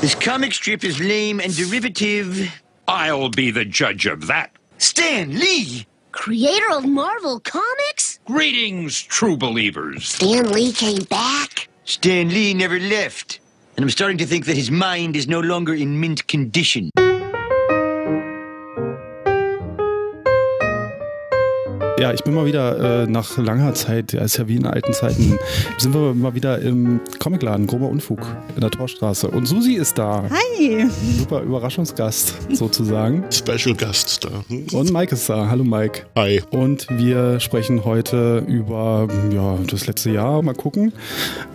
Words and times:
This 0.00 0.14
comic 0.14 0.52
strip 0.52 0.84
is 0.84 1.00
lame 1.00 1.40
and 1.40 1.56
derivative. 1.56 2.52
I'll 2.86 3.30
be 3.30 3.50
the 3.50 3.64
judge 3.64 4.04
of 4.04 4.26
that. 4.26 4.50
Stan 4.76 5.38
Lee! 5.38 5.86
Creator 6.12 6.70
of 6.72 6.84
Marvel 6.84 7.40
Comics? 7.40 8.20
Greetings, 8.26 9.00
true 9.00 9.38
believers. 9.38 10.06
Stan 10.06 10.52
Lee 10.52 10.72
came 10.72 11.02
back? 11.04 11.68
Stan 11.86 12.28
Lee 12.28 12.52
never 12.52 12.78
left. 12.78 13.40
And 13.76 13.84
I'm 13.84 13.90
starting 13.90 14.18
to 14.18 14.26
think 14.26 14.44
that 14.46 14.56
his 14.56 14.70
mind 14.70 15.16
is 15.16 15.28
no 15.28 15.40
longer 15.40 15.74
in 15.74 15.98
mint 15.98 16.26
condition. 16.28 16.90
Ja, 21.98 22.12
ich 22.12 22.22
bin 22.24 22.34
mal 22.34 22.44
wieder 22.44 23.04
äh, 23.04 23.06
nach 23.06 23.38
langer 23.38 23.72
Zeit, 23.72 24.12
ja, 24.12 24.20
ist 24.20 24.36
ja 24.36 24.46
wie 24.46 24.56
in 24.56 24.66
alten 24.66 24.92
Zeiten, 24.92 25.38
sind 25.78 25.94
wir 25.94 26.12
mal 26.12 26.34
wieder 26.34 26.58
im 26.60 27.00
Comicladen, 27.18 27.66
grober 27.66 27.88
Unfug 27.88 28.20
in 28.54 28.60
der 28.60 28.70
Torstraße. 28.70 29.28
Und 29.28 29.46
Susi 29.46 29.74
ist 29.74 29.96
da. 29.96 30.28
Hi! 30.28 30.86
Super 31.18 31.40
Überraschungsgast 31.40 32.34
sozusagen. 32.54 33.24
Special 33.32 33.74
Gast 33.74 34.24
da. 34.24 34.44
Und 34.76 34.92
Mike 34.92 35.14
ist 35.14 35.30
da. 35.30 35.48
Hallo 35.48 35.64
Mike. 35.64 36.02
Hi. 36.16 36.42
Und 36.50 36.86
wir 36.90 37.40
sprechen 37.40 37.86
heute 37.86 38.44
über 38.46 39.08
ja, 39.32 39.58
das 39.66 39.86
letzte 39.86 40.10
Jahr. 40.10 40.42
Mal 40.42 40.54
gucken. 40.54 40.92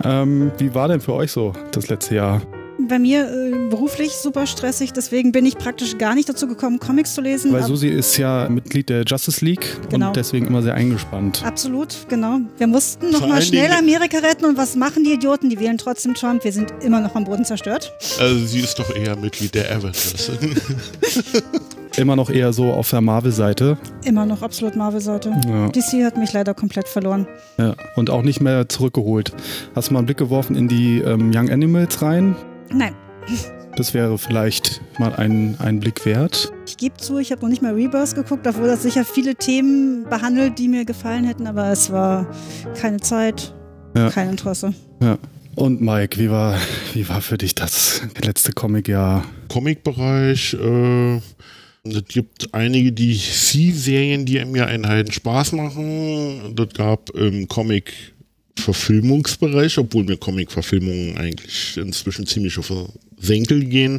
Ähm, 0.02 0.50
wie 0.58 0.74
war 0.74 0.88
denn 0.88 1.00
für 1.00 1.12
euch 1.12 1.30
so 1.30 1.52
das 1.70 1.88
letzte 1.88 2.16
Jahr? 2.16 2.42
Bei 2.88 2.98
mir 2.98 3.28
äh, 3.30 3.68
beruflich 3.70 4.12
super 4.12 4.46
stressig, 4.46 4.92
deswegen 4.92 5.32
bin 5.32 5.46
ich 5.46 5.56
praktisch 5.56 5.98
gar 5.98 6.14
nicht 6.14 6.28
dazu 6.28 6.46
gekommen, 6.46 6.78
Comics 6.78 7.14
zu 7.14 7.20
lesen. 7.20 7.52
Weil 7.52 7.62
Susi 7.62 7.88
ist 7.88 8.16
ja 8.16 8.48
Mitglied 8.48 8.88
der 8.88 9.04
Justice 9.04 9.44
League 9.44 9.66
Genau. 9.90 10.08
und 10.08 10.16
deswegen 10.16 10.46
immer 10.46 10.62
sehr 10.62 10.74
eingespannt. 10.74 11.42
Absolut, 11.44 11.96
genau. 12.08 12.40
Wir 12.58 12.66
mussten 12.66 13.10
noch 13.10 13.20
Vor 13.20 13.28
mal 13.28 13.34
allen 13.34 13.42
schnell 13.44 13.68
Dingen- 13.68 13.78
Amerika 13.78 14.18
retten 14.18 14.44
und 14.44 14.56
was 14.56 14.76
machen 14.76 15.04
die 15.04 15.12
Idioten? 15.12 15.48
Die 15.50 15.58
wählen 15.60 15.78
trotzdem 15.78 16.14
Trump. 16.14 16.44
Wir 16.44 16.52
sind 16.52 16.72
immer 16.82 17.00
noch 17.00 17.14
am 17.14 17.24
Boden 17.24 17.44
zerstört. 17.44 17.92
Also 18.20 18.44
sie 18.46 18.60
ist 18.60 18.78
doch 18.78 18.94
eher 18.94 19.16
Mitglied 19.16 19.54
der 19.54 19.70
Avengers. 19.74 20.30
Immer 21.98 22.16
noch 22.16 22.30
eher 22.30 22.54
so 22.54 22.72
auf 22.72 22.88
der 22.88 23.02
Marvel-Seite. 23.02 23.76
Immer 24.04 24.24
noch 24.24 24.40
absolut 24.40 24.76
Marvel-Seite. 24.76 25.30
Ja. 25.46 25.68
DC 25.68 26.04
hat 26.04 26.16
mich 26.16 26.32
leider 26.32 26.54
komplett 26.54 26.88
verloren. 26.88 27.26
Ja. 27.58 27.74
Und 27.96 28.08
auch 28.08 28.22
nicht 28.22 28.40
mehr 28.40 28.66
zurückgeholt. 28.68 29.32
Hast 29.74 29.88
du 29.88 29.92
mal 29.92 29.98
einen 29.98 30.06
Blick 30.06 30.16
geworfen 30.16 30.56
in 30.56 30.68
die 30.68 31.00
ähm, 31.00 31.30
Young 31.34 31.50
Animals 31.50 32.00
rein? 32.00 32.34
Nein, 32.74 32.94
Das 33.76 33.94
wäre 33.94 34.18
vielleicht 34.18 34.80
mal 34.98 35.14
ein, 35.14 35.56
ein 35.60 35.80
Blick 35.80 36.04
wert. 36.04 36.52
ich 36.66 36.76
gebe 36.76 36.96
zu, 36.96 37.18
ich 37.18 37.30
habe 37.32 37.42
noch 37.42 37.48
nicht 37.48 37.62
mal 37.62 37.74
Rebirth 37.74 38.14
geguckt, 38.14 38.46
obwohl 38.46 38.66
das 38.66 38.82
sicher 38.82 39.04
viele 39.04 39.34
Themen 39.34 40.04
behandelt, 40.08 40.58
die 40.58 40.68
mir 40.68 40.84
gefallen 40.84 41.24
hätten, 41.24 41.46
aber 41.46 41.70
es 41.70 41.90
war 41.92 42.26
keine 42.80 43.00
Zeit, 43.00 43.54
Ja. 43.96 44.10
kein 44.10 44.30
Interesse. 44.30 44.74
Ja. 45.00 45.18
Und 45.54 45.82
Mike, 45.82 46.18
wie 46.18 46.30
war, 46.30 46.56
wie 46.94 47.06
war 47.08 47.20
für 47.20 47.36
dich 47.36 47.54
das 47.54 48.00
letzte 48.24 48.52
Comicjahr? 48.52 49.24
Comic-Bereich, 49.48 50.54
äh, 50.54 51.16
es 51.84 52.04
gibt 52.08 52.54
einige 52.54 52.90
DC-Serien, 52.92 54.24
die 54.24 54.42
mir 54.44 54.66
einen 54.66 54.86
heiden 54.88 55.12
Spaß 55.12 55.52
machen. 55.52 56.54
Das 56.54 56.68
gab 56.74 57.10
im 57.10 57.48
Comic-Verfilmungsbereich, 58.56 59.78
obwohl 59.78 60.04
mir 60.04 60.16
Comic-Verfilmungen 60.16 61.16
eigentlich 61.16 61.76
inzwischen 61.76 62.26
ziemlich 62.26 62.58
auf 62.58 62.68
den 62.68 62.88
Senkel 63.18 63.64
gehen. 63.64 63.98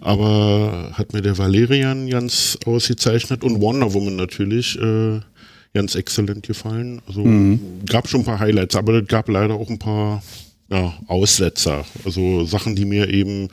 Aber 0.00 0.92
hat 0.94 1.12
mir 1.12 1.22
der 1.22 1.38
Valerian 1.38 2.08
ganz 2.08 2.56
ausgezeichnet 2.64 3.42
und 3.42 3.60
Wonder 3.60 3.92
Woman 3.92 4.16
natürlich 4.16 4.78
äh, 4.78 5.20
ganz 5.74 5.94
exzellent 5.94 6.46
gefallen. 6.46 7.00
Also 7.06 7.24
gab 7.86 8.08
schon 8.08 8.20
ein 8.20 8.26
paar 8.26 8.38
Highlights, 8.38 8.76
aber 8.76 8.94
es 8.94 9.08
gab 9.08 9.28
leider 9.28 9.54
auch 9.54 9.68
ein 9.68 9.78
paar 9.78 10.22
ja, 10.70 10.94
Aussetzer. 11.08 11.84
Also 12.04 12.44
Sachen, 12.44 12.76
die 12.76 12.84
mir 12.84 13.08
eben 13.08 13.48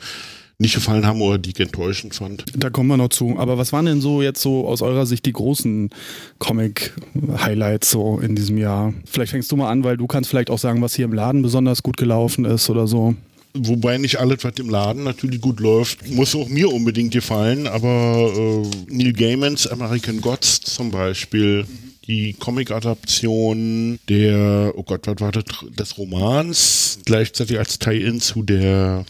nicht 0.58 0.74
gefallen 0.74 1.06
haben 1.06 1.20
oder 1.20 1.38
die 1.38 1.50
ich 1.50 1.60
enttäuschend 1.60 2.14
fand. 2.14 2.44
Da 2.56 2.70
kommen 2.70 2.88
wir 2.88 2.96
noch 2.96 3.10
zu. 3.10 3.36
Aber 3.38 3.58
was 3.58 3.72
waren 3.72 3.86
denn 3.86 4.00
so 4.00 4.22
jetzt 4.22 4.40
so 4.40 4.66
aus 4.66 4.80
eurer 4.80 5.04
Sicht 5.04 5.26
die 5.26 5.32
großen 5.32 5.90
Comic-Highlights 6.38 7.90
so 7.90 8.18
in 8.18 8.34
diesem 8.34 8.56
Jahr? 8.56 8.94
Vielleicht 9.04 9.32
fängst 9.32 9.52
du 9.52 9.56
mal 9.56 9.70
an, 9.70 9.84
weil 9.84 9.96
du 9.96 10.06
kannst 10.06 10.30
vielleicht 10.30 10.50
auch 10.50 10.58
sagen, 10.58 10.80
was 10.80 10.94
hier 10.94 11.04
im 11.04 11.12
Laden 11.12 11.42
besonders 11.42 11.82
gut 11.82 11.98
gelaufen 11.98 12.44
ist 12.46 12.70
oder 12.70 12.86
so. 12.86 13.14
Wobei 13.58 13.96
nicht 13.98 14.18
alles, 14.18 14.44
was 14.44 14.54
im 14.58 14.68
Laden 14.68 15.04
natürlich 15.04 15.40
gut 15.40 15.60
läuft, 15.60 16.08
muss 16.10 16.34
auch 16.34 16.48
mir 16.48 16.70
unbedingt 16.70 17.12
gefallen, 17.12 17.66
aber 17.66 18.30
äh, 18.36 18.94
Neil 18.94 19.14
Gaimans 19.14 19.66
American 19.66 20.20
Gods 20.20 20.60
zum 20.60 20.90
Beispiel, 20.90 21.64
die 22.06 22.34
Comic-Adaption 22.34 23.98
der, 24.08 24.72
oh 24.76 24.82
Gott, 24.82 25.06
was 25.06 25.20
war 25.20 25.32
das, 25.32 25.44
des 25.76 25.96
Romans, 25.96 26.98
gleichzeitig 27.04 27.58
als 27.58 27.78
Tie-In 27.78 28.20
zu 28.20 28.42
der, 28.42 29.06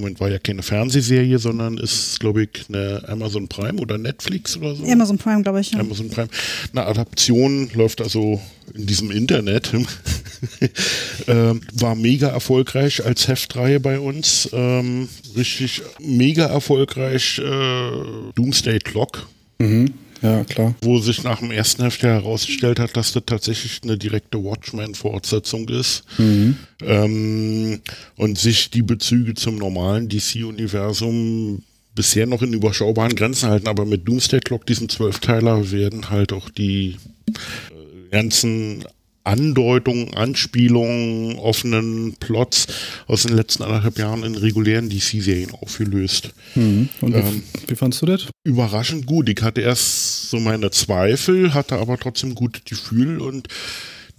Moment, 0.00 0.18
war 0.18 0.28
ja 0.28 0.40
keine 0.40 0.64
Fernsehserie, 0.64 1.38
sondern 1.38 1.78
ist, 1.78 2.18
glaube 2.18 2.42
ich, 2.42 2.64
eine 2.68 3.04
Amazon 3.06 3.46
Prime 3.46 3.80
oder 3.80 3.96
Netflix 3.96 4.56
oder 4.56 4.74
so. 4.74 4.84
Amazon 4.84 5.18
Prime, 5.18 5.44
glaube 5.44 5.60
ich. 5.60 5.70
Ja. 5.70 5.78
Amazon 5.78 6.10
Prime. 6.10 6.26
Eine 6.72 6.86
Adaption 6.86 7.70
läuft 7.74 8.02
also 8.02 8.40
in 8.74 8.86
diesem 8.88 9.12
Internet. 9.12 9.70
ähm, 11.28 11.60
war 11.74 11.94
mega 11.94 12.26
erfolgreich 12.26 13.04
als 13.04 13.28
Heftreihe 13.28 13.78
bei 13.78 14.00
uns. 14.00 14.48
Ähm, 14.52 15.08
richtig 15.36 15.82
mega 16.00 16.46
erfolgreich 16.46 17.38
äh, 17.38 17.90
Doomsday 18.34 18.80
Clock, 18.80 19.28
Mhm. 19.60 19.94
Ja, 20.24 20.42
klar. 20.44 20.74
wo 20.80 20.98
sich 20.98 21.22
nach 21.22 21.40
dem 21.40 21.50
ersten 21.50 21.82
Heft 21.82 22.02
herausgestellt 22.02 22.80
hat, 22.80 22.96
dass 22.96 23.12
das 23.12 23.22
tatsächlich 23.26 23.80
eine 23.84 23.98
direkte 23.98 24.42
Watchmen-Fortsetzung 24.42 25.68
ist. 25.68 26.02
Ähm, 26.18 27.80
und 28.16 28.38
sich 28.38 28.70
die 28.70 28.82
Bezüge 28.82 29.34
zum 29.34 29.56
normalen 29.56 30.08
DC-Universum 30.08 31.62
bisher 31.94 32.26
noch 32.26 32.42
in 32.42 32.52
überschaubaren 32.52 33.14
Grenzen 33.14 33.50
halten, 33.50 33.68
aber 33.68 33.84
mit 33.84 34.08
Doomsday 34.08 34.40
Clock, 34.40 34.66
diesem 34.66 34.88
Zwölfteiler, 34.88 35.70
werden 35.70 36.10
halt 36.10 36.32
auch 36.32 36.48
die 36.50 36.96
äh, 37.28 38.10
ganzen 38.10 38.84
Andeutungen, 39.26 40.12
Anspielungen, 40.14 41.36
offenen 41.38 42.14
Plots 42.20 42.66
aus 43.06 43.22
den 43.22 43.34
letzten 43.34 43.62
anderthalb 43.62 43.98
Jahren 43.98 44.22
in 44.22 44.34
regulären 44.34 44.90
DC-Serien 44.90 45.50
aufgelöst. 45.52 46.30
Mhm. 46.54 46.90
Und 47.00 47.14
wie, 47.14 47.18
Ähm. 47.18 47.42
wie 47.68 47.74
fandst 47.74 48.02
du 48.02 48.06
das? 48.06 48.26
Überraschend 48.44 49.06
gut. 49.06 49.28
Ich 49.30 49.40
hatte 49.40 49.62
erst 49.62 50.13
so 50.34 50.40
meine 50.40 50.72
Zweifel, 50.72 51.54
hatte 51.54 51.76
aber 51.76 51.96
trotzdem 51.96 52.34
gutes 52.34 52.64
Gefühl 52.64 53.20
und 53.20 53.46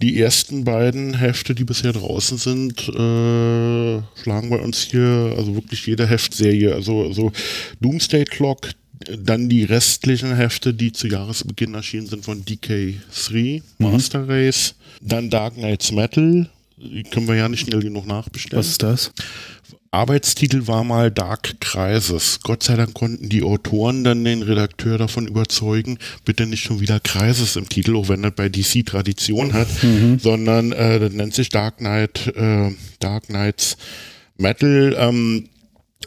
die 0.00 0.18
ersten 0.18 0.64
beiden 0.64 1.12
Hefte, 1.12 1.54
die 1.54 1.64
bisher 1.64 1.92
draußen 1.92 2.38
sind, 2.38 2.88
äh, 2.88 4.00
schlagen 4.22 4.48
bei 4.48 4.58
uns 4.58 4.80
hier, 4.80 5.34
also 5.36 5.54
wirklich 5.54 5.86
jede 5.86 6.06
Heftserie, 6.06 6.74
also, 6.74 7.02
also 7.02 7.32
Doomsday 7.82 8.24
Clock, 8.24 8.70
dann 9.18 9.50
die 9.50 9.64
restlichen 9.64 10.34
Hefte, 10.34 10.72
die 10.72 10.92
zu 10.92 11.06
Jahresbeginn 11.06 11.74
erschienen 11.74 12.06
sind 12.06 12.24
von 12.24 12.42
DK3, 12.44 13.62
Master 13.76 14.26
Race, 14.26 14.74
dann 15.02 15.28
Dark 15.28 15.54
Knights 15.54 15.92
Metal, 15.92 16.48
die 16.78 17.02
können 17.02 17.28
wir 17.28 17.34
ja 17.34 17.48
nicht 17.48 17.68
schnell 17.68 17.82
genug 17.82 18.06
nachbestellen. 18.06 18.58
Was 18.58 18.68
ist 18.68 18.82
das? 18.82 19.12
Arbeitstitel 19.90 20.66
war 20.66 20.84
mal 20.84 21.10
Dark 21.10 21.60
Crisis. 21.60 22.40
Gott 22.42 22.62
sei 22.62 22.76
Dank 22.76 22.94
konnten 22.94 23.28
die 23.28 23.42
Autoren 23.42 24.04
dann 24.04 24.24
den 24.24 24.42
Redakteur 24.42 24.98
davon 24.98 25.26
überzeugen, 25.26 25.98
bitte 26.24 26.46
nicht 26.46 26.62
schon 26.62 26.80
wieder 26.80 27.00
Crisis 27.00 27.56
im 27.56 27.68
Titel, 27.68 27.96
auch 27.96 28.08
wenn 28.08 28.22
das 28.22 28.32
bei 28.34 28.48
DC 28.48 28.84
Tradition 28.86 29.52
hat, 29.52 29.68
sondern 30.18 30.72
äh, 30.72 31.00
das 31.00 31.12
nennt 31.12 31.34
sich 31.34 31.48
Dark 31.48 31.78
Knight, 31.78 32.26
äh, 32.36 32.70
Dark 33.00 33.26
Knights 33.26 33.76
Metal. 34.36 34.94
Ähm, 34.98 35.48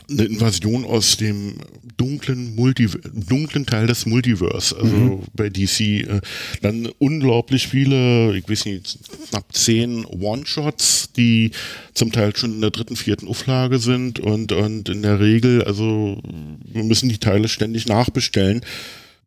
eine 0.10 0.24
Invasion 0.24 0.86
aus 0.86 1.18
dem 1.18 1.56
dunklen, 1.98 2.56
Multi 2.56 2.88
dunklen 3.14 3.66
Teil 3.66 3.88
des 3.88 4.06
Multiverse, 4.06 4.76
also 4.78 5.24
bei 5.34 5.50
DC. 5.50 5.80
Äh, 5.80 6.22
dann 6.62 6.90
unglaublich 6.98 7.68
viele, 7.68 8.36
ich 8.36 8.50
weiß 8.50 8.66
nicht, 8.66 9.00
knapp 9.30 9.54
zehn 9.54 10.06
One-Shots, 10.06 11.12
die 11.14 11.52
zum 11.94 12.12
Teil 12.12 12.36
schon 12.36 12.56
in 12.56 12.62
der 12.62 12.72
dritten, 12.72 12.96
vierten 12.96 13.28
Auflage 13.28 13.80
sind 13.80 14.20
und, 14.20 14.52
und 14.52 14.90
in 14.90 15.02
der 15.02 15.20
Regel, 15.20 15.64
also 15.64 16.22
wir 16.66 16.84
müssen 16.84 17.10
die 17.10 17.18
Teile 17.18 17.48
ständig 17.48 17.88
nachbestellen. 17.88 18.62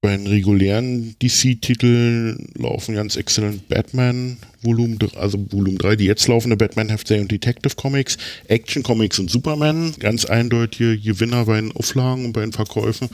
Bei 0.05 0.17
den 0.17 0.27
regulären 0.27 1.15
DC-Titeln 1.23 2.49
laufen 2.59 2.97
ganz 2.97 3.15
exzellent 3.15 3.69
Batman, 3.69 4.37
Volumen, 4.61 4.99
also 5.15 5.39
Volumen 5.53 5.79
3, 5.79 5.95
die 5.95 6.07
jetzt 6.07 6.27
laufende 6.27 6.57
Batman-Heftserie 6.57 7.23
und 7.23 7.31
Detective 7.31 7.77
Comics, 7.77 8.19
Action 8.49 8.83
Comics 8.83 9.21
und 9.21 9.31
Superman, 9.31 9.95
ganz 10.01 10.25
eindeutige 10.25 10.99
Gewinner 10.99 11.45
bei 11.45 11.61
den 11.61 11.71
Auflagen 11.71 12.25
und 12.25 12.33
bei 12.33 12.41
den 12.41 12.51
Verkäufen. 12.53 13.11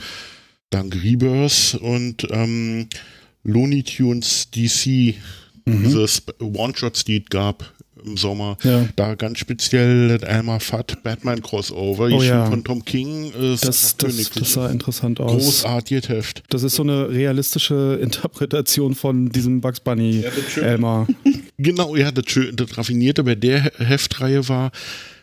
Dank 0.71 0.95
Rebirth 1.03 1.77
und 1.79 2.27
ähm, 2.31 2.87
Looney 3.43 3.83
Tunes 3.83 4.49
DC, 4.49 5.13
diese 5.67 6.03
Sp- 6.09 6.33
One-Shots, 6.41 7.05
die 7.05 7.17
es 7.17 7.29
gab 7.29 7.71
im 8.05 8.17
Sommer. 8.17 8.57
Ja. 8.63 8.85
Da 8.95 9.15
ganz 9.15 9.39
speziell 9.39 10.17
das 10.17 10.27
Elmer 10.29 10.59
Fudd 10.59 10.97
Batman 11.03 11.41
Crossover, 11.41 12.09
Oh 12.11 12.21
ja. 12.21 12.45
von 12.47 12.63
Tom 12.63 12.83
King. 12.85 13.31
Äh, 13.33 13.55
Das, 13.61 13.95
das, 13.97 13.97
das 13.97 14.53
sah 14.53 14.69
interessant 14.69 15.19
aus. 15.19 15.31
Großartiges 15.31 16.09
Heft. 16.09 16.43
Das 16.49 16.63
ist 16.63 16.75
so 16.75 16.83
eine 16.83 17.09
realistische 17.09 17.99
Interpretation 18.01 18.95
von 18.95 19.29
diesem 19.29 19.61
Bugs 19.61 19.79
Bunny 19.79 20.23
stimmt. 20.49 20.65
Elmer. 20.65 21.07
Genau, 21.61 21.97
ja, 21.97 22.09
das, 22.11 22.23
das 22.53 22.77
Raffinierte 22.77 23.21
bei 23.25 23.35
der 23.35 23.61
He- 23.63 23.69
Heftreihe 23.83 24.47
war, 24.47 24.71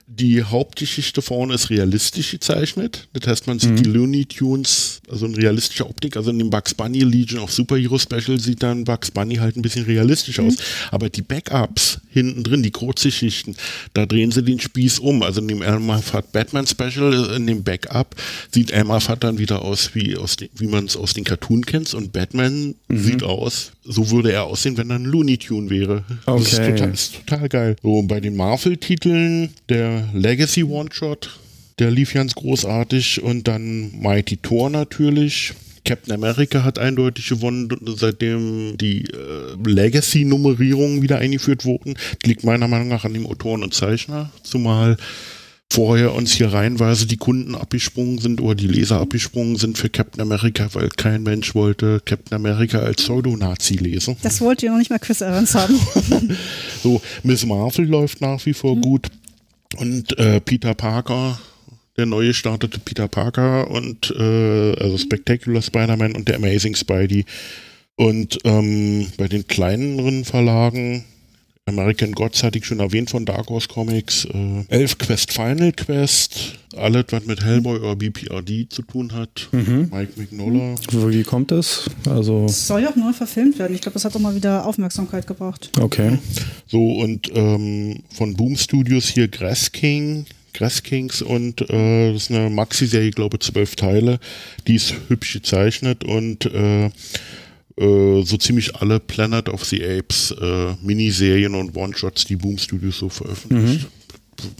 Die 0.08 0.44
Hauptgeschichte 0.44 1.20
vorne 1.20 1.55
ist 1.55 1.69
realistisch 1.69 2.31
gezeichnet. 2.31 3.08
Das 3.12 3.26
heißt, 3.26 3.47
man 3.49 3.58
sieht 3.58 3.81
die 3.85 3.91
Looney 3.91 4.25
Tunes, 4.25 5.00
also 5.11 5.26
in 5.26 5.35
realistischer 5.35 5.91
Optik. 5.91 6.17
Also 6.17 6.31
in 6.31 6.38
dem 6.38 6.49
Bugs 6.49 6.75
Bunny 6.75 7.00
Legion 7.00 7.41
of 7.41 7.50
Superhero 7.53 7.99
Special 7.99 8.38
sieht 8.38 8.62
dann 8.62 8.85
Bugs 8.85 9.11
Bunny 9.11 9.35
halt 9.35 9.56
ein 9.56 9.62
bisschen 9.62 9.85
realistisch 9.85 10.38
aus. 10.38 10.55
Aber 10.93 11.08
die 11.11 11.23
Backups 11.23 11.99
hinten 12.08 12.44
drin, 12.44 12.62
die 12.62 12.70
Kurzgeschichten, 12.70 13.56
da 13.94 14.06
drehen 14.06 14.31
sie 14.31 14.44
den 14.44 14.61
Spieß 14.61 15.00
um. 15.00 15.23
Also 15.25 15.41
in 15.41 15.49
dem 15.49 15.61
Elmer 15.61 15.99
Fudd 16.00 16.31
Batman 16.31 16.69
Special, 16.69 17.35
in 17.37 17.47
dem 17.49 17.64
Backup, 17.64 18.14
sieht 18.53 18.70
Elmer 18.70 19.00
Fudd 19.00 19.25
dann 19.25 19.38
wieder 19.38 19.62
aus, 19.62 19.91
wie, 19.94 20.17
aus 20.17 20.37
den, 20.37 20.50
wie 20.55 20.69
man 20.69 20.85
es 20.85 20.97
aus 20.97 21.14
den 21.14 21.25
Cartoon 21.25 21.67
kennt. 21.67 21.93
Und 21.94 22.12
Batman 22.12 22.76
sieht 22.88 23.25
aus, 23.25 23.73
so 23.82 24.08
würde 24.12 24.31
er 24.31 24.44
aussehen, 24.44 24.76
wenn 24.76 24.88
er 24.91 24.97
ein 25.00 25.05
Looney 25.05 25.37
Tune 25.37 25.69
wäre. 25.69 26.05
Das 26.26 26.43
ist 26.53 26.55
Okay. 26.61 26.75
total, 26.76 26.91
ist 26.94 27.14
total 27.26 27.49
geil. 27.49 27.76
So, 27.82 28.03
bei 28.03 28.20
den 28.20 28.37
Marvel-Titeln, 28.37 29.50
der 29.69 29.95
Legacy 30.12 30.64
One-Shot, 30.64 31.38
der 31.78 31.90
lief 31.90 32.14
ganz 32.14 32.34
großartig 32.34 33.22
und 33.22 33.48
dann 33.48 33.93
Mighty 34.00 34.37
Thor 34.38 34.70
natürlich. 34.70 35.54
Captain 35.84 36.14
America 36.14 36.64
hat 36.64 36.78
eindeutig 36.78 37.28
gewonnen, 37.28 37.69
seitdem 37.96 38.76
die 38.76 39.04
äh, 39.04 39.54
Legacy-Nummerierungen 39.64 41.00
wieder 41.00 41.19
eingeführt 41.19 41.64
wurden. 41.64 41.94
Das 41.94 42.28
liegt 42.28 42.43
meiner 42.44 42.66
Meinung 42.66 42.88
nach 42.88 43.04
an 43.04 43.14
dem 43.14 43.26
Autoren 43.26 43.62
und 43.62 43.72
Zeichner, 43.72 44.31
zumal 44.43 44.96
vorher 45.70 46.14
uns 46.14 46.32
hier 46.32 46.52
reihenweise 46.52 47.06
die 47.06 47.16
Kunden 47.16 47.54
abgesprungen 47.54 48.19
sind 48.19 48.40
oder 48.40 48.54
die 48.54 48.66
Leser 48.69 49.00
abgesprungen 49.00 49.56
sind 49.56 49.78
für 49.78 49.88
Captain 49.88 50.20
America, 50.22 50.69
weil 50.72 50.88
kein 50.88 51.22
Mensch 51.22 51.54
wollte 51.54 52.00
Captain 52.04 52.34
America 52.34 52.78
als 52.78 53.02
Pseudo-Nazi 53.02 53.75
lesen. 53.75 54.16
Das 54.22 54.40
wollt 54.40 54.62
ihr 54.62 54.70
noch 54.70 54.78
nicht 54.78 54.90
mal 54.90 54.98
Chris 54.98 55.20
Evans 55.20 55.54
haben. 55.54 55.78
So, 56.82 57.00
Miss 57.25 57.44
Marvel 57.44 57.87
läuft 57.87 58.20
nach 58.20 58.44
wie 58.46 58.52
vor 58.52 58.76
gut. 58.76 59.08
Und 59.78 60.19
äh, 60.19 60.40
Peter 60.40 60.75
Parker, 60.75 61.38
der 61.96 62.06
neue 62.06 62.34
startete 62.34 62.78
Peter 62.78 63.08
Parker 63.08 63.70
und 63.70 64.11
äh, 64.11 64.75
also 64.81 64.99
Spectacular 64.99 65.62
Spider-Man 65.62 66.14
und 66.14 66.28
der 66.28 66.37
Amazing 66.37 66.75
Spidey. 66.75 67.25
Und 67.96 68.38
ähm, 68.44 69.06
bei 69.17 69.28
den 69.28 69.46
kleineren 69.46 70.25
Verlagen, 70.25 71.05
American 71.71 72.13
Gods 72.13 72.45
hatte 72.45 72.59
ich 72.59 72.65
schon 72.65 72.79
erwähnt 72.79 73.11
von 73.11 73.25
Dark 73.25 73.49
Horse 73.49 73.67
Comics, 73.67 74.25
äh, 74.27 74.65
Elf 74.69 74.99
Quest 74.99 75.33
Final 75.33 75.73
Quest, 75.73 76.59
alles 76.77 77.07
was 77.11 77.25
mit 77.27 77.45
Hellboy 77.45 77.81
oder 77.81 77.97
BPRD 77.97 78.71
zu 78.73 78.83
tun 78.83 79.13
hat, 79.13 79.49
Mike 79.51 80.13
Mignola. 80.15 80.77
Wie 80.93 81.25
kommt 81.25 81.51
das? 81.51 81.91
Also, 82.09 82.45
Es 82.49 82.69
soll 82.69 82.83
ja 82.83 82.91
auch 82.91 82.97
neu 82.97 83.13
verfilmt 83.13 83.59
werden. 83.59 83.75
Ich 83.75 83.81
glaube, 83.81 83.95
das 83.95 84.05
hat 84.05 84.15
doch 84.15 84.21
mal 84.21 84.37
wieder 84.37 84.65
Aufmerksamkeit 84.65 85.27
gebraucht. 85.27 85.71
okay. 85.81 86.19
So, 86.69 86.93
und 87.01 87.31
ähm, 87.35 88.01
von 88.15 88.35
Boom 88.35 88.57
Studios 88.57 89.09
hier 89.09 89.27
Grass 89.27 89.73
King, 89.73 90.27
Grass 90.55 90.85
Kings 90.85 91.21
und 91.21 91.63
äh, 91.69 92.13
das 92.13 92.23
ist 92.23 92.31
eine 92.31 92.49
Maxi-Serie, 92.49 93.11
glaube 93.11 93.41
zwölf 93.41 93.75
Teile. 93.75 94.21
Die 94.69 94.77
ist 94.77 94.95
hübsch 95.09 95.33
gezeichnet 95.33 96.05
und 96.05 96.47
äh, 96.47 96.91
äh, 97.78 98.23
so 98.23 98.37
ziemlich 98.37 98.76
alle 98.76 99.00
Planet 99.00 99.49
of 99.49 99.64
the 99.64 99.84
Apes 99.84 100.34
äh, 100.40 100.75
Miniserien 100.82 101.55
und 101.55 101.76
One-Shots, 101.76 102.25
die 102.25 102.37
Boom 102.37 102.58
Studios 102.58 102.99
so 102.99 103.08
veröffentlicht. 103.08 103.87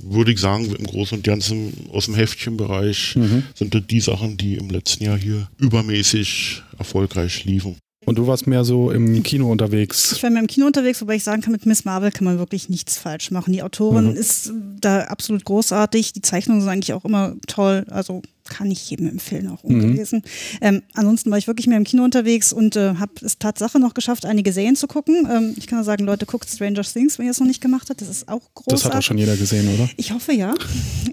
Würde 0.02 0.32
ich 0.32 0.40
sagen, 0.40 0.74
im 0.74 0.86
Großen 0.86 1.18
und 1.18 1.24
Ganzen 1.24 1.72
aus 1.92 2.06
dem 2.06 2.14
Heftchenbereich 2.14 3.14
sind 3.54 3.74
das 3.74 3.82
die 3.86 4.00
Sachen, 4.00 4.38
die 4.38 4.54
im 4.54 4.70
letzten 4.70 5.04
Jahr 5.04 5.18
hier 5.18 5.50
übermäßig 5.58 6.62
erfolgreich 6.78 7.44
liefen. 7.44 7.76
Und 8.06 8.18
du 8.18 8.26
warst 8.28 8.46
mehr 8.46 8.64
so 8.64 8.92
im 8.92 9.20
Kino 9.24 9.50
unterwegs. 9.50 10.12
Ich 10.12 10.22
war 10.22 10.30
mehr 10.30 10.40
im 10.40 10.46
Kino 10.46 10.66
unterwegs, 10.66 11.00
wobei 11.02 11.16
ich 11.16 11.24
sagen 11.24 11.42
kann, 11.42 11.52
mit 11.52 11.66
Miss 11.66 11.84
Marvel 11.84 12.12
kann 12.12 12.24
man 12.24 12.38
wirklich 12.38 12.69
nichts 12.69 12.96
falsch 12.96 13.32
machen. 13.32 13.52
Die 13.52 13.64
Autorin 13.64 14.14
ist 14.14 14.52
da 14.80 15.00
absolut 15.00 15.44
großartig. 15.44 16.12
Die 16.12 16.22
Zeichnungen 16.22 16.60
sind 16.60 16.70
eigentlich 16.70 16.92
auch 16.92 17.04
immer 17.04 17.34
toll. 17.48 17.84
Also 17.90 18.22
kann 18.48 18.70
ich 18.70 18.88
jedem 18.90 19.08
empfehlen, 19.08 19.48
auch 19.48 19.62
ungelesen. 19.64 20.22
Ähm, 20.60 20.82
ansonsten 20.94 21.31
war 21.31 21.38
ich 21.38 21.46
wirklich 21.46 21.66
mehr 21.66 21.76
im 21.76 21.84
Kino 21.84 22.04
unterwegs 22.04 22.52
und 22.52 22.76
äh, 22.76 22.94
habe 22.96 23.12
es 23.22 23.38
Tatsache 23.38 23.78
noch 23.78 23.94
geschafft, 23.94 24.25
einige 24.26 24.52
Serien 24.52 24.76
zu 24.76 24.87
gucken. 24.87 25.28
Ähm, 25.31 25.54
ich 25.56 25.66
kann 25.66 25.78
nur 25.78 25.84
sagen, 25.84 26.04
Leute, 26.04 26.26
guckt 26.26 26.48
Stranger 26.48 26.82
Things, 26.82 27.19
wenn 27.19 27.26
ihr 27.26 27.32
es 27.32 27.40
noch 27.40 27.46
nicht 27.46 27.60
gemacht 27.60 27.90
habt. 27.90 28.00
Das 28.00 28.08
ist 28.08 28.28
auch 28.28 28.43
großartig. 28.54 28.72
Das 28.72 28.84
hat 28.84 28.94
auch 28.96 29.02
schon 29.02 29.19
jeder 29.19 29.37
gesehen, 29.37 29.69
oder? 29.75 29.88
Ich 29.96 30.12
hoffe 30.12 30.32
ja. 30.32 30.54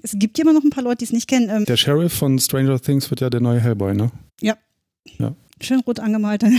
Es 0.02 0.14
gibt 0.16 0.38
ja 0.38 0.44
immer 0.44 0.54
noch 0.54 0.64
ein 0.64 0.70
paar 0.70 0.84
Leute, 0.84 0.98
die 1.00 1.06
es 1.06 1.12
nicht 1.12 1.28
kennen. 1.28 1.50
Ähm, 1.50 1.66
Der 1.66 1.78
Sheriff 1.78 2.14
von 2.14 2.40
Stranger 2.40 2.80
Things 2.80 3.10
wird 3.10 3.22
ja 3.22 3.30
der 3.30 3.42
neue 3.42 3.60
Hellboy, 3.60 3.94
ne? 3.94 4.12
ja. 4.42 4.56
Ja. 5.20 5.36
Schön 5.62 5.80
rot 5.82 6.00
angemalt. 6.00 6.44
Dann 6.44 6.52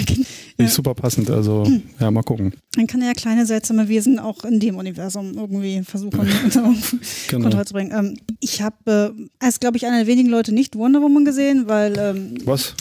ich 0.56 0.70
super 0.70 0.94
passend. 0.94 1.28
Also, 1.30 1.66
ja, 2.00 2.10
mal 2.10 2.22
gucken. 2.22 2.52
Dann 2.76 2.86
kann 2.86 3.00
er 3.02 3.08
ja 3.08 3.12
kleine 3.14 3.44
seltsame 3.44 3.88
Wesen 3.88 4.18
auch 4.18 4.44
in 4.44 4.60
dem 4.60 4.76
Universum 4.76 5.34
irgendwie 5.36 5.82
versuchen 5.82 6.20
unter 6.44 6.72
Genau. 7.28 7.42
Kontrolle 7.42 7.64
zu 7.66 7.74
bringen. 7.74 7.92
Ähm, 7.92 8.16
ich 8.40 8.62
habe 8.62 9.14
äh, 9.18 9.44
als, 9.44 9.60
glaube 9.60 9.76
ich, 9.76 9.86
einer 9.86 9.98
der 9.98 10.06
wenigen 10.06 10.28
Leute 10.28 10.52
nicht 10.52 10.76
Wonder 10.76 11.02
Woman 11.02 11.24
gesehen, 11.24 11.64
weil 11.68 11.98
ähm, 11.98 12.34
Was? 12.44 12.74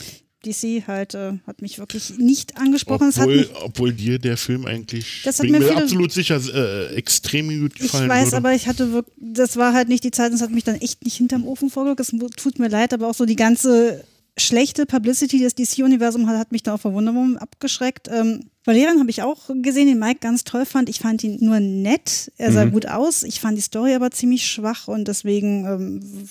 DC 0.46 0.86
halt 0.86 1.14
äh, 1.14 1.32
hat 1.46 1.62
mich 1.62 1.78
wirklich 1.78 2.18
nicht 2.18 2.58
angesprochen. 2.58 3.08
Obwohl, 3.16 3.36
mich, 3.36 3.48
obwohl 3.62 3.92
dir 3.94 4.18
der 4.18 4.36
Film 4.36 4.66
eigentlich, 4.66 5.22
Das 5.24 5.38
hat 5.38 5.48
mir 5.48 5.60
viele- 5.62 5.76
absolut 5.82 6.12
sicher, 6.12 6.38
äh, 6.54 6.94
extrem 6.96 7.48
gut 7.60 7.72
ich 7.76 7.80
gefallen 7.82 8.08
weiß, 8.10 8.26
würde. 8.26 8.36
aber 8.36 8.54
ich 8.54 8.68
hatte 8.68 8.92
wirklich, 8.92 9.14
das 9.18 9.56
war 9.56 9.72
halt 9.72 9.88
nicht 9.88 10.04
die 10.04 10.10
Zeit, 10.10 10.28
und 10.30 10.36
es 10.36 10.42
hat 10.42 10.50
mich 10.50 10.64
dann 10.64 10.76
echt 10.76 11.02
nicht 11.04 11.16
hinterm 11.16 11.46
Ofen 11.46 11.70
vorgelegt. 11.70 12.00
Es 12.00 12.12
tut 12.36 12.58
mir 12.58 12.68
leid, 12.68 12.92
aber 12.92 13.08
auch 13.08 13.14
so 13.14 13.24
die 13.24 13.36
ganze 13.36 14.04
schlechte 14.36 14.86
Publicity, 14.86 15.38
die 15.38 15.44
das 15.44 15.54
DC-Universum 15.54 16.26
hat, 16.28 16.38
hat 16.38 16.52
mich 16.52 16.62
da 16.62 16.74
auch 16.74 16.84
Woman 16.84 17.36
abgeschreckt. 17.36 18.08
Ähm, 18.08 18.50
Valerian 18.64 18.98
habe 18.98 19.10
ich 19.10 19.22
auch 19.22 19.50
gesehen, 19.62 19.88
den 19.88 19.98
Mike 19.98 20.20
ganz 20.20 20.42
toll 20.42 20.64
fand. 20.64 20.88
Ich 20.88 20.98
fand 20.98 21.22
ihn 21.22 21.36
nur 21.40 21.60
nett. 21.60 22.32
Er 22.38 22.50
sah 22.50 22.64
gut 22.64 22.86
aus. 22.86 23.22
Ich 23.22 23.40
fand 23.40 23.58
die 23.58 23.62
Story 23.62 23.92
aber 23.94 24.10
ziemlich 24.10 24.46
schwach 24.46 24.88
und 24.88 25.06
deswegen 25.06 25.66
ähm, 25.66 26.26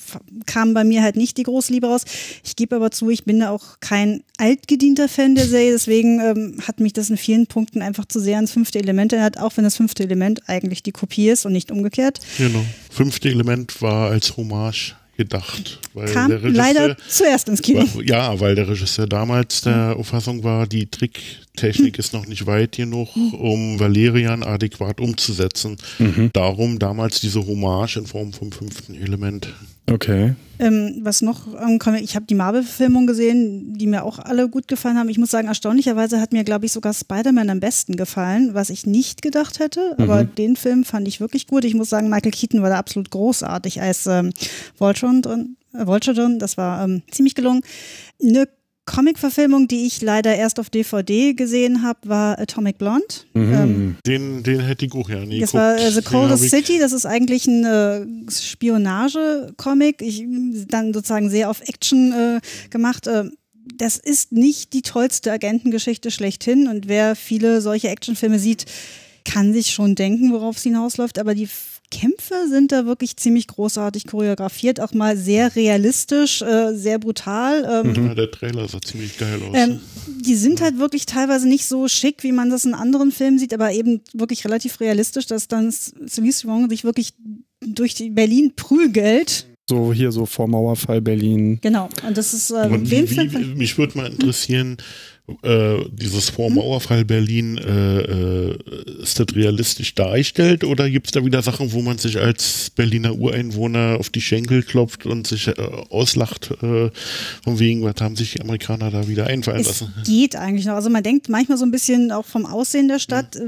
kam 0.47 0.73
bei 0.73 0.83
mir 0.83 1.03
halt 1.03 1.15
nicht 1.15 1.37
die 1.37 1.43
große 1.43 1.71
Liebe 1.71 1.87
raus. 1.87 2.05
Ich 2.43 2.55
gebe 2.55 2.75
aber 2.75 2.89
zu, 2.89 3.11
ich 3.11 3.23
bin 3.23 3.39
da 3.39 3.51
auch 3.51 3.79
kein 3.81 4.23
altgedienter 4.39 5.07
Fan 5.07 5.35
der 5.35 5.47
Serie, 5.47 5.73
deswegen 5.73 6.19
ähm, 6.21 6.57
hat 6.67 6.79
mich 6.79 6.93
das 6.93 7.11
in 7.11 7.17
vielen 7.17 7.45
Punkten 7.45 7.83
einfach 7.83 8.05
zu 8.05 8.19
sehr 8.19 8.37
ans 8.37 8.51
fünfte 8.51 8.79
Element 8.79 9.13
erinnert, 9.13 9.37
auch 9.39 9.55
wenn 9.55 9.63
das 9.63 9.77
fünfte 9.77 10.01
Element 10.01 10.49
eigentlich 10.49 10.81
die 10.81 10.91
Kopie 10.91 11.29
ist 11.29 11.45
und 11.45 11.53
nicht 11.53 11.69
umgekehrt. 11.69 12.19
Genau. 12.39 12.65
Fünfte 12.89 13.29
Element 13.29 13.79
war 13.83 14.09
als 14.09 14.35
Hommage 14.37 14.95
gedacht. 15.17 15.79
Weil 15.93 16.11
Kam 16.11 16.29
der 16.29 16.43
Regisseur, 16.43 16.63
leider 16.63 16.97
zuerst 17.07 17.47
ins 17.49 17.61
Kino. 17.61 17.81
War, 17.81 18.03
ja, 18.03 18.39
weil 18.39 18.55
der 18.55 18.67
Regisseur 18.67 19.07
damals 19.07 19.61
der 19.61 19.95
Auffassung 19.97 20.43
war, 20.43 20.67
die 20.67 20.87
Tricktechnik 21.55 21.99
ist 21.99 22.13
noch 22.13 22.25
nicht 22.25 22.47
weit 22.47 22.73
genug, 22.73 23.15
um 23.15 23.79
Valerian 23.79 24.43
adäquat 24.43 24.99
umzusetzen. 24.99 25.77
Darum 26.33 26.79
damals 26.79 27.21
diese 27.21 27.45
Hommage 27.45 27.97
in 27.97 28.07
Form 28.07 28.33
vom 28.33 28.51
fünften 28.51 28.95
Element. 28.95 29.53
Okay. 29.91 30.33
Ähm, 30.59 31.01
was 31.01 31.21
noch, 31.21 31.47
ich 32.01 32.15
habe 32.15 32.25
die 32.25 32.35
Marvel-Verfilmung 32.35 33.05
gesehen, 33.05 33.77
die 33.77 33.85
mir 33.85 34.03
auch 34.03 34.17
alle 34.17 34.49
gut 34.49 34.67
gefallen 34.67 34.97
haben. 34.97 35.09
Ich 35.09 35.17
muss 35.17 35.29
sagen, 35.29 35.47
erstaunlicherweise 35.47 36.21
hat 36.21 36.31
mir, 36.31 36.43
glaube 36.43 36.65
ich, 36.65 36.71
sogar 36.71 36.93
Spider-Man 36.93 37.49
am 37.49 37.59
besten 37.59 37.97
gefallen, 37.97 38.53
was 38.53 38.69
ich 38.69 38.85
nicht 38.85 39.21
gedacht 39.21 39.59
hätte. 39.59 39.95
Aber 39.99 40.23
den 40.23 40.55
Film 40.55 40.85
fand 40.85 41.07
ich 41.07 41.19
wirklich 41.19 41.47
gut. 41.47 41.65
Ich 41.65 41.75
muss 41.75 41.89
sagen, 41.89 42.09
Michael 42.09 42.31
Keaton 42.31 42.61
war 42.61 42.69
da 42.69 42.79
absolut 42.79 43.11
großartig 43.11 43.81
als 43.81 44.07
ähm, 44.07 44.31
Voltron 44.77 45.21
drin. 45.21 45.57
Äh, 45.73 45.85
Vulture 45.85 46.15
drin. 46.15 46.39
Das 46.39 46.57
war 46.57 46.83
ähm, 46.83 47.03
ziemlich 47.11 47.35
gelungen. 47.35 47.61
Eine 48.21 48.47
Comic-Verfilmung, 48.85 49.67
die 49.67 49.85
ich 49.85 50.01
leider 50.01 50.35
erst 50.35 50.59
auf 50.59 50.69
DVD 50.69 51.33
gesehen 51.33 51.83
habe, 51.83 51.99
war 52.09 52.37
Atomic 52.39 52.77
Blonde. 52.77 53.05
Ähm, 53.33 53.97
Den, 54.05 54.43
den 54.43 54.59
hätte 54.59 54.85
ich 54.85 54.93
auch 54.93 55.09
ja 55.09 55.25
nie 55.25 55.39
das 55.39 55.53
war 55.53 55.77
äh, 55.77 55.91
The 55.91 56.01
Coldest 56.01 56.49
City, 56.49 56.79
das 56.79 56.91
ist 56.91 57.05
eigentlich 57.05 57.47
ein 57.47 57.63
äh, 57.63 58.31
Spionage-Comic, 58.31 60.01
ich, 60.01 60.25
dann 60.67 60.93
sozusagen 60.93 61.29
sehr 61.29 61.49
auf 61.49 61.61
Action 61.61 62.11
äh, 62.11 62.39
gemacht. 62.69 63.07
Äh, 63.07 63.25
das 63.75 63.97
ist 63.97 64.33
nicht 64.33 64.73
die 64.73 64.81
tollste 64.81 65.31
Agentengeschichte 65.31 66.11
schlechthin 66.11 66.67
und 66.67 66.87
wer 66.89 67.15
viele 67.15 67.61
solche 67.61 67.87
Actionfilme 67.87 68.37
sieht, 68.37 68.65
kann 69.25 69.53
sich 69.53 69.71
schon 69.71 69.95
denken, 69.95 70.33
worauf 70.33 70.57
es 70.57 70.63
hinausläuft, 70.63 71.17
aber 71.17 71.33
die 71.33 71.47
Kämpfe 71.91 72.47
sind 72.49 72.71
da 72.71 72.85
wirklich 72.85 73.17
ziemlich 73.17 73.47
großartig 73.47 74.07
choreografiert, 74.07 74.79
auch 74.79 74.93
mal 74.93 75.15
sehr 75.15 75.55
realistisch, 75.55 76.41
äh, 76.41 76.73
sehr 76.73 76.97
brutal. 76.99 77.83
Ähm, 77.85 78.07
Ja, 78.07 78.15
der 78.15 78.31
Trailer 78.31 78.67
sah 78.67 78.81
ziemlich 78.81 79.17
geil 79.17 79.39
aus. 79.43 79.55
ähm, 79.55 79.79
die 80.21 80.35
sind 80.35 80.61
halt 80.61 80.79
wirklich 80.79 81.05
teilweise 81.05 81.47
nicht 81.47 81.65
so 81.65 81.87
schick, 81.87 82.23
wie 82.23 82.31
man 82.31 82.49
das 82.49 82.65
in 82.65 82.73
anderen 82.73 83.11
Filmen 83.11 83.37
sieht, 83.37 83.53
aber 83.53 83.71
eben 83.73 84.01
wirklich 84.13 84.43
relativ 84.45 84.79
realistisch, 84.79 85.27
dass 85.27 85.47
dann 85.47 85.71
Celine 85.71 86.33
Strong 86.33 86.69
sich 86.69 86.83
wirklich 86.83 87.13
durch 87.65 87.93
die 87.93 88.09
Berlin 88.09 88.53
prügelt. 88.55 89.45
So 89.69 89.93
hier 89.93 90.11
so 90.11 90.25
vor 90.25 90.47
Mauerfall 90.47 90.99
Berlin. 91.01 91.59
Genau. 91.61 91.87
Und 92.05 92.17
das 92.17 92.33
ist 92.33 92.51
äh, 92.51 92.67
Und 92.69 92.89
wie, 92.91 93.07
Film. 93.07 93.31
wie, 93.33 93.55
mich 93.55 93.77
würde 93.77 93.97
mal 93.97 94.11
interessieren, 94.11 94.77
äh, 95.41 95.77
dieses 95.89 96.29
Vormauerfall 96.29 97.05
Berlin, 97.05 97.57
äh, 97.57 97.99
äh, 98.01 98.57
ist 99.01 99.19
das 99.21 99.27
realistisch 99.33 99.95
dargestellt 99.95 100.65
oder 100.65 100.89
gibt 100.89 101.07
es 101.07 101.11
da 101.13 101.23
wieder 101.23 101.41
Sachen, 101.41 101.71
wo 101.71 101.81
man 101.81 101.97
sich 101.97 102.19
als 102.19 102.69
Berliner 102.71 103.15
Ureinwohner 103.15 103.97
auf 103.99 104.09
die 104.09 104.19
Schenkel 104.19 104.63
klopft 104.63 105.05
und 105.05 105.25
sich 105.25 105.47
äh, 105.47 105.53
auslacht, 105.89 106.51
äh, 106.61 106.89
von 107.41 107.59
wegen, 107.59 107.83
was 107.83 107.95
haben 108.01 108.17
sich 108.17 108.33
die 108.33 108.41
Amerikaner 108.41 108.91
da 108.91 109.07
wieder 109.07 109.27
einfallen 109.27 109.61
Es 109.61 109.67
lassen? 109.67 109.93
geht 110.05 110.35
eigentlich 110.35 110.65
noch. 110.65 110.75
Also 110.75 110.89
man 110.89 111.03
denkt 111.03 111.29
manchmal 111.29 111.57
so 111.57 111.65
ein 111.65 111.71
bisschen 111.71 112.11
auch 112.11 112.25
vom 112.25 112.45
Aussehen 112.45 112.89
der 112.89 112.99
Stadt, 112.99 113.37
äh, 113.37 113.47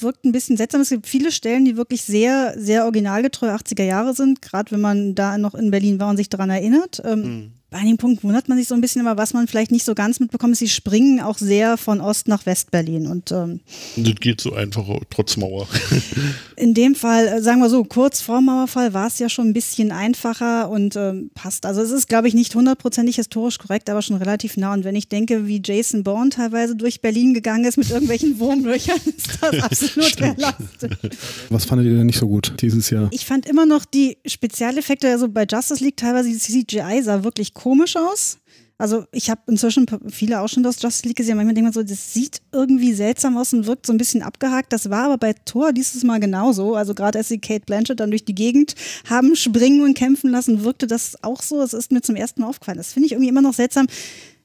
wirkt 0.00 0.24
ein 0.24 0.30
bisschen 0.32 0.56
seltsam. 0.56 0.80
Es 0.80 0.90
gibt 0.90 1.08
viele 1.08 1.32
Stellen, 1.32 1.64
die 1.64 1.76
wirklich 1.76 2.02
sehr, 2.02 2.54
sehr 2.56 2.84
originalgetreu 2.84 3.48
80er 3.48 3.84
Jahre 3.84 4.14
sind, 4.14 4.42
gerade 4.42 4.70
wenn 4.70 4.80
man 4.80 5.16
da 5.16 5.38
noch 5.38 5.56
in 5.56 5.72
Berlin 5.72 5.98
war 5.98 6.08
und 6.10 6.18
sich 6.18 6.28
daran 6.28 6.50
erinnert. 6.50 7.02
Ähm, 7.04 7.50
Bei 7.68 7.78
einigen 7.78 7.96
Punkten 7.96 8.28
wundert 8.28 8.48
man 8.48 8.58
sich 8.58 8.68
so 8.68 8.76
ein 8.76 8.80
bisschen, 8.80 9.04
aber 9.04 9.20
was 9.20 9.34
man 9.34 9.48
vielleicht 9.48 9.72
nicht 9.72 9.84
so 9.84 9.96
ganz 9.96 10.20
mitbekommt, 10.20 10.52
ist, 10.52 10.60
sie 10.60 10.68
springen 10.68 11.20
auch 11.20 11.36
sehr 11.36 11.76
von 11.76 12.00
Ost 12.00 12.28
nach 12.28 12.46
West-Berlin. 12.46 13.08
Und 13.08 13.32
ähm, 13.32 13.58
Das 13.96 14.14
geht 14.20 14.40
so 14.40 14.54
einfach 14.54 14.86
trotz 15.10 15.36
Mauer. 15.36 15.66
in 16.56 16.74
dem 16.74 16.94
Fall, 16.94 17.26
äh, 17.26 17.42
sagen 17.42 17.58
wir 17.58 17.68
so, 17.68 17.82
kurz 17.82 18.20
vor 18.20 18.40
Mauerfall 18.40 18.94
war 18.94 19.08
es 19.08 19.18
ja 19.18 19.28
schon 19.28 19.48
ein 19.48 19.52
bisschen 19.52 19.90
einfacher 19.90 20.70
und 20.70 20.94
ähm, 20.94 21.32
passt. 21.34 21.66
Also 21.66 21.80
es 21.82 21.90
ist, 21.90 22.08
glaube 22.08 22.28
ich, 22.28 22.34
nicht 22.34 22.54
hundertprozentig 22.54 23.16
historisch 23.16 23.58
korrekt, 23.58 23.90
aber 23.90 24.00
schon 24.00 24.16
relativ 24.16 24.56
nah. 24.56 24.72
Und 24.72 24.84
wenn 24.84 24.94
ich 24.94 25.08
denke, 25.08 25.48
wie 25.48 25.60
Jason 25.64 26.04
Bourne 26.04 26.30
teilweise 26.30 26.76
durch 26.76 27.00
Berlin 27.00 27.34
gegangen 27.34 27.64
ist 27.64 27.78
mit 27.78 27.90
irgendwelchen 27.90 28.38
Wurmlöchern, 28.38 29.00
ist 29.06 29.38
das 29.40 29.60
absolut 29.60 30.20
realistisch. 30.20 31.10
Was 31.50 31.64
fandet 31.64 31.88
ihr 31.88 31.96
denn 31.96 32.06
nicht 32.06 32.20
so 32.20 32.28
gut 32.28 32.54
dieses 32.60 32.90
Jahr? 32.90 33.08
Ich 33.10 33.26
fand 33.26 33.44
immer 33.44 33.66
noch 33.66 33.84
die 33.84 34.18
Spezialeffekte, 34.24 35.10
also 35.10 35.28
bei 35.28 35.46
Justice 35.50 35.82
League 35.82 35.96
teilweise 35.96 36.28
die 36.28 36.38
CGI 36.38 37.02
sah 37.02 37.24
wirklich 37.24 37.55
komisch 37.56 37.96
aus. 37.96 38.38
Also 38.78 39.04
ich 39.10 39.30
habe 39.30 39.40
inzwischen 39.46 39.86
viele 40.10 40.40
Ausschnitte 40.40 40.68
aus 40.68 40.82
Justice 40.82 41.06
League 41.06 41.16
gesehen. 41.16 41.36
Manchmal 41.36 41.54
denkt 41.54 41.64
man 41.64 41.72
so, 41.72 41.82
das 41.82 42.12
sieht 42.12 42.42
irgendwie 42.52 42.92
seltsam 42.92 43.38
aus 43.38 43.54
und 43.54 43.66
wirkt 43.66 43.86
so 43.86 43.92
ein 43.92 43.96
bisschen 43.96 44.22
abgehakt. 44.22 44.70
Das 44.72 44.90
war 44.90 45.04
aber 45.04 45.16
bei 45.16 45.32
Thor 45.32 45.72
dieses 45.72 46.04
Mal 46.04 46.20
genauso. 46.20 46.74
Also 46.74 46.94
gerade 46.94 47.18
als 47.18 47.28
sie 47.28 47.38
Kate 47.38 47.64
Blanchett 47.64 48.00
dann 48.00 48.10
durch 48.10 48.26
die 48.26 48.34
Gegend 48.34 48.74
haben 49.08 49.34
springen 49.34 49.82
und 49.82 49.94
kämpfen 49.94 50.30
lassen, 50.30 50.62
wirkte 50.62 50.86
das 50.86 51.16
auch 51.22 51.40
so. 51.40 51.62
Es 51.62 51.72
ist 51.72 51.90
mir 51.90 52.02
zum 52.02 52.16
ersten 52.16 52.42
Mal 52.42 52.48
aufgefallen. 52.48 52.76
Das 52.76 52.92
finde 52.92 53.06
ich 53.06 53.12
irgendwie 53.12 53.30
immer 53.30 53.40
noch 53.40 53.54
seltsam. 53.54 53.86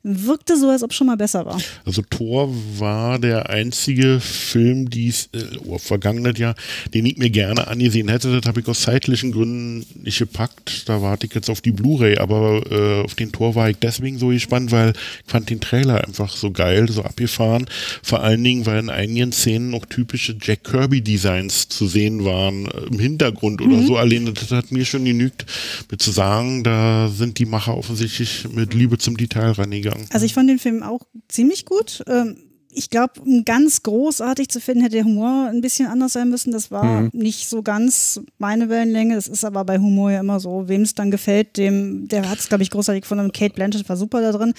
Wirkte 0.04 0.58
so, 0.58 0.68
als 0.70 0.82
ob 0.82 0.90
es 0.90 0.98
schon 0.98 1.06
mal 1.08 1.18
besser 1.18 1.46
war. 1.46 1.62
Also 1.86 2.02
Thor 2.10 2.52
war 2.80 3.20
der 3.20 3.52
einzige 3.52 4.20
Film, 4.20 4.90
dies 4.90 5.30
äh, 5.34 5.44
oh, 5.66 5.78
vergangenes 5.78 6.40
Jahr, 6.40 6.56
den 6.94 7.06
ich 7.06 7.18
mir 7.18 7.30
gerne 7.30 7.68
angesehen 7.68 8.10
hätte. 8.10 8.40
Das 8.40 8.48
habe 8.48 8.62
ich 8.62 8.68
aus 8.68 8.82
zeitlichen 8.82 9.32
Gründen 9.32 9.86
nicht 10.02 10.18
gepackt. 10.18 10.90
Da 10.90 11.04
warte 11.04 11.28
ich 11.28 11.36
jetzt 11.36 11.52
auf 11.52 11.62
die 11.62 11.72
Blu-ray, 11.72 12.18
aber 12.18 12.64
äh, 12.72 13.04
auf 13.04 13.14
den 13.14 13.32
Tor 13.32 13.54
war 13.54 13.70
ich 13.70 13.78
deswegen 13.78 14.18
so 14.18 14.30
gespannt, 14.30 14.72
weil 14.72 14.94
ich 14.94 15.32
fand 15.32 15.52
den 15.52 15.62
Trailer 15.62 16.04
einfach 16.04 16.36
so 16.36 16.50
geil, 16.50 16.90
so 16.90 17.04
abgefahren. 17.04 17.68
Vor 18.02 18.24
allen 18.24 18.44
Dingen, 18.44 18.66
weil 18.66 18.80
in 18.80 18.90
einigen 18.90 19.32
Szenen 19.32 19.70
noch 19.70 19.86
typische 19.86 20.36
Jack 20.42 20.64
Kirby-Designs 20.64 21.70
zu 21.70 21.86
sehen 21.86 22.26
waren, 22.26 22.66
äh, 22.66 22.88
im 22.90 22.98
Hintergrund 22.98 23.62
oder 23.62 23.84
so. 23.84 23.98
Allein 23.98 24.34
das 24.34 24.50
hat 24.50 24.72
mir 24.72 24.86
schon 24.86 25.06
genügt, 25.06 25.46
mir 25.92 26.00
zu 26.00 26.10
sagen, 26.10 26.64
da 26.64 27.08
sind 27.08 27.38
die 27.38 27.46
Macher 27.46 27.78
offensichtlich 27.78 28.48
mit 28.52 28.74
Liebe 28.74 28.98
zum 28.98 29.16
Detail 29.16 29.52
rangegangen. 29.52 29.91
Also 30.12 30.26
ich 30.26 30.34
fand 30.34 30.50
den 30.50 30.60
Film 30.60 30.84
auch 30.84 31.02
ziemlich 31.28 31.66
gut. 31.66 32.04
Ähm, 32.08 32.38
Ich 32.74 32.90
glaube, 32.90 33.20
um 33.20 33.44
ganz 33.44 33.84
großartig 33.84 34.48
zu 34.48 34.62
finden, 34.62 34.82
hätte 34.84 34.96
der 34.96 35.04
Humor 35.04 35.50
ein 35.50 35.60
bisschen 35.60 35.88
anders 35.88 36.14
sein 36.14 36.30
müssen. 36.30 36.54
Das 36.54 36.72
war 36.72 37.10
nicht 37.12 37.50
so 37.50 37.64
ganz 37.64 38.22
meine 38.38 38.70
Wellenlänge. 38.70 39.16
Das 39.16 39.28
ist 39.28 39.44
aber 39.44 39.66
bei 39.66 39.78
Humor 39.78 40.10
ja 40.12 40.22
immer 40.22 40.40
so. 40.40 40.70
Wem 40.70 40.84
es 40.84 40.96
dann 40.96 41.12
gefällt, 41.12 41.58
dem, 41.58 42.08
der 42.08 42.30
hat 42.30 42.40
es, 42.40 42.48
glaube 42.48 42.64
ich, 42.64 42.70
großartig 42.70 43.02
gefunden. 43.02 43.34
Kate 43.34 43.54
Blanchett 43.54 43.90
war 43.90 43.98
super 43.98 44.22
da 44.22 44.32
drin. 44.32 44.54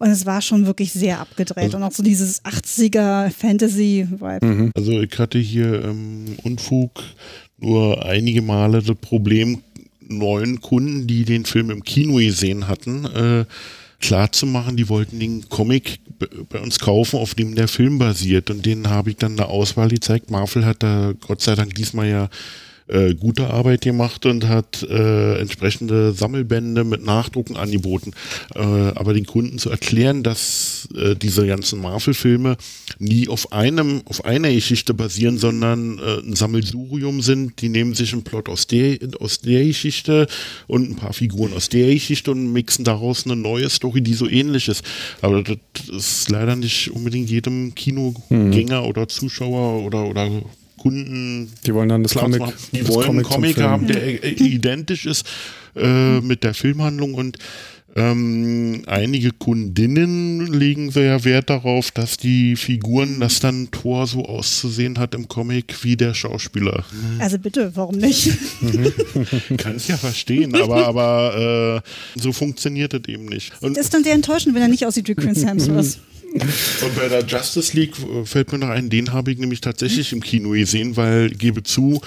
Und 0.00 0.10
es 0.10 0.26
war 0.26 0.42
schon 0.42 0.66
wirklich 0.66 0.92
sehr 0.92 1.20
abgedreht. 1.20 1.76
Und 1.76 1.84
auch 1.84 1.92
so 1.92 2.02
dieses 2.02 2.44
80er 2.44 3.30
Fantasy-Vibe. 3.30 4.72
Also 4.74 5.00
ich 5.00 5.16
hatte 5.20 5.38
hier 5.38 5.84
im 5.84 6.36
Unfug 6.42 6.90
nur 7.58 8.04
einige 8.04 8.42
Male 8.42 8.82
das 8.82 8.96
Problem, 8.96 9.62
neuen 10.00 10.60
Kunden, 10.60 11.06
die 11.06 11.24
den 11.24 11.44
Film 11.44 11.70
im 11.70 11.84
Kino 11.84 12.16
gesehen 12.16 12.66
hatten, 12.66 13.04
äh, 13.04 13.44
klar 14.02 14.30
zu 14.32 14.46
machen, 14.46 14.76
die 14.76 14.88
wollten 14.88 15.18
den 15.18 15.48
Comic 15.48 16.00
bei 16.50 16.60
uns 16.60 16.78
kaufen, 16.78 17.18
auf 17.18 17.34
dem 17.34 17.54
der 17.54 17.68
Film 17.68 17.98
basiert. 17.98 18.50
Und 18.50 18.66
denen 18.66 18.90
habe 18.90 19.10
ich 19.10 19.16
dann 19.16 19.32
eine 19.32 19.48
Auswahl 19.48 19.88
gezeigt. 19.88 20.30
Marvel 20.30 20.66
hat 20.66 20.82
da 20.82 21.14
Gott 21.20 21.40
sei 21.40 21.54
Dank 21.54 21.74
diesmal 21.74 22.08
ja 22.08 22.28
äh, 22.92 23.14
gute 23.14 23.48
Arbeit 23.48 23.82
gemacht 23.82 24.26
und 24.26 24.48
hat 24.48 24.82
äh, 24.82 25.38
entsprechende 25.38 26.12
Sammelbände 26.12 26.84
mit 26.84 27.04
Nachdrucken 27.04 27.56
angeboten. 27.56 28.12
Äh, 28.54 28.60
aber 28.60 29.14
den 29.14 29.26
Kunden 29.26 29.58
zu 29.58 29.70
erklären, 29.70 30.22
dass 30.22 30.88
äh, 30.94 31.14
diese 31.16 31.46
ganzen 31.46 31.80
Marvel-Filme 31.80 32.56
nie 32.98 33.28
auf 33.28 33.52
einem, 33.52 34.02
auf 34.06 34.24
einer 34.24 34.52
Geschichte 34.52 34.94
basieren, 34.94 35.38
sondern 35.38 35.98
äh, 35.98 36.18
ein 36.18 36.36
Sammelsurium 36.36 37.22
sind. 37.22 37.60
Die 37.62 37.68
nehmen 37.68 37.94
sich 37.94 38.12
einen 38.12 38.24
Plot 38.24 38.48
aus 38.48 38.66
der, 38.66 38.98
aus 39.20 39.40
der 39.40 39.64
Geschichte 39.64 40.26
und 40.66 40.90
ein 40.90 40.96
paar 40.96 41.12
Figuren 41.12 41.54
aus 41.54 41.68
der 41.68 41.92
Geschichte 41.94 42.30
und 42.30 42.52
mixen 42.52 42.84
daraus 42.84 43.24
eine 43.24 43.36
neue 43.36 43.70
Story, 43.70 44.02
die 44.02 44.14
so 44.14 44.28
ähnlich 44.28 44.68
ist. 44.68 44.84
Aber 45.22 45.42
das 45.42 45.56
ist 45.88 46.30
leider 46.30 46.56
nicht 46.56 46.90
unbedingt 46.90 47.30
jedem 47.30 47.74
Kinogänger 47.74 48.84
oder 48.84 49.08
Zuschauer 49.08 49.84
oder, 49.84 50.06
oder 50.06 50.42
Kunden 50.82 51.52
Die 51.64 51.72
wollen 51.74 51.88
dann 51.88 52.02
das 52.02 52.14
Comic, 52.14 52.40
machen. 52.40 52.54
Die 52.72 52.80
das 52.80 52.88
wollen 52.88 53.10
einen 53.10 53.24
zum 53.24 53.30
Comic 53.30 53.60
haben, 53.60 53.86
der 53.86 54.24
äh, 54.24 54.30
identisch 54.30 55.06
ist 55.06 55.28
äh, 55.76 56.20
mit 56.20 56.42
der 56.42 56.54
Filmhandlung 56.54 57.14
und 57.14 57.38
ähm, 57.94 58.82
einige 58.86 59.32
Kundinnen 59.32 60.46
legen 60.46 60.90
sehr 60.90 61.24
Wert 61.24 61.50
darauf, 61.50 61.90
dass 61.90 62.16
die 62.16 62.56
Figuren, 62.56 63.20
dass 63.20 63.38
dann 63.40 63.70
Thor 63.70 64.06
so 64.06 64.24
auszusehen 64.24 64.98
hat 64.98 65.14
im 65.14 65.28
Comic 65.28 65.84
wie 65.84 65.96
der 65.96 66.14
Schauspieler. 66.14 66.84
Also 67.18 67.38
bitte, 67.38 67.70
warum 67.74 67.96
nicht? 67.96 68.30
Kann 69.58 69.76
es 69.76 69.88
ja 69.88 69.98
verstehen, 69.98 70.54
aber, 70.54 70.86
aber 70.86 71.82
äh, 72.16 72.18
so 72.18 72.32
funktioniert 72.32 72.94
das 72.94 73.02
eben 73.08 73.26
nicht. 73.26 73.52
Und, 73.60 73.76
Das 73.76 73.84
ist 73.84 73.94
dann 73.94 74.04
sehr 74.04 74.14
enttäuschend, 74.14 74.54
wenn 74.54 74.62
er 74.62 74.68
nicht 74.68 74.86
aussieht 74.86 75.06
wie 75.08 75.14
Chris 75.14 75.44
Hemsworth. 75.44 75.98
Und 76.32 76.96
bei 76.96 77.08
der 77.08 77.24
Justice 77.24 77.76
League 77.76 77.94
äh, 77.98 78.24
fällt 78.24 78.52
mir 78.52 78.58
noch 78.58 78.68
ein, 78.68 78.90
den 78.90 79.12
habe 79.12 79.32
ich 79.32 79.38
nämlich 79.38 79.60
tatsächlich 79.60 80.12
im 80.12 80.22
Kino 80.22 80.50
gesehen, 80.50 80.96
weil, 80.96 81.30
gebe 81.30 81.62
zu, 81.62 82.00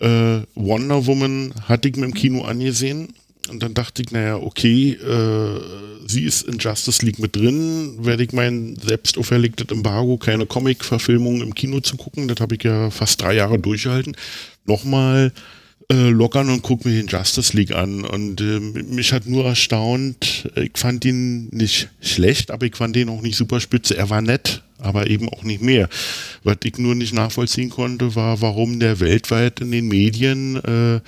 äh, 0.00 0.40
Wonder 0.54 1.06
Woman 1.06 1.52
hatte 1.68 1.88
ich 1.88 1.96
mir 1.96 2.06
im 2.06 2.14
Kino 2.14 2.42
angesehen. 2.42 3.08
Und 3.50 3.62
dann 3.62 3.74
dachte 3.74 4.02
ich, 4.02 4.12
naja, 4.12 4.36
okay, 4.36 4.92
äh, 4.92 5.60
sie 6.06 6.24
ist 6.24 6.42
in 6.42 6.58
Justice 6.58 7.04
League 7.04 7.18
mit 7.18 7.34
drin, 7.34 7.96
werde 7.98 8.22
ich 8.22 8.32
mein 8.32 8.76
selbst 8.76 9.18
auferlegtes 9.18 9.68
Embargo, 9.70 10.16
keine 10.16 10.46
Comic-Verfilmung 10.46 11.42
im 11.42 11.54
Kino 11.54 11.80
zu 11.80 11.96
gucken, 11.96 12.28
das 12.28 12.40
habe 12.40 12.54
ich 12.54 12.62
ja 12.62 12.90
fast 12.90 13.20
drei 13.20 13.34
Jahre 13.34 13.58
durchgehalten, 13.58 14.16
nochmal 14.64 15.32
äh, 15.90 16.10
lockern 16.10 16.50
und 16.50 16.62
guck 16.62 16.84
mir 16.84 16.92
den 16.92 17.06
Justice 17.06 17.56
League 17.56 17.72
an. 17.72 18.04
Und 18.04 18.40
äh, 18.40 18.60
mich 18.60 19.12
hat 19.12 19.26
nur 19.26 19.44
erstaunt, 19.44 20.50
ich 20.56 20.72
fand 20.76 21.04
ihn 21.04 21.48
nicht 21.48 21.88
schlecht, 22.00 22.50
aber 22.50 22.66
ich 22.66 22.76
fand 22.76 22.96
ihn 22.96 23.08
auch 23.08 23.22
nicht 23.22 23.36
super 23.36 23.60
spitze. 23.60 23.96
Er 23.96 24.10
war 24.10 24.22
nett, 24.22 24.62
aber 24.78 25.08
eben 25.08 25.28
auch 25.28 25.42
nicht 25.42 25.62
mehr. 25.62 25.88
Was 26.44 26.58
ich 26.64 26.78
nur 26.78 26.94
nicht 26.94 27.14
nachvollziehen 27.14 27.70
konnte, 27.70 28.14
war, 28.14 28.40
warum 28.40 28.80
der 28.80 29.00
weltweit 29.00 29.60
in 29.60 29.70
den 29.70 29.88
Medien 29.88 30.56
äh, 30.56 31.00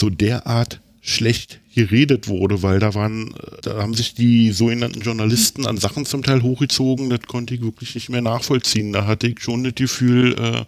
so 0.00 0.10
derart 0.10 0.80
schlecht 1.00 1.60
geredet 1.74 2.28
wurde, 2.28 2.62
weil 2.62 2.78
da 2.78 2.94
waren, 2.94 3.34
da 3.62 3.82
haben 3.82 3.94
sich 3.94 4.14
die 4.14 4.52
sogenannten 4.52 5.00
Journalisten 5.00 5.66
an 5.66 5.76
Sachen 5.76 6.06
zum 6.06 6.22
Teil 6.22 6.42
hochgezogen, 6.42 7.10
das 7.10 7.22
konnte 7.26 7.54
ich 7.54 7.62
wirklich 7.62 7.94
nicht 7.94 8.08
mehr 8.08 8.22
nachvollziehen. 8.22 8.92
Da 8.92 9.06
hatte 9.06 9.26
ich 9.26 9.40
schon 9.40 9.64
das 9.64 9.74
Gefühl, 9.74 10.34
äh, 10.38 10.64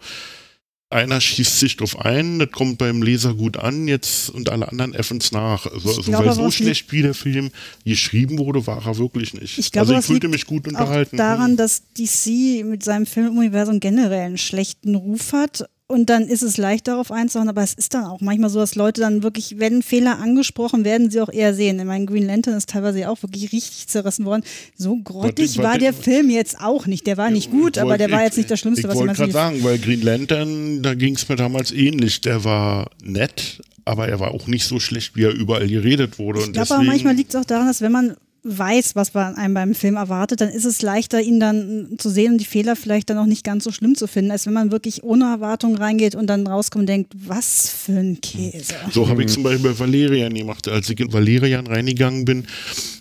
einer 0.94 1.20
schießt 1.20 1.58
sich 1.58 1.76
drauf 1.76 1.98
ein, 1.98 2.38
das 2.38 2.50
kommt 2.50 2.78
beim 2.78 3.02
Leser 3.02 3.34
gut 3.34 3.56
an, 3.56 3.88
jetzt 3.88 4.30
und 4.30 4.48
alle 4.48 4.68
anderen 4.68 4.94
effen's 4.94 5.32
nach. 5.32 5.66
Also, 5.66 5.88
also 5.88 6.02
glaube 6.02 6.26
weil 6.26 6.34
so 6.34 6.46
es 6.46 6.54
schlecht 6.54 6.92
wie 6.92 7.02
der 7.02 7.14
Film 7.14 7.50
geschrieben 7.84 8.38
wurde, 8.38 8.66
war 8.66 8.86
er 8.86 8.96
wirklich 8.98 9.34
nicht. 9.34 9.58
Ich 9.58 9.72
glaube, 9.72 9.88
also 9.88 9.98
ich 9.98 10.06
fühlte 10.06 10.28
mich 10.28 10.46
gut 10.46 10.66
auch 10.66 10.70
unterhalten. 10.70 11.16
daran, 11.16 11.56
dass 11.56 11.82
DC 11.98 12.64
mit 12.64 12.82
seinem 12.82 13.06
Filmuniversum 13.06 13.80
generell 13.80 14.26
einen 14.26 14.38
schlechten 14.38 14.94
Ruf 14.94 15.32
hat. 15.32 15.68
Und 15.86 16.08
dann 16.08 16.28
ist 16.28 16.42
es 16.42 16.56
leicht 16.56 16.88
darauf 16.88 17.12
einzuhauen, 17.12 17.48
aber 17.50 17.62
es 17.62 17.74
ist 17.74 17.92
dann 17.92 18.06
auch 18.06 18.22
manchmal 18.22 18.48
so, 18.48 18.58
dass 18.58 18.74
Leute 18.74 19.02
dann 19.02 19.22
wirklich, 19.22 19.56
wenn 19.58 19.82
Fehler 19.82 20.18
angesprochen 20.18 20.82
werden, 20.82 21.10
sie 21.10 21.20
auch 21.20 21.28
eher 21.28 21.52
sehen. 21.52 21.78
Ich 21.78 21.84
meine, 21.84 22.06
Green 22.06 22.26
Lantern 22.26 22.54
ist 22.54 22.70
teilweise 22.70 23.06
auch 23.10 23.22
wirklich 23.22 23.52
richtig 23.52 23.86
zerrissen 23.88 24.24
worden. 24.24 24.42
So 24.78 24.96
grottig 24.96 25.58
war 25.58 25.64
warte. 25.64 25.80
der 25.80 25.92
Film 25.92 26.30
jetzt 26.30 26.58
auch 26.58 26.86
nicht. 26.86 27.06
Der 27.06 27.18
war 27.18 27.30
nicht 27.30 27.50
gut, 27.50 27.76
Ich 27.76 27.82
aber 27.82 27.98
der 27.98 28.10
war 28.10 28.20
ich- 28.20 28.24
jetzt 28.24 28.36
nicht 28.38 28.50
das 28.50 28.60
Schlimmste, 28.60 28.82
ich 28.82 28.88
was 28.88 28.94
wollte 28.96 29.04
jemand 29.12 29.18
gerade 29.18 29.32
sagen, 29.32 29.62
weil 29.64 29.78
Green 29.78 30.00
Lantern, 30.00 30.82
da 30.82 30.94
ging 30.94 31.16
es 31.16 31.28
mir 31.28 31.36
damals 31.36 31.70
ähnlich. 31.70 32.22
Der 32.22 32.44
war 32.44 32.88
nett, 33.02 33.60
aber 33.84 34.08
er 34.08 34.18
war 34.20 34.30
auch 34.30 34.46
nicht 34.46 34.64
so 34.64 34.80
schlecht, 34.80 35.16
wie 35.16 35.24
er 35.24 35.32
überall 35.34 35.68
geredet 35.68 36.18
wurde. 36.18 36.40
Ich 36.40 36.52
glaube 36.54 36.74
aber 36.76 36.82
manchmal 36.84 37.14
liegt 37.14 37.34
es 37.34 37.38
auch 37.38 37.44
daran, 37.44 37.66
dass 37.66 37.82
wenn 37.82 37.92
man 37.92 38.16
weiß, 38.44 38.94
was 38.94 39.14
man 39.14 39.36
einem 39.36 39.54
beim 39.54 39.74
Film 39.74 39.96
erwartet, 39.96 40.42
dann 40.42 40.50
ist 40.50 40.66
es 40.66 40.82
leichter, 40.82 41.20
ihn 41.20 41.40
dann 41.40 41.96
zu 41.98 42.10
sehen 42.10 42.32
und 42.32 42.38
die 42.38 42.44
Fehler 42.44 42.76
vielleicht 42.76 43.08
dann 43.08 43.18
auch 43.18 43.26
nicht 43.26 43.42
ganz 43.42 43.64
so 43.64 43.72
schlimm 43.72 43.94
zu 43.94 44.06
finden, 44.06 44.30
als 44.30 44.46
wenn 44.46 44.52
man 44.52 44.70
wirklich 44.70 45.02
ohne 45.02 45.24
Erwartung 45.24 45.76
reingeht 45.76 46.14
und 46.14 46.26
dann 46.26 46.46
rauskommt 46.46 46.82
und 46.82 46.86
denkt, 46.86 47.12
was 47.16 47.70
für 47.70 47.92
ein 47.92 48.20
Käse. 48.20 48.74
So 48.92 49.08
habe 49.08 49.24
ich 49.24 49.32
zum 49.32 49.42
Beispiel 49.42 49.70
bei 49.70 49.78
Valerian 49.78 50.34
gemacht. 50.34 50.68
Als 50.68 50.90
ich 50.90 51.00
in 51.00 51.12
Valerian 51.12 51.66
reingegangen 51.66 52.26
bin, 52.26 52.46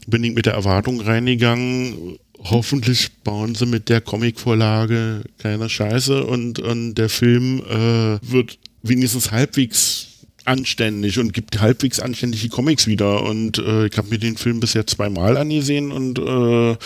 bin 0.08 0.24
ich 0.24 0.34
mit 0.34 0.46
der 0.46 0.54
Erwartung 0.54 1.02
reingegangen, 1.02 2.18
hoffentlich 2.40 3.12
bauen 3.24 3.56
sie 3.56 3.66
mit 3.66 3.90
der 3.90 4.02
Comicvorlage 4.02 5.24
keine 5.38 5.70
Scheiße 5.70 6.26
und, 6.26 6.60
und 6.60 6.96
der 6.96 7.10
Film 7.10 7.62
äh, 7.70 8.18
wird 8.22 8.60
wenigstens 8.82 9.32
halbwegs 9.32 10.13
anständig 10.46 11.20
und 11.20 11.34
gibt 11.34 11.62
halbwegs 11.62 12.00
anständige 12.00 12.50
Comics 12.50 12.88
wieder. 12.88 13.24
Und 13.24 13.58
äh, 13.58 13.88
ich 13.88 13.98
habe 13.98 14.10
mir 14.10 14.20
den 14.20 14.38
Film 14.38 14.60
bisher 14.60 14.88
zweimal 14.88 15.38
angesehen 15.38 15.92
und 15.92 16.20
äh, 16.20 16.78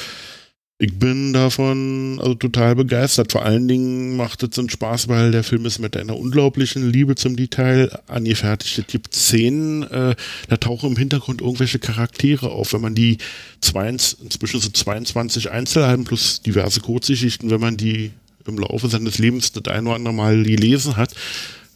ich 0.80 1.00
bin 1.00 1.34
davon 1.34 2.20
also 2.22 2.36
total 2.36 2.76
begeistert. 2.76 3.32
Vor 3.32 3.44
allen 3.44 3.68
Dingen 3.68 4.16
macht 4.16 4.44
es 4.44 4.60
einen 4.60 4.70
Spaß, 4.70 5.08
weil 5.08 5.32
der 5.32 5.44
Film 5.44 5.66
ist 5.66 5.80
mit 5.80 5.98
einer 5.98 6.16
unglaublichen 6.16 6.92
Liebe 6.92 7.16
zum 7.16 7.36
Detail 7.36 7.90
angefertigt. 8.06 8.78
Es 8.78 8.86
gibt 8.86 9.16
Szenen, 9.16 9.84
äh, 9.90 10.16
da 10.50 10.58
tauchen 10.58 10.92
im 10.92 10.98
Hintergrund 10.98 11.42
irgendwelche 11.42 11.80
Charaktere 11.80 12.52
auf. 12.52 12.74
Wenn 12.74 12.82
man 12.82 12.94
die 12.94 13.18
zwei, 13.60 13.90
inzwischen 13.90 14.60
so 14.60 14.70
22 14.70 15.50
Einzelheiten 15.50 16.04
plus 16.04 16.44
diverse 16.44 16.80
Kurzgeschichten, 16.82 17.50
wenn 17.50 17.62
man 17.62 17.78
die 17.78 18.12
im 18.46 18.60
Laufe 18.60 18.88
seines 18.88 19.18
Lebens 19.18 19.52
das 19.54 19.74
ein 19.74 19.88
oder 19.88 19.96
andere 19.96 20.14
Mal 20.14 20.44
gelesen 20.44 20.96
hat, 20.96 21.16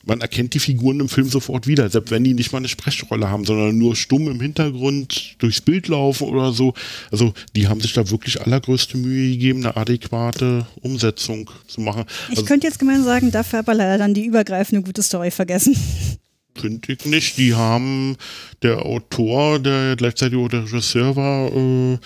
man 0.05 0.21
erkennt 0.21 0.53
die 0.53 0.59
Figuren 0.59 0.99
im 0.99 1.09
Film 1.09 1.27
sofort 1.27 1.67
wieder, 1.67 1.89
selbst 1.89 2.11
wenn 2.11 2.23
die 2.23 2.33
nicht 2.33 2.51
mal 2.51 2.59
eine 2.59 2.67
Sprechrolle 2.67 3.29
haben, 3.29 3.45
sondern 3.45 3.77
nur 3.77 3.95
stumm 3.95 4.27
im 4.27 4.39
Hintergrund 4.39 5.35
durchs 5.39 5.61
Bild 5.61 5.87
laufen 5.87 6.27
oder 6.27 6.51
so. 6.51 6.73
Also 7.11 7.33
die 7.55 7.67
haben 7.67 7.81
sich 7.81 7.93
da 7.93 8.09
wirklich 8.09 8.41
allergrößte 8.41 8.97
Mühe 8.97 9.31
gegeben, 9.31 9.65
eine 9.65 9.77
adäquate 9.77 10.65
Umsetzung 10.81 11.49
zu 11.67 11.81
machen. 11.81 12.05
Ich 12.29 12.37
also, 12.37 12.45
könnte 12.45 12.67
jetzt 12.67 12.79
gemein 12.79 13.03
sagen, 13.03 13.31
dafür 13.31 13.59
aber 13.59 13.73
leider 13.73 13.97
dann 13.97 14.13
die 14.13 14.25
übergreifende 14.25 14.83
gute 14.83 15.03
Story 15.03 15.31
vergessen. 15.31 15.75
Könnte 16.59 16.93
ich 16.93 17.05
nicht. 17.05 17.37
Die 17.37 17.53
haben 17.53 18.17
der 18.61 18.85
Autor, 18.85 19.59
der 19.59 19.95
gleichzeitig 19.95 20.37
auch 20.37 20.49
der 20.49 20.63
Regisseur 20.63 21.15
war, 21.15 21.47
äh, 21.47 21.97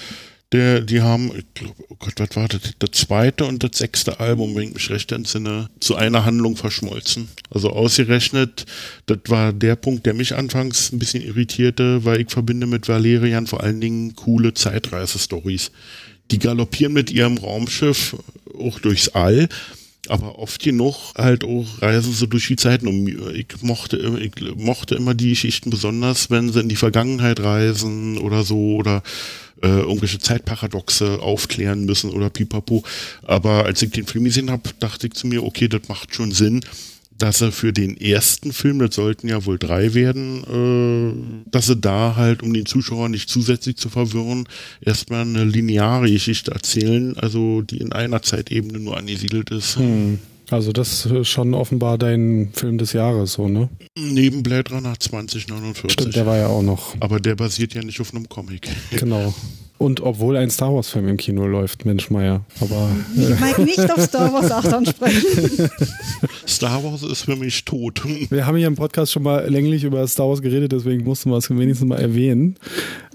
der, 0.55 0.81
die 0.81 1.01
haben, 1.01 1.31
ich 1.37 1.45
glaube, 1.53 1.75
oh 1.89 1.95
Gott, 1.99 2.13
was 2.17 2.35
war 2.35 2.47
das? 2.47 2.61
Das 2.79 2.91
zweite 2.91 3.45
und 3.45 3.63
das 3.63 3.77
sechste 3.77 4.19
Album, 4.19 4.55
wenn 4.55 4.69
ich 4.69 4.73
mich 4.73 4.89
recht 4.89 5.11
entsinne, 5.11 5.69
zu 5.79 5.95
einer 5.95 6.25
Handlung 6.25 6.55
verschmolzen. 6.55 7.27
Also 7.49 7.69
ausgerechnet, 7.71 8.65
das 9.05 9.19
war 9.27 9.53
der 9.53 9.75
Punkt, 9.75 10.05
der 10.05 10.13
mich 10.13 10.35
anfangs 10.35 10.91
ein 10.91 10.99
bisschen 10.99 11.23
irritierte, 11.23 12.05
weil 12.05 12.21
ich 12.21 12.31
verbinde 12.31 12.67
mit 12.67 12.87
Valerian 12.87 13.47
vor 13.47 13.61
allen 13.61 13.81
Dingen 13.81 14.15
coole 14.15 14.53
Zeitreise-Stories. 14.53 15.71
Die 16.31 16.39
galoppieren 16.39 16.93
mit 16.93 17.11
ihrem 17.11 17.37
Raumschiff 17.37 18.15
auch 18.57 18.79
durchs 18.79 19.09
All 19.09 19.47
aber 20.09 20.39
oft 20.39 20.61
genug 20.61 21.13
halt 21.17 21.43
auch 21.43 21.65
reisen 21.81 22.13
sie 22.13 22.27
durch 22.27 22.47
die 22.47 22.55
Zeiten. 22.55 22.87
Und 22.87 23.07
ich 23.35 23.47
mochte, 23.61 23.97
ich 23.97 24.55
mochte 24.55 24.95
immer 24.95 25.13
die 25.13 25.29
Geschichten 25.29 25.69
besonders, 25.69 26.29
wenn 26.29 26.51
sie 26.51 26.61
in 26.61 26.69
die 26.69 26.75
Vergangenheit 26.75 27.39
reisen 27.39 28.17
oder 28.17 28.43
so 28.43 28.75
oder 28.75 29.03
äh, 29.61 29.67
irgendwelche 29.67 30.19
Zeitparadoxe 30.19 31.21
aufklären 31.21 31.85
müssen 31.85 32.09
oder 32.11 32.29
pipapo. 32.29 32.83
Aber 33.23 33.65
als 33.65 33.81
ich 33.81 33.91
den 33.91 34.05
Film 34.05 34.25
gesehen 34.25 34.51
habe, 34.51 34.69
dachte 34.79 35.07
ich 35.07 35.13
zu 35.13 35.27
mir, 35.27 35.43
okay, 35.43 35.67
das 35.67 35.87
macht 35.87 36.13
schon 36.13 36.31
Sinn, 36.31 36.61
dass 37.17 37.41
er 37.41 37.51
für 37.51 37.71
den 37.71 37.95
ersten 37.97 38.51
Film, 38.51 38.79
das 38.79 38.95
sollten 38.95 39.27
ja 39.27 39.45
wohl 39.45 39.57
drei 39.57 39.93
werden, 39.93 40.43
äh, 41.45 41.49
dass 41.49 41.67
sie 41.67 41.77
da 41.77 42.15
halt, 42.15 42.43
um 42.43 42.53
den 42.53 42.65
Zuschauer 42.65 43.09
nicht 43.09 43.29
zusätzlich 43.29 43.77
zu 43.77 43.89
verwirren, 43.89 44.47
erstmal 44.81 45.21
eine 45.21 45.43
lineare 45.43 46.09
Geschichte 46.09 46.51
erzählen, 46.51 47.17
also 47.17 47.61
die 47.61 47.77
in 47.77 47.93
einer 47.93 48.21
Zeitebene 48.21 48.79
nur 48.79 48.97
angesiedelt 48.97 49.51
ist. 49.51 49.77
Hm. 49.77 50.19
Also 50.51 50.71
das 50.71 51.07
ist 51.07 51.29
schon 51.29 51.53
offenbar 51.55 51.97
dein 51.97 52.51
Film 52.53 52.77
des 52.77 52.93
Jahres, 52.93 53.33
so, 53.33 53.47
ne? 53.47 53.69
Neben 53.97 54.43
Blade 54.43 54.75
Runner 54.75 54.93
2049. 54.97 55.91
Stimmt, 55.91 56.15
der 56.15 56.25
war 56.27 56.37
ja 56.37 56.47
auch 56.47 56.61
noch. 56.61 56.95
Aber 56.99 57.19
der 57.19 57.35
basiert 57.35 57.73
ja 57.73 57.81
nicht 57.81 57.99
auf 57.99 58.13
einem 58.13 58.29
Comic. 58.29 58.69
Genau. 58.91 59.33
Und 59.77 60.01
obwohl 60.01 60.37
ein 60.37 60.49
Star 60.49 60.73
Wars 60.73 60.89
Film 60.89 61.09
im 61.09 61.17
Kino 61.17 61.45
läuft, 61.45 61.85
Mensch 61.85 62.09
Meier. 62.09 62.45
Aber 62.61 62.89
Ich 63.15 63.39
mag 63.39 63.59
nicht 63.59 63.91
auf 63.91 64.01
Star 64.01 64.31
Wars 64.31 64.49
8 64.49 64.73
ansprechen. 64.73 65.69
Star 66.47 66.81
Wars 66.83 67.03
ist 67.03 67.23
für 67.23 67.35
mich 67.35 67.65
tot. 67.65 68.01
wir 68.29 68.45
haben 68.45 68.55
hier 68.55 68.67
im 68.67 68.75
Podcast 68.75 69.11
schon 69.11 69.23
mal 69.23 69.49
länglich 69.49 69.83
über 69.83 70.07
Star 70.07 70.29
Wars 70.29 70.41
geredet, 70.41 70.71
deswegen 70.71 71.03
mussten 71.03 71.29
wir 71.29 71.37
es 71.37 71.49
wenigstens 71.49 71.89
mal 71.89 71.99
erwähnen. 71.99 72.55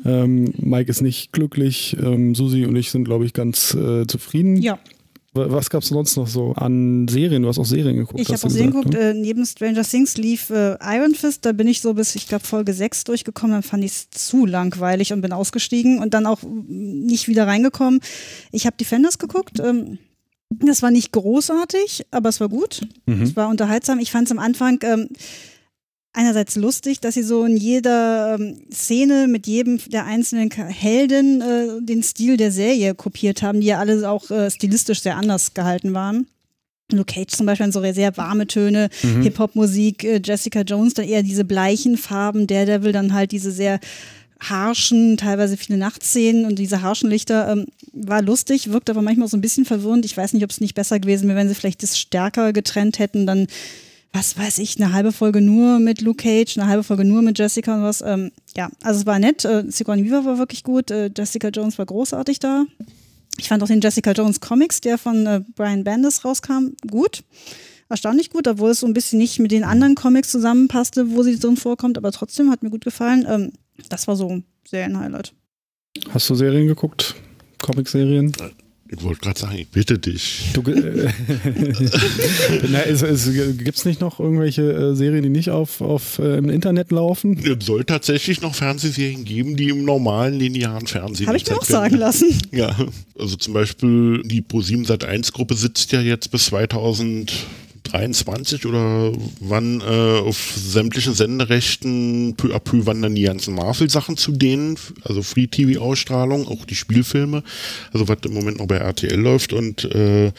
Ähm, 0.05 0.53
Mike 0.59 0.91
ist 0.91 1.01
nicht 1.01 1.33
glücklich, 1.33 1.97
ähm, 1.99 2.35
Susi 2.35 2.67
und 2.67 2.77
ich 2.77 2.91
sind, 2.91 3.05
glaube 3.05 3.25
ich, 3.25 3.33
ganz 3.33 3.75
äh, 3.75 4.07
zufrieden. 4.07 4.57
Ja. 4.61 4.79
Wa- 5.33 5.47
Was 5.51 5.71
gab 5.71 5.83
es 5.83 5.89
sonst 5.89 6.17
noch 6.17 6.27
so 6.27 6.53
an 6.55 7.07
Serien? 7.09 7.43
Du 7.43 7.49
hast 7.49 7.59
auch 7.59 7.65
Serien 7.65 7.97
geguckt. 7.97 8.19
Ich 8.21 8.29
habe 8.29 8.37
auch 8.43 8.51
Serien 8.51 8.71
gesagt, 8.73 8.91
geguckt, 8.91 9.03
ne? 9.03 9.11
äh, 9.11 9.15
neben 9.15 9.47
Stranger 9.47 9.83
Things 9.85 10.17
lief 10.17 10.51
äh, 10.51 10.77
Iron 10.83 11.15
Fist, 11.15 11.45
da 11.47 11.53
bin 11.53 11.69
ich 11.69 11.81
so 11.81 11.95
bis, 11.95 12.15
ich 12.17 12.27
glaube, 12.27 12.45
Folge 12.45 12.73
6 12.73 13.05
durchgekommen, 13.05 13.53
dann 13.55 13.63
fand 13.63 13.85
ich 13.85 13.93
es 13.93 14.11
zu 14.11 14.45
langweilig 14.47 15.13
und 15.13 15.21
bin 15.21 15.33
ausgestiegen 15.33 15.99
und 16.01 16.15
dann 16.15 16.27
auch 16.27 16.41
nicht 16.43 17.29
wieder 17.29 17.47
reingekommen. 17.47 18.01
Ich 18.51 18.67
habe 18.67 18.77
Defenders 18.77 19.19
geguckt, 19.19 19.61
ähm, 19.61 19.99
das 20.51 20.83
war 20.83 20.91
nicht 20.91 21.13
großartig, 21.13 22.07
aber 22.11 22.29
es 22.29 22.41
war 22.41 22.49
gut. 22.49 22.81
Mhm. 23.07 23.23
Es 23.23 23.37
war 23.37 23.49
unterhaltsam. 23.49 24.01
Ich 24.01 24.11
fand 24.11 24.27
es 24.27 24.33
am 24.33 24.41
Anfang 24.41 24.81
ähm, 24.83 25.09
einerseits 26.13 26.57
lustig, 26.57 27.01
dass 27.01 27.15
sie 27.15 27.23
so 27.23 27.45
in 27.45 27.57
jeder 27.57 28.37
ähm, 28.39 28.63
Szene 28.73 29.29
mit 29.29 29.47
jedem 29.47 29.79
der 29.91 30.07
einzelnen 30.07 30.51
Helden 30.51 31.41
äh, 31.41 31.67
den 31.81 32.03
Stil 32.03 32.37
der 32.37 32.51
Serie 32.53 32.95
kopiert 32.95 33.43
haben, 33.43 33.61
die 33.61 33.69
ja 33.69 33.79
alle 33.79 34.09
auch 34.09 34.31
äh, 34.31 34.51
stilistisch 34.51 35.03
sehr 35.03 35.17
anders 35.17 35.55
gehalten 35.55 35.95
waren. 35.95 36.27
Luke 36.93 37.13
Cage 37.15 37.31
zum 37.37 37.47
Beispiel 37.47 37.71
so 37.73 37.81
sehr 37.93 38.17
warme 38.17 38.47
Töne, 38.47 38.89
Mhm. 39.03 39.23
Hip-Hop-Musik, 39.23 40.05
äh, 40.05 40.21
Jessica 40.23 40.63
Jones 40.63 40.95
dann 40.95 41.07
eher 41.07 41.23
diese 41.23 41.45
bleichen 41.45 41.97
Farben, 41.97 42.47
Daredevil 42.47 42.93
dann 42.93 43.15
halt 43.15 43.31
diese 43.33 43.53
sehr 43.53 43.79
harschen, 44.41 45.17
teilweise 45.17 45.57
viele 45.57 45.79
Nachtszenen 45.79 46.47
und 46.47 46.59
diese 46.59 46.83
harschen 46.83 47.11
Lichter 47.11 47.53
ähm, 47.53 47.67
war 47.93 48.23
lustig, 48.23 48.73
wirkt 48.73 48.89
aber 48.89 49.03
manchmal 49.03 49.29
so 49.29 49.37
ein 49.37 49.43
bisschen 49.43 49.67
verwirrend. 49.67 50.05
Ich 50.07 50.17
weiß 50.17 50.33
nicht, 50.33 50.43
ob 50.43 50.51
es 50.51 50.61
nicht 50.61 50.75
besser 50.75 50.99
gewesen 50.99 51.29
wäre, 51.29 51.39
wenn 51.39 51.49
sie 51.49 51.55
vielleicht 51.55 51.83
das 51.83 51.99
stärker 51.99 52.53
getrennt 52.53 52.99
hätten, 52.99 53.27
dann 53.27 53.47
was 54.13 54.37
weiß 54.37 54.59
ich, 54.59 54.81
eine 54.81 54.93
halbe 54.93 55.13
Folge 55.13 55.41
nur 55.41 55.79
mit 55.79 56.01
Luke 56.01 56.23
Cage, 56.23 56.59
eine 56.59 56.67
halbe 56.67 56.83
Folge 56.83 57.05
nur 57.05 57.23
mit 57.23 57.39
Jessica 57.39 57.77
und 57.77 57.83
was. 57.83 58.03
Ähm, 58.03 58.33
ja, 58.57 58.71
also 58.83 59.01
es 59.01 59.07
war 59.07 59.19
nett. 59.19 59.45
Äh, 59.45 59.65
Sigourney 59.69 60.05
Weaver 60.05 60.25
war 60.25 60.39
wirklich 60.39 60.65
gut. 60.65 60.91
Äh, 60.91 61.11
Jessica 61.17 61.49
Jones 61.49 61.79
war 61.79 61.87
großartig 61.87 62.41
da. 62.41 62.65
Ich 63.39 63.49
fand 63.49 63.63
auch 63.63 63.69
den 63.69 63.81
Jessica 63.81 64.13
Jones 64.13 64.41
Comics, 64.41 64.81
der 64.81 64.99
von 64.99 65.27
äh, 65.27 65.43
Brian 65.55 65.85
Bendis 65.85 66.25
rauskam, 66.25 66.75
gut. 66.91 67.23
Erstaunlich 67.89 68.31
gut, 68.31 68.47
obwohl 68.47 68.71
es 68.71 68.81
so 68.81 68.87
ein 68.87 68.93
bisschen 68.93 69.19
nicht 69.19 69.39
mit 69.39 69.51
den 69.51 69.65
anderen 69.65 69.95
Comics 69.95 70.31
zusammenpasste, 70.31 71.11
wo 71.11 71.23
sie 71.23 71.39
drin 71.39 71.57
vorkommt, 71.57 71.99
aber 71.99 72.13
trotzdem 72.13 72.51
hat 72.51 72.63
mir 72.63 72.71
gut 72.71 72.85
gefallen. 72.85 73.27
Ähm, 73.29 73.53
das 73.89 74.07
war 74.09 74.17
so 74.17 74.43
sehr 74.67 74.85
ein 74.85 74.99
Highlight. 74.99 75.33
Hast 76.11 76.29
du 76.31 76.35
Serien 76.35 76.67
geguckt? 76.67 77.15
Comic-Serien? 77.61 78.33
Ich 78.93 79.05
wollte 79.05 79.21
gerade 79.21 79.39
sagen, 79.39 79.57
ich 79.57 79.69
bitte 79.69 80.01
dich. 80.01 80.51
Du, 80.53 80.63
äh, 80.63 81.13
Na, 82.71 82.83
es, 82.83 83.03
es, 83.03 83.33
Gibt 83.33 83.77
es 83.79 83.85
nicht 83.85 84.01
noch 84.01 84.19
irgendwelche 84.19 84.63
äh, 84.63 84.97
Serien, 84.97 85.23
die 85.23 85.29
nicht 85.29 85.51
auf, 85.51 85.81
auf, 85.81 86.19
äh, 86.19 86.39
im 86.39 86.51
Internet 86.51 86.91
laufen? 86.91 87.39
Es 87.39 87.67
soll 87.67 87.85
tatsächlich 87.85 88.41
noch 88.41 88.57
Fernsehserien 88.57 89.25
geben, 89.25 89.57
die 89.57 89.69
im 89.69 89.85
normalen 89.85 90.35
linearen 90.35 90.89
Fernsehen 90.89 91.29
Habe 91.29 91.37
ich 91.37 91.49
mir 91.49 91.57
auch 91.57 91.65
sagen 91.65 91.93
werden. 91.93 92.01
lassen. 92.01 92.39
Ja, 92.53 92.75
also 93.17 93.37
zum 93.37 93.55
Beispiel 93.55 94.23
die 94.25 94.43
Pro7 94.43 94.87
Sat1 94.87 95.33
Gruppe 95.33 95.55
sitzt 95.55 95.93
ja 95.93 96.01
jetzt 96.01 96.33
bis 96.33 96.47
2023 97.85 98.67
oder 98.67 99.13
wann 99.41 99.81
äh, 99.81 99.85
auf 100.21 100.55
sämtlichen 100.57 101.15
Senderechten 101.15 102.35
peu 102.37 102.55
à 102.55 102.59
peu 102.59 102.87
wandern 102.87 103.15
die 103.15 103.23
ganzen 103.23 103.55
Marvel-Sachen 103.55 104.17
zu 104.17 104.33
denen, 104.33 104.77
also 105.03 105.23
Free-TV-Ausstrahlung, 105.23 106.47
auch 106.49 106.65
die 106.65 106.75
Spielfilme, 106.75 107.43
also 107.93 108.09
was 108.09 108.19
im 108.25 108.35
Moment 108.35 108.59
noch 108.59 108.67
bei 108.67 108.77
RTL 108.77 109.19
läuft 109.19 109.53
und 109.53 109.85
äh, 109.85 110.33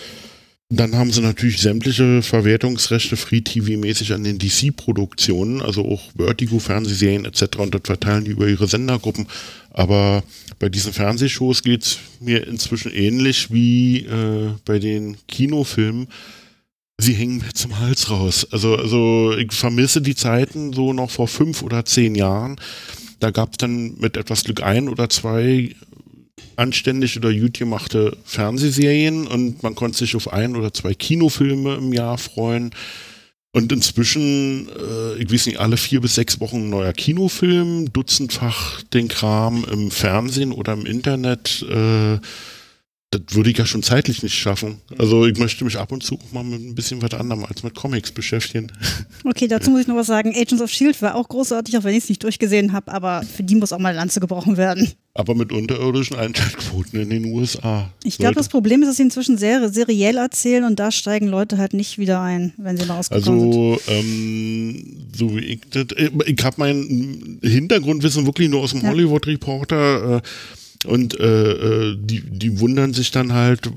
dann 0.73 0.95
haben 0.95 1.11
sie 1.11 1.19
natürlich 1.19 1.59
sämtliche 1.59 2.21
Verwertungsrechte 2.21 3.17
Free-TV-mäßig 3.17 4.13
an 4.13 4.23
den 4.23 4.39
DC-Produktionen, 4.39 5.61
also 5.61 5.83
auch 5.85 6.01
Vertigo-Fernsehserien 6.15 7.25
etc. 7.25 7.57
und 7.57 7.75
das 7.75 7.81
verteilen 7.83 8.23
die 8.23 8.31
über 8.31 8.47
ihre 8.47 8.67
Sendergruppen. 8.67 9.27
Aber 9.71 10.23
bei 10.59 10.69
diesen 10.69 10.93
Fernsehshows 10.93 11.63
geht's 11.63 11.97
mir 12.21 12.47
inzwischen 12.47 12.93
ähnlich 12.93 13.51
wie 13.51 14.05
äh, 14.05 14.51
bei 14.63 14.79
den 14.79 15.17
Kinofilmen. 15.27 16.07
Sie 17.01 17.13
hängen 17.13 17.39
mir 17.39 17.51
zum 17.53 17.79
Hals 17.79 18.11
raus. 18.11 18.47
Also, 18.51 18.75
also 18.75 19.35
ich 19.35 19.51
vermisse 19.53 20.01
die 20.01 20.13
Zeiten 20.15 20.71
so 20.71 20.93
noch 20.93 21.09
vor 21.09 21.27
fünf 21.27 21.63
oder 21.63 21.83
zehn 21.83 22.13
Jahren. 22.13 22.57
Da 23.19 23.31
gab's 23.31 23.57
dann 23.57 23.97
mit 23.97 24.17
etwas 24.17 24.43
Glück 24.43 24.61
ein 24.61 24.87
oder 24.87 25.09
zwei 25.09 25.75
anständig 26.57 27.17
oder 27.17 27.33
gut 27.33 27.57
gemachte 27.57 28.15
Fernsehserien 28.23 29.25
und 29.25 29.63
man 29.63 29.73
konnte 29.73 29.97
sich 29.97 30.15
auf 30.15 30.31
ein 30.31 30.55
oder 30.55 30.73
zwei 30.73 30.93
Kinofilme 30.93 31.73
im 31.75 31.91
Jahr 31.91 32.19
freuen. 32.19 32.69
Und 33.51 33.71
inzwischen, 33.71 34.69
äh, 34.69 35.21
ich 35.21 35.33
weiß 35.33 35.47
nicht, 35.47 35.59
alle 35.59 35.77
vier 35.77 36.01
bis 36.01 36.15
sechs 36.15 36.39
Wochen 36.39 36.67
ein 36.67 36.69
neuer 36.69 36.93
Kinofilm, 36.93 37.91
dutzendfach 37.91 38.83
den 38.83 39.07
Kram 39.07 39.65
im 39.69 39.89
Fernsehen 39.89 40.51
oder 40.51 40.73
im 40.73 40.85
Internet. 40.85 41.65
Äh, 41.67 42.19
das 43.11 43.21
würde 43.31 43.49
ich 43.49 43.57
ja 43.57 43.65
schon 43.65 43.83
zeitlich 43.83 44.23
nicht 44.23 44.35
schaffen. 44.35 44.77
Also 44.97 45.25
ich 45.25 45.37
möchte 45.37 45.65
mich 45.65 45.77
ab 45.77 45.91
und 45.91 46.01
zu 46.01 46.17
mal 46.31 46.45
mit 46.45 46.61
ein 46.61 46.75
bisschen 46.75 47.01
was 47.01 47.13
anderem 47.13 47.43
als 47.43 47.61
mit 47.61 47.75
Comics 47.75 48.11
beschäftigen. 48.11 48.71
Okay, 49.23 49.47
dazu 49.47 49.69
muss 49.69 49.81
ich 49.81 49.87
noch 49.87 49.95
was 49.95 50.07
sagen. 50.07 50.33
Agents 50.35 50.61
of 50.61 50.71
Shield 50.71 50.99
war 51.01 51.15
auch 51.15 51.27
großartig, 51.27 51.77
auch 51.77 51.83
wenn 51.83 51.93
ich 51.93 52.03
es 52.03 52.09
nicht 52.09 52.23
durchgesehen 52.23 52.73
habe, 52.73 52.91
aber 52.91 53.21
für 53.23 53.43
die 53.43 53.55
muss 53.55 53.71
auch 53.71 53.79
mal 53.79 53.93
Lanze 53.93 54.19
gebrochen 54.19 54.57
werden. 54.57 54.91
Aber 55.13 55.35
mit 55.35 55.51
unterirdischen 55.51 56.17
Einschaltquoten 56.17 56.99
in 56.99 57.09
den 57.09 57.25
USA. 57.25 57.91
Ich 58.03 58.17
glaube, 58.17 58.35
das 58.35 58.49
Problem 58.49 58.81
ist, 58.81 58.89
dass 58.89 58.97
sie 58.97 59.03
inzwischen 59.03 59.37
sehr 59.37 59.69
seriell 59.69 60.17
erzählen 60.17 60.63
und 60.63 60.79
da 60.79 60.91
steigen 60.91 61.27
Leute 61.27 61.57
halt 61.57 61.73
nicht 61.73 61.97
wieder 61.97 62.21
ein, 62.21 62.53
wenn 62.57 62.77
sie 62.77 62.87
rausgekommen 62.87 63.41
also, 63.41 63.79
sind. 63.85 63.89
Also, 63.89 64.07
ähm, 64.07 65.07
so 65.15 65.35
wie 65.35 65.41
ich 65.41 65.61
das, 65.69 65.85
ich 66.25 66.43
habe 66.43 66.55
mein 66.57 67.39
Hintergrundwissen 67.43 68.25
wirklich 68.25 68.49
nur 68.49 68.61
aus 68.61 68.71
dem 68.71 68.81
ja. 68.81 68.89
Hollywood 68.89 69.27
Reporter. 69.27 70.17
Äh, 70.17 70.21
und 70.85 71.19
äh, 71.19 71.51
äh, 71.51 71.97
die, 71.99 72.21
die 72.21 72.59
wundern 72.59 72.93
sich 72.93 73.11
dann 73.11 73.33
halt, 73.33 73.67
äh, 73.67 73.69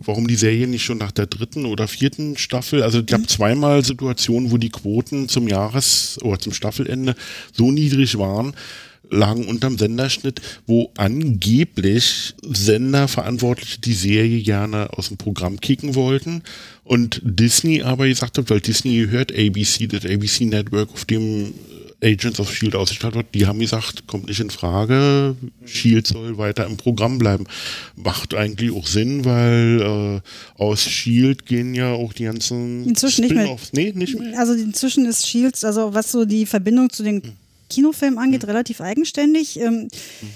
warum 0.00 0.26
die 0.26 0.36
Serie 0.36 0.66
nicht 0.66 0.84
schon 0.84 0.98
nach 0.98 1.12
der 1.12 1.26
dritten 1.26 1.66
oder 1.66 1.86
vierten 1.86 2.38
Staffel, 2.38 2.82
also 2.82 3.02
ich 3.06 3.12
habe 3.12 3.24
mhm. 3.24 3.28
zweimal 3.28 3.84
Situationen, 3.84 4.50
wo 4.50 4.56
die 4.56 4.70
Quoten 4.70 5.28
zum 5.28 5.48
Jahres- 5.48 6.18
oder 6.22 6.38
zum 6.38 6.54
Staffelende 6.54 7.14
so 7.52 7.70
niedrig 7.70 8.16
waren, 8.18 8.54
lagen 9.10 9.46
unterm 9.46 9.78
Senderschnitt, 9.78 10.40
wo 10.66 10.90
angeblich 10.96 12.34
Senderverantwortliche 12.42 13.80
die 13.80 13.92
Serie 13.92 14.42
gerne 14.42 14.90
aus 14.94 15.08
dem 15.08 15.16
Programm 15.16 15.60
kicken 15.60 15.94
wollten 15.94 16.42
und 16.84 17.20
Disney 17.22 17.82
aber 17.82 18.08
gesagt 18.08 18.38
hat, 18.38 18.50
weil 18.50 18.60
Disney 18.60 18.96
gehört 18.96 19.30
ABC, 19.30 19.86
das 19.88 20.06
ABC 20.06 20.46
Network, 20.46 20.90
auf 20.92 21.04
dem 21.04 21.52
Agents 22.02 22.40
of 22.40 22.52
Shield 22.52 22.74
ausgestrahlt 22.74 23.14
wird, 23.14 23.34
die 23.34 23.46
haben 23.46 23.58
gesagt, 23.58 24.06
kommt 24.06 24.26
nicht 24.26 24.40
in 24.40 24.50
Frage, 24.50 25.34
Shield 25.64 26.06
soll 26.06 26.36
weiter 26.36 26.66
im 26.66 26.76
Programm 26.76 27.18
bleiben. 27.18 27.44
Macht 27.96 28.34
eigentlich 28.34 28.70
auch 28.72 28.86
Sinn, 28.86 29.24
weil 29.24 30.20
äh, 30.58 30.62
aus 30.62 30.82
Shield 30.82 31.46
gehen 31.46 31.74
ja 31.74 31.92
auch 31.92 32.12
die 32.12 32.24
ganzen 32.24 32.84
inzwischen 32.86 33.22
nicht 33.22 33.34
mehr. 33.34 33.56
Nee, 33.72 33.92
nicht 33.94 34.18
mehr. 34.18 34.38
Also 34.38 34.52
inzwischen 34.52 35.06
ist 35.06 35.26
Shield, 35.26 35.64
also 35.64 35.94
was 35.94 36.12
so 36.12 36.24
die 36.26 36.44
Verbindung 36.44 36.90
zu 36.90 37.02
den 37.02 37.22
Kinofilmen 37.70 38.18
angeht, 38.18 38.42
hm. 38.42 38.50
relativ 38.50 38.80
eigenständig. 38.80 39.58
Ähm, 39.58 39.88
hm 40.20 40.28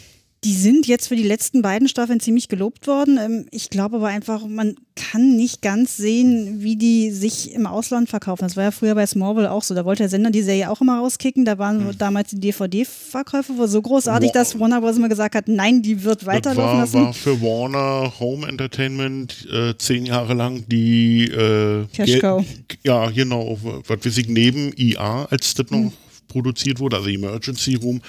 die 0.43 0.55
sind 0.55 0.87
jetzt 0.87 1.09
für 1.09 1.17
die 1.17 1.23
letzten 1.23 1.61
beiden 1.61 1.87
Staffeln 1.87 2.19
ziemlich 2.19 2.49
gelobt 2.49 2.87
worden. 2.87 3.19
Ähm, 3.19 3.47
ich 3.51 3.69
glaube 3.69 3.97
aber 3.97 4.07
einfach, 4.07 4.47
man 4.47 4.77
kann 4.97 5.37
nicht 5.37 5.61
ganz 5.61 5.99
sehen, 5.99 6.63
wie 6.63 6.77
die 6.77 7.11
sich 7.11 7.53
im 7.53 7.67
Ausland 7.67 8.09
verkaufen. 8.09 8.45
Das 8.45 8.57
war 8.57 8.65
ja 8.65 8.71
früher 8.71 8.95
bei 8.95 9.07
Smallville 9.07 9.51
auch 9.51 9.63
so. 9.63 9.75
Da 9.75 9.85
wollte 9.85 10.05
der 10.05 10.09
Sender 10.09 10.31
die 10.31 10.41
Serie 10.41 10.71
auch 10.71 10.81
immer 10.81 10.99
rauskicken. 10.99 11.45
Da 11.45 11.59
waren 11.59 11.89
mhm. 11.89 11.99
damals 11.99 12.31
die 12.31 12.41
DVD-Verkäufe 12.41 13.59
wohl 13.59 13.69
so 13.69 13.83
großartig, 13.83 14.33
dass 14.33 14.59
Warner 14.59 14.81
Bros. 14.81 14.97
immer 14.97 15.11
gesagt 15.11 15.35
hat, 15.35 15.47
nein, 15.47 15.83
die 15.83 16.05
wird 16.05 16.25
weiterlaufen 16.25 16.63
war, 16.65 16.79
lassen. 16.79 17.05
war 17.05 17.13
für 17.13 17.41
Warner 17.43 18.19
Home 18.19 18.47
Entertainment 18.47 19.47
äh, 19.53 19.77
zehn 19.77 20.07
Jahre 20.07 20.33
lang 20.33 20.65
die 20.69 21.25
äh, 21.25 21.85
Cash 21.93 22.19
Cow. 22.19 22.43
Ja, 22.83 23.11
genau. 23.11 23.59
Was 23.87 24.17
wir 24.17 24.25
neben 24.29 24.73
IA, 24.75 25.27
als 25.27 25.53
das 25.53 25.71
noch 25.71 25.81
mhm. 25.81 25.93
produziert 26.29 26.81
wurde, 26.81 26.97
also 26.97 27.11
Emergency 27.11 27.75
Room, 27.75 28.01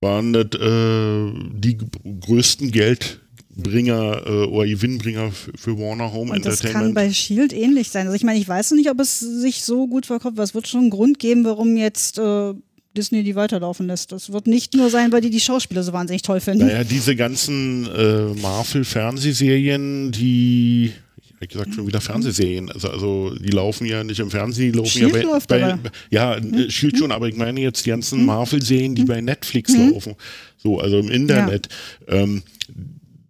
waren 0.00 0.32
das 0.32 0.46
äh, 0.60 1.32
die 1.52 1.78
größten 2.20 2.70
Geldbringer 2.70 4.22
äh, 4.26 4.30
oder 4.46 4.66
Gewinnbringer 4.66 5.32
für 5.32 5.78
Warner 5.78 6.12
Home 6.12 6.30
Und 6.30 6.36
Entertainment. 6.36 6.62
Das 6.62 6.72
kann 6.72 6.94
bei 6.94 7.12
Shield 7.12 7.52
ähnlich 7.52 7.90
sein. 7.90 8.06
Also 8.06 8.16
ich 8.16 8.24
meine, 8.24 8.38
ich 8.38 8.48
weiß 8.48 8.72
nicht, 8.72 8.90
ob 8.90 9.00
es 9.00 9.18
sich 9.18 9.64
so 9.64 9.86
gut 9.88 10.06
verkauft, 10.06 10.34
aber 10.36 10.44
es 10.44 10.54
wird 10.54 10.68
schon 10.68 10.82
einen 10.82 10.90
Grund 10.90 11.18
geben, 11.18 11.44
warum 11.44 11.76
jetzt 11.76 12.18
äh, 12.18 12.54
Disney 12.96 13.22
die 13.22 13.34
weiterlaufen 13.36 13.86
lässt. 13.86 14.12
Das 14.12 14.32
wird 14.32 14.46
nicht 14.46 14.74
nur 14.74 14.90
sein, 14.90 15.12
weil 15.12 15.20
die 15.20 15.30
die 15.30 15.40
Schauspieler 15.40 15.82
so 15.82 15.92
wahnsinnig 15.92 16.22
toll 16.22 16.40
finden. 16.40 16.66
Naja, 16.66 16.84
diese 16.84 17.16
ganzen 17.16 17.86
äh, 17.86 18.40
Marvel-Fernsehserien, 18.40 20.12
die 20.12 20.92
ich 21.40 21.48
gesagt, 21.50 21.74
schon 21.74 21.86
wieder 21.86 22.00
Fernsehserien. 22.00 22.70
Also, 22.70 22.88
also 22.88 23.34
die 23.34 23.50
laufen 23.50 23.86
ja 23.86 24.02
nicht 24.04 24.20
im 24.20 24.30
Fernsehen, 24.30 24.72
die 24.72 24.78
laufen 24.78 24.90
Shield 24.90 25.14
ja 25.14 25.22
bei, 25.22 25.22
läuft 25.22 25.48
bei 25.48 25.64
aber. 25.64 25.90
ja, 26.10 26.36
hm? 26.36 26.70
Shield 26.70 26.98
schon, 26.98 27.12
aber 27.12 27.28
ich 27.28 27.36
meine 27.36 27.60
jetzt 27.60 27.86
die 27.86 27.90
ganzen 27.90 28.20
hm? 28.20 28.26
Marvel-Serien, 28.26 28.94
die 28.94 29.02
hm? 29.02 29.08
bei 29.08 29.20
Netflix 29.20 29.72
hm? 29.72 29.92
laufen. 29.92 30.14
So, 30.56 30.80
also 30.80 30.98
im 30.98 31.08
Internet. 31.08 31.68
Ja. 32.08 32.14
Ähm, 32.14 32.42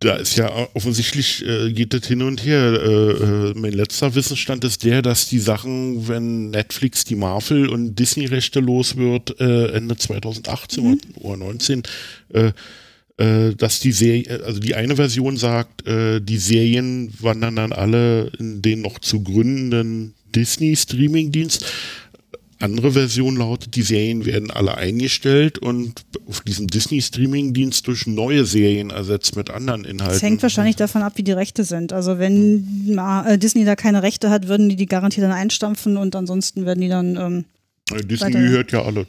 da 0.00 0.14
ist 0.14 0.36
ja 0.36 0.50
offensichtlich 0.74 1.44
äh, 1.44 1.72
geht 1.72 1.92
das 1.92 2.06
hin 2.06 2.22
und 2.22 2.44
her. 2.44 2.72
Äh, 2.72 3.10
äh, 3.10 3.54
mein 3.56 3.72
letzter 3.72 4.14
Wissensstand 4.14 4.64
ist 4.64 4.84
der, 4.84 5.02
dass 5.02 5.28
die 5.28 5.40
Sachen, 5.40 6.06
wenn 6.06 6.50
Netflix 6.50 7.04
die 7.04 7.16
Marvel 7.16 7.68
und 7.68 7.96
Disney-Rechte 7.96 8.60
los 8.60 8.96
wird, 8.96 9.40
äh, 9.40 9.72
Ende 9.72 9.96
2018 9.96 10.84
mhm. 10.84 10.90
oder 11.16 11.36
2019, 11.36 11.82
äh, 13.18 13.48
äh, 13.48 13.54
dass 13.54 13.80
die 13.80 13.90
Serie, 13.90 14.44
also 14.44 14.60
die 14.60 14.76
eine 14.76 14.94
Version 14.94 15.36
sagt, 15.36 15.86
äh, 15.86 16.20
die 16.20 16.38
Serien 16.38 17.12
wandern 17.20 17.56
dann 17.56 17.72
alle 17.72 18.30
in 18.38 18.62
den 18.62 18.82
noch 18.82 19.00
zu 19.00 19.24
gründenden 19.24 20.14
Disney-Streaming-Dienst. 20.36 21.66
Andere 22.60 22.92
Version 22.92 23.36
lautet, 23.36 23.74
die 23.74 23.82
Serien 23.82 24.24
werden 24.24 24.52
alle 24.52 24.76
eingestellt 24.76 25.58
und 25.58 26.04
auf 26.28 26.42
diesem 26.42 26.68
Disney-Streaming-Dienst 26.68 27.86
durch 27.88 28.06
neue 28.06 28.44
Serien 28.44 28.90
ersetzt 28.90 29.34
mit 29.34 29.50
anderen 29.50 29.84
Inhalten. 29.84 30.14
Das 30.14 30.22
hängt 30.22 30.42
wahrscheinlich 30.42 30.76
davon 30.76 31.02
ab, 31.02 31.14
wie 31.16 31.24
die 31.24 31.32
Rechte 31.32 31.64
sind. 31.64 31.92
Also 31.92 32.20
wenn 32.20 32.96
äh, 33.26 33.36
Disney 33.36 33.64
da 33.64 33.74
keine 33.74 34.04
Rechte 34.04 34.30
hat, 34.30 34.46
würden 34.46 34.68
die 34.68 34.76
die 34.76 34.86
garantiert 34.86 35.24
dann 35.24 35.32
einstampfen 35.32 35.96
und 35.96 36.14
ansonsten 36.14 36.66
werden 36.66 36.80
die 36.80 36.88
dann 36.88 37.16
ähm, 37.16 37.44
Disney 38.04 38.30
gehört 38.30 38.70
ja 38.70 38.82
alles 38.84 39.06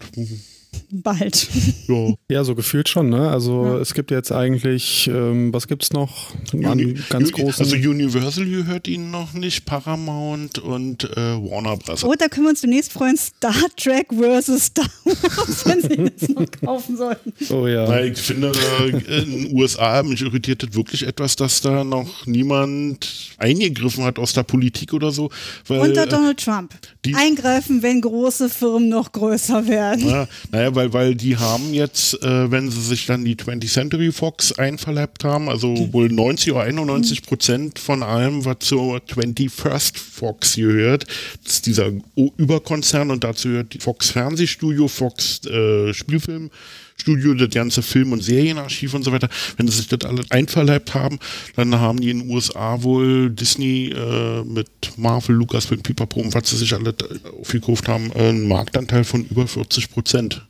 bald. 0.92 1.48
Ja. 1.88 2.14
ja, 2.30 2.44
so 2.44 2.56
gefühlt 2.56 2.90
schon, 2.90 3.10
ne? 3.10 3.30
Also 3.30 3.66
ja. 3.66 3.78
es 3.78 3.94
gibt 3.94 4.12
jetzt 4.12 4.32
eigentlich, 4.32 5.08
ähm, 5.08 5.54
was 5.54 5.68
gibt's 5.68 5.92
noch? 5.92 6.32
Uni 6.54 6.96
ganz 7.10 7.32
großen. 7.32 7.66
Also 7.66 7.76
Universal 7.76 8.46
gehört 8.46 8.88
ihnen 8.88 9.12
noch 9.12 9.34
nicht, 9.34 9.66
Paramount 9.66 10.60
und 10.60 11.04
äh, 11.04 11.16
Warner 11.16 11.78
Bros. 11.78 12.04
Oh, 12.04 12.14
da 12.18 12.28
können 12.28 12.46
wir 12.46 12.52
uns 12.52 12.62
demnächst 12.62 12.92
freuen, 12.92 13.18
Star 13.18 13.54
Trek 13.76 14.08
versus 14.16 14.66
Star 14.66 14.90
Wars, 15.04 15.66
wenn 15.66 15.82
sie 15.82 16.12
das 16.18 16.30
noch 16.30 16.46
kaufen 16.64 16.98
sollten. 16.98 17.34
Oh 17.50 17.68
ja. 17.68 17.88
Na, 17.88 18.04
ich 18.04 18.20
finde, 18.20 18.52
äh, 18.52 18.90
in 18.90 19.32
den 19.32 19.56
USA 19.56 20.04
mich 20.04 20.22
irritiert 20.22 20.64
das 20.64 20.74
wirklich 20.76 21.06
etwas, 21.06 21.36
dass 21.36 21.62
da 21.62 21.84
noch 21.84 22.26
niemand 22.26 23.36
eingegriffen 23.38 24.04
hat 24.04 24.20
aus 24.20 24.34
der 24.34 24.44
Politik 24.44 24.94
oder 24.94 25.12
so. 25.12 25.30
Weil, 25.68 25.82
Unter 25.82 26.04
äh, 26.04 26.08
Donald 26.08 26.44
Trump. 26.44 26.74
Eingreifen, 27.16 27.82
wenn 27.82 28.02
große 28.02 28.50
Firmen 28.50 28.90
noch 28.90 29.12
größer 29.12 29.68
werden. 29.68 30.06
Na, 30.08 30.28
naja, 30.60 30.76
weil, 30.76 30.92
weil 30.92 31.16
die 31.16 31.38
haben 31.38 31.74
jetzt, 31.74 32.22
äh, 32.22 32.52
wenn 32.52 32.70
sie 32.70 32.82
sich 32.82 33.06
dann 33.06 33.24
die 33.24 33.38
20th 33.38 33.72
Century 33.72 34.12
Fox 34.12 34.52
einverleibt 34.52 35.24
haben, 35.24 35.48
also 35.48 35.74
wohl 35.94 36.10
90 36.10 36.52
oder 36.52 36.64
91 36.64 37.24
Prozent 37.24 37.80
von 37.80 38.04
allem, 38.04 38.44
was 38.44 38.58
zur 38.60 38.98
21st 38.98 39.98
Fox 39.98 40.56
gehört, 40.58 41.08
das 41.46 41.54
ist 41.54 41.66
dieser 41.66 41.92
Überkonzern 42.36 43.10
und 43.10 43.24
dazu 43.24 43.48
gehört 43.48 43.74
die 43.74 43.80
Fox 43.80 44.12
Fernsehstudio, 44.12 44.90
Fox 44.90 45.46
äh, 45.46 45.94
Spielfilm. 45.94 46.50
Studio, 46.98 47.34
das 47.34 47.52
ganze 47.52 47.82
Film- 47.82 48.12
und 48.12 48.22
Serienarchiv 48.22 48.94
und 48.94 49.04
so 49.04 49.14
weiter, 49.14 49.30
wenn 49.56 49.70
sie 49.70 49.78
sich 49.78 49.88
das 49.88 50.02
alles 50.04 50.30
einverleibt 50.32 50.94
haben, 50.94 51.18
dann 51.56 51.74
haben 51.80 52.02
die 52.02 52.10
in 52.10 52.20
den 52.20 52.30
USA 52.30 52.84
wohl 52.84 53.30
Disney 53.30 53.94
äh, 53.96 54.44
mit 54.44 54.68
Marvel, 54.98 55.36
Lucasfilm, 55.36 55.82
Pipapo 55.82 56.20
und 56.20 56.34
was 56.34 56.50
sie 56.50 56.58
sich 56.58 56.74
alle 56.74 56.94
aufgekauft 57.40 57.88
haben, 57.88 58.12
einen 58.12 58.50
Marktanteil 58.50 59.06
von 59.06 59.24
über 59.24 59.48
40 59.48 59.92
Prozent. 59.92 60.42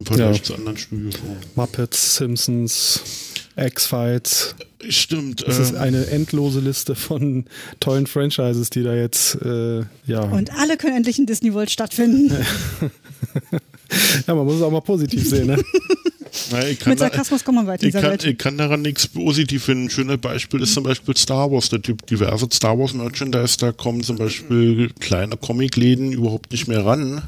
Im 0.00 0.06
Vergleich 0.06 0.36
ja. 0.36 0.42
zu 0.44 0.54
anderen 0.54 0.76
Studios. 0.76 1.14
Muppets, 1.56 2.16
Simpsons, 2.16 3.02
X-Files. 3.56 4.54
Stimmt. 4.88 5.46
Das 5.46 5.58
äh, 5.58 5.62
ist 5.62 5.74
eine 5.74 6.06
endlose 6.06 6.60
Liste 6.60 6.94
von 6.94 7.46
tollen 7.80 8.06
Franchises, 8.06 8.70
die 8.70 8.84
da 8.84 8.94
jetzt, 8.94 9.34
äh, 9.42 9.80
ja. 10.06 10.20
Und 10.22 10.52
alle 10.52 10.76
können 10.76 10.98
endlich 10.98 11.18
in 11.18 11.26
Disney 11.26 11.52
World 11.52 11.70
stattfinden. 11.70 12.30
ja, 14.26 14.34
man 14.36 14.46
muss 14.46 14.56
es 14.56 14.62
auch 14.62 14.70
mal 14.70 14.80
positiv 14.82 15.28
sehen, 15.28 15.48
ne? 15.48 15.62
Na, 16.52 16.60
Mit 16.86 16.98
Sarkasmus 16.98 17.42
kommen 17.42 17.64
wir 17.64 17.72
weiter 17.72 17.86
ich 17.86 17.92
kann, 17.92 18.18
ich 18.22 18.38
kann 18.38 18.56
daran 18.58 18.82
nichts 18.82 19.08
positiv 19.08 19.64
finden. 19.64 19.86
Ein 19.86 19.90
schönes 19.90 20.18
Beispiel 20.18 20.62
ist 20.62 20.74
zum 20.74 20.84
Beispiel 20.84 21.16
Star 21.16 21.50
Wars. 21.50 21.70
Da 21.70 21.78
gibt 21.78 22.10
diverse 22.10 22.46
Star 22.52 22.78
Wars 22.78 22.94
Merchandise, 22.94 23.56
da 23.58 23.72
kommen 23.72 24.02
zum 24.02 24.16
Beispiel 24.16 24.90
kleine 25.00 25.36
Comicläden 25.36 26.12
überhaupt 26.12 26.52
nicht 26.52 26.68
mehr 26.68 26.84
ran 26.84 27.22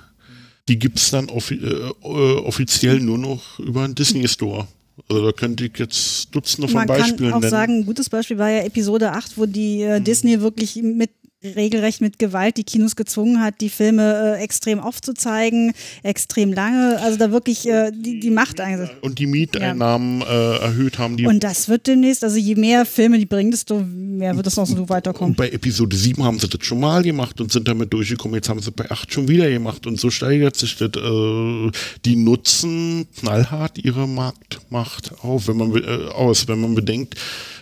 die 0.70 0.78
gibt 0.78 0.98
es 0.98 1.10
dann 1.10 1.28
offi 1.28 1.56
äh, 1.56 1.90
offiziell 2.02 3.00
nur 3.00 3.18
noch 3.18 3.58
über 3.58 3.82
einen 3.82 3.96
Disney 3.96 4.28
Store. 4.28 4.68
Also 5.08 5.24
da 5.24 5.32
könnte 5.32 5.64
ich 5.64 5.76
jetzt 5.78 6.32
Dutzende 6.32 6.68
von 6.68 6.76
Man 6.76 6.86
Beispielen 6.86 7.08
nennen. 7.16 7.22
Man 7.22 7.30
kann 7.30 7.38
auch 7.38 7.40
nennen. 7.40 7.50
sagen, 7.50 7.78
ein 7.80 7.86
gutes 7.86 8.08
Beispiel 8.08 8.38
war 8.38 8.50
ja 8.50 8.62
Episode 8.62 9.10
8, 9.12 9.36
wo 9.36 9.46
die 9.46 9.82
äh, 9.82 10.00
Disney 10.00 10.40
wirklich 10.40 10.76
mit 10.76 11.10
regelrecht 11.42 12.00
mit 12.00 12.18
Gewalt 12.18 12.58
die 12.58 12.64
Kinos 12.64 12.96
gezwungen 12.96 13.40
hat, 13.40 13.60
die 13.60 13.70
Filme 13.70 14.36
äh, 14.36 14.42
extrem 14.42 14.78
aufzuzeigen, 14.78 15.72
extrem 16.02 16.52
lange, 16.52 17.00
also 17.00 17.16
da 17.18 17.32
wirklich 17.32 17.66
äh, 17.66 17.90
die, 17.94 18.20
die 18.20 18.30
Macht 18.30 18.60
eingesetzt. 18.60 18.92
Und 19.00 19.18
die 19.18 19.26
Mieteinnahmen 19.26 20.20
ja. 20.20 20.26
äh, 20.26 20.58
erhöht 20.58 20.98
haben. 20.98 21.16
Die 21.16 21.26
und 21.26 21.42
das 21.42 21.68
wird 21.68 21.86
demnächst, 21.86 22.24
also 22.24 22.36
je 22.36 22.56
mehr 22.56 22.84
Filme 22.84 23.18
die 23.18 23.26
bringen, 23.26 23.50
desto 23.50 23.80
mehr 23.80 24.36
wird 24.36 24.46
das 24.46 24.56
noch 24.56 24.66
so 24.66 24.88
weiterkommen. 24.88 25.32
Und 25.32 25.36
bei 25.36 25.48
Episode 25.48 25.96
7 25.96 26.22
haben 26.22 26.38
sie 26.38 26.48
das 26.48 26.64
schon 26.64 26.80
mal 26.80 27.02
gemacht 27.02 27.40
und 27.40 27.50
sind 27.50 27.66
damit 27.66 27.92
durchgekommen, 27.92 28.34
jetzt 28.34 28.50
haben 28.50 28.60
sie 28.60 28.70
bei 28.70 28.90
8 28.90 29.12
schon 29.12 29.28
wieder 29.28 29.48
gemacht 29.50 29.86
und 29.86 29.98
so 29.98 30.10
steigert 30.10 30.56
sich 30.56 30.76
das. 30.76 30.90
Äh, 30.90 31.70
die 32.04 32.16
nutzen 32.16 33.06
knallhart 33.18 33.78
ihre 33.78 34.06
Marktmacht 34.06 35.12
auf, 35.22 35.48
wenn 35.48 35.56
man, 35.56 35.74
äh, 35.74 36.08
aus, 36.10 36.48
wenn 36.48 36.60
man 36.60 36.74
bedenkt, 36.74 37.16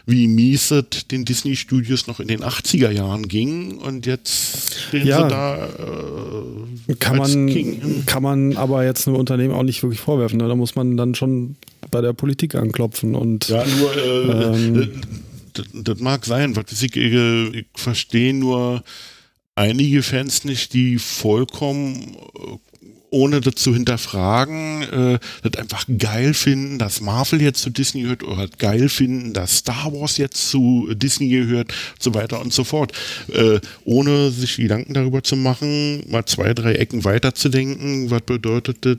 wie 0.09 0.27
mies 0.27 0.71
es 0.71 1.07
den 1.11 1.25
Disney 1.27 1.55
Studios 1.55 2.07
noch 2.07 2.18
in 2.18 2.29
den 2.29 2.42
80er 2.42 2.90
Jahren 2.90 3.29
ging 3.29 3.77
und 3.77 4.07
jetzt 4.07 4.75
stehen 4.88 5.07
Ja. 5.07 5.23
sie 5.25 5.29
da 5.29 5.66
äh, 6.88 6.94
Kann 6.99 7.18
man, 7.18 7.47
King. 7.47 8.05
kann 8.07 8.23
man 8.23 8.57
aber 8.57 8.85
jetzt 8.85 9.07
einem 9.07 9.16
Unternehmen 9.18 9.53
auch 9.55 9.62
nicht 9.62 9.83
wirklich 9.83 10.01
vorwerfen. 10.01 10.38
Ne? 10.38 10.49
Da 10.49 10.55
muss 10.55 10.75
man 10.75 10.97
dann 10.97 11.14
schon 11.14 11.57
bei 11.90 12.01
der 12.01 12.14
Politik 12.14 12.55
anklopfen 12.55 13.14
und 13.14 13.49
Ja, 13.49 13.64
nur 13.66 13.97
äh, 13.97 14.55
Ähm. 14.57 14.83
äh, 14.83 14.88
das, 15.53 15.66
das 15.75 15.99
mag 16.01 16.25
sein, 16.25 16.57
was 16.57 16.64
ich, 16.83 16.97
ich 16.97 17.66
verstehe 17.75 18.33
nur 18.33 18.83
einige 19.57 20.03
Fans 20.03 20.44
nicht, 20.44 20.73
die 20.73 20.99
vollkommen 20.99 22.16
äh, 22.35 22.67
ohne 23.11 23.40
das 23.40 23.55
zu 23.57 23.75
hinterfragen, 23.75 24.83
äh, 24.83 25.18
das 25.42 25.61
einfach 25.61 25.85
geil 25.99 26.35
finden, 26.35 26.79
dass 26.79 27.01
Marvel 27.01 27.42
jetzt 27.42 27.62
zu 27.62 27.71
Disney 27.71 28.03
gehört 28.03 28.23
oder 28.25 28.37
halt 28.37 28.59
geil 28.59 28.88
finden, 28.88 29.33
dass 29.33 29.59
Star 29.59 29.92
Wars 29.92 30.18
jetzt 30.18 30.51
zu 30.51 30.88
Disney 30.94 31.29
gehört, 31.29 31.73
so 31.99 32.14
weiter 32.14 32.40
und 32.40 32.53
so 32.53 32.64
fort. 32.64 32.92
Äh, 33.33 33.61
ohne 33.85 34.31
sich 34.31 34.57
Gedanken 34.57 34.94
darüber 34.94 35.23
zu 35.23 35.37
machen, 35.37 36.03
mal 36.09 36.25
zwei, 36.27 36.55
drei 36.55 36.75
Ecken 36.75 37.05
weiterzudenken, 37.05 38.11
was 38.11 38.23
bedeutet 38.23 38.79
das 38.85 38.99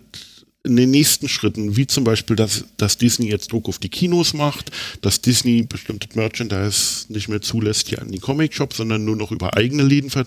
in 0.64 0.76
den 0.76 0.92
nächsten 0.92 1.30
Schritten, 1.30 1.78
wie 1.78 1.88
zum 1.88 2.04
Beispiel, 2.04 2.36
dass, 2.36 2.66
dass 2.76 2.98
Disney 2.98 3.30
jetzt 3.30 3.52
Druck 3.52 3.70
auf 3.70 3.80
die 3.80 3.88
Kinos 3.88 4.34
macht, 4.34 4.72
dass 5.02 5.22
Disney 5.22 5.64
bestimmte 5.64 6.10
Merchandise 6.16 7.06
nicht 7.08 7.30
mehr 7.30 7.42
zulässt 7.42 7.88
hier 7.88 8.02
an 8.02 8.12
die 8.12 8.20
Comic-Shops, 8.20 8.78
sondern 8.78 9.06
nur 9.06 9.16
noch 9.16 9.32
über 9.32 9.56
eigene 9.56 9.84
Läden 9.84 10.10
ver 10.10 10.26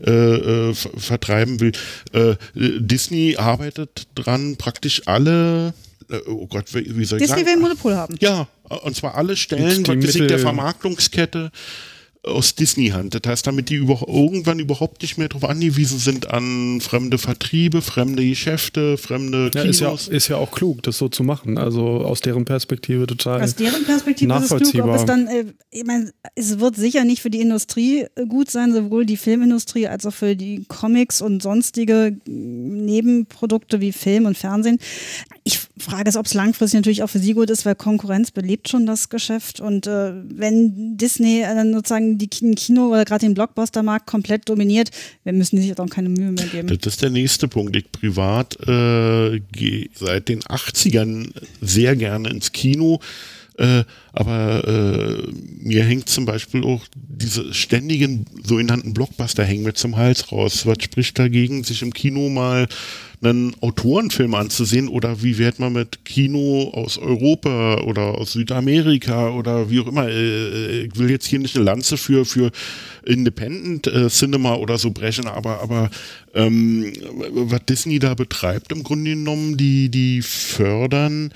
äh, 0.00 0.10
äh, 0.10 0.74
ver 0.74 0.90
vertreiben 0.96 1.58
will. 1.58 1.72
Äh, 2.12 2.36
Disney 2.54 3.36
arbeitet 3.36 4.06
dran, 4.14 4.56
praktisch 4.56 5.02
alle, 5.06 5.74
äh, 6.08 6.18
oh 6.28 6.46
Gott, 6.46 6.72
wie 6.72 7.04
soll 7.04 7.20
ich 7.20 7.26
Disney 7.26 7.38
will 7.38 7.44
sagen? 7.44 7.48
ein 7.48 7.60
Monopol 7.60 7.96
haben. 7.96 8.16
Ja, 8.20 8.46
und 8.84 8.94
zwar 8.94 9.16
alle 9.16 9.36
Stellen, 9.36 9.84
ich, 10.00 10.12
der 10.28 10.38
Vermarktungskette 10.38 11.50
aus 12.24 12.54
Disney-Hand. 12.54 13.14
Das 13.14 13.22
heißt, 13.26 13.46
damit 13.46 13.68
die 13.68 13.74
über, 13.74 14.04
irgendwann 14.06 14.60
überhaupt 14.60 15.02
nicht 15.02 15.18
mehr 15.18 15.28
darauf 15.28 15.48
angewiesen 15.48 15.98
sind 15.98 16.30
an 16.30 16.80
fremde 16.80 17.18
Vertriebe, 17.18 17.82
fremde 17.82 18.24
Geschäfte, 18.24 18.96
fremde 18.96 19.50
ja, 19.54 19.62
Kinos. 19.62 19.76
ist, 19.76 19.80
ja, 19.80 20.12
ist 20.16 20.28
ja 20.28 20.36
auch 20.36 20.52
klug, 20.52 20.82
das 20.84 20.98
so 20.98 21.08
zu 21.08 21.24
machen. 21.24 21.58
Also 21.58 21.82
aus 21.82 22.20
deren 22.20 22.44
Perspektive 22.44 23.06
total. 23.06 23.42
Aus 23.42 23.56
deren 23.56 23.84
Perspektive 23.84 24.32
ist 24.32 24.42
es 24.42 24.48
klug, 24.48 24.60
nachvollziehbar. 24.60 24.90
ob 24.90 24.96
es 24.96 25.04
dann, 25.04 25.26
äh, 25.26 25.46
ich 25.70 25.84
meine, 25.84 26.12
es 26.36 26.60
wird 26.60 26.76
sicher 26.76 27.04
nicht 27.04 27.22
für 27.22 27.30
die 27.30 27.40
Industrie 27.40 28.06
äh, 28.14 28.26
gut 28.26 28.50
sein, 28.50 28.72
sowohl 28.72 29.04
die 29.04 29.16
Filmindustrie 29.16 29.88
als 29.88 30.06
auch 30.06 30.14
für 30.14 30.36
die 30.36 30.64
Comics 30.68 31.22
und 31.22 31.42
sonstige 31.42 32.16
Nebenprodukte 32.26 33.80
wie 33.80 33.90
Film 33.90 34.26
und 34.26 34.38
Fernsehen. 34.38 34.78
Ich 35.42 35.58
frage 35.82 36.08
es, 36.08 36.16
ob 36.16 36.26
es 36.26 36.34
langfristig 36.34 36.78
natürlich 36.78 37.02
auch 37.02 37.10
für 37.10 37.18
sie 37.18 37.34
gut 37.34 37.50
ist, 37.50 37.66
weil 37.66 37.74
Konkurrenz 37.74 38.30
belebt 38.30 38.68
schon 38.68 38.86
das 38.86 39.08
Geschäft. 39.08 39.60
Und 39.60 39.86
äh, 39.86 40.12
wenn 40.24 40.96
Disney 40.96 41.40
äh, 41.40 41.54
dann 41.54 41.72
sozusagen 41.72 42.18
die 42.18 42.28
Ki- 42.28 42.54
Kino- 42.54 42.88
oder 42.88 43.04
gerade 43.04 43.26
den 43.26 43.34
Blockbuster-Markt 43.34 44.06
komplett 44.06 44.48
dominiert, 44.48 44.90
dann 45.24 45.36
müssen 45.36 45.56
die 45.56 45.62
sich 45.62 45.78
auch 45.78 45.86
keine 45.88 46.08
Mühe 46.08 46.32
mehr 46.32 46.46
geben. 46.46 46.68
Das 46.68 46.94
ist 46.94 47.02
der 47.02 47.10
nächste 47.10 47.48
Punkt. 47.48 47.76
Ich 47.76 47.90
privat 47.92 48.56
äh, 48.66 49.40
gehe 49.52 49.88
seit 49.94 50.28
den 50.28 50.40
80ern 50.42 51.32
sehr 51.60 51.96
gerne 51.96 52.30
ins 52.30 52.52
Kino. 52.52 53.00
Äh, 53.58 53.84
aber 54.12 54.66
äh, 54.66 55.30
mir 55.58 55.84
hängt 55.84 56.08
zum 56.08 56.24
Beispiel 56.24 56.64
auch 56.64 56.86
diese 56.96 57.52
ständigen 57.52 58.24
sogenannten 58.42 58.94
Blockbuster 58.94 59.44
hängen 59.44 59.64
mir 59.64 59.74
zum 59.74 59.96
Hals 59.96 60.32
raus. 60.32 60.64
Was 60.64 60.82
spricht 60.82 61.18
dagegen, 61.18 61.62
sich 61.62 61.82
im 61.82 61.92
Kino 61.92 62.30
mal 62.30 62.66
einen 63.22 63.54
Autorenfilm 63.60 64.34
anzusehen 64.34 64.88
oder 64.88 65.22
wie 65.22 65.38
wird 65.38 65.58
man 65.58 65.72
mit 65.72 66.04
Kino 66.04 66.70
aus 66.74 66.98
Europa 66.98 67.82
oder 67.82 68.18
aus 68.18 68.32
Südamerika 68.32 69.30
oder 69.30 69.70
wie 69.70 69.80
auch 69.80 69.86
immer. 69.86 70.08
Äh, 70.08 70.86
ich 70.86 70.98
will 70.98 71.10
jetzt 71.10 71.26
hier 71.26 71.38
nicht 71.38 71.54
eine 71.54 71.64
Lanze 71.64 71.96
für, 71.96 72.24
für 72.24 72.50
Independent 73.04 73.86
äh, 73.86 74.08
Cinema 74.08 74.54
oder 74.54 74.78
so 74.78 74.90
brechen, 74.90 75.26
aber, 75.26 75.60
aber 75.60 75.90
ähm, 76.34 76.92
was 77.30 77.64
Disney 77.66 77.98
da 77.98 78.14
betreibt, 78.14 78.72
im 78.72 78.82
Grunde 78.82 79.12
genommen, 79.12 79.56
die, 79.56 79.88
die 79.88 80.22
fördern, 80.22 81.32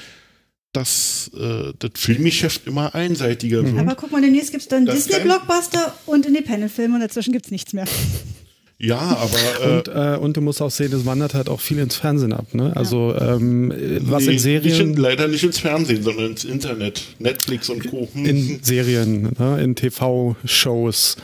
dass 0.73 1.31
äh, 1.35 1.73
das 1.79 1.93
Filmgeschäft 1.95 2.67
immer 2.67 2.95
einseitiger 2.95 3.65
wird. 3.65 3.79
Aber 3.79 3.95
guck 3.95 4.11
mal, 4.13 4.21
demnächst 4.21 4.51
gibt 4.51 4.63
es 4.63 4.69
dann 4.69 4.87
Disney-Blockbuster 4.87 5.97
und 6.07 6.27
Independent-Filme 6.27 6.97
und 6.97 7.01
dazwischen 7.01 7.33
gibt 7.33 7.47
es 7.47 7.53
nichts 7.53 7.73
mehr. 7.73 7.87
Ja, 8.79 8.99
aber 8.99 9.39
äh, 9.63 9.77
und, 9.77 9.89
äh, 9.89 10.19
und 10.19 10.37
du 10.37 10.41
musst 10.43 10.61
auch 10.61 10.71
sehen, 10.71 10.91
das 10.91 11.07
wandert 11.07 11.35
halt 11.35 11.49
auch 11.49 11.61
viel 11.61 11.79
ins 11.79 11.97
Fernsehen 11.97 12.33
ab. 12.33 12.53
Ne? 12.53 12.73
Also 12.75 13.15
ähm, 13.19 13.73
was 14.01 14.23
nee, 14.23 14.27
in 14.27 14.33
Nicht 14.35 14.43
Serien, 14.43 14.91
in, 14.93 14.97
leider 14.97 15.29
nicht 15.29 15.45
ins 15.45 15.59
Fernsehen, 15.59 16.03
sondern 16.03 16.33
ins 16.33 16.45
Internet. 16.45 17.03
Netflix 17.19 17.71
und 17.71 17.91
Co. 17.91 18.09
In 18.15 18.61
Serien, 18.63 19.35
ne? 19.39 19.63
in 19.63 19.75
TV-Shows. 19.77 21.17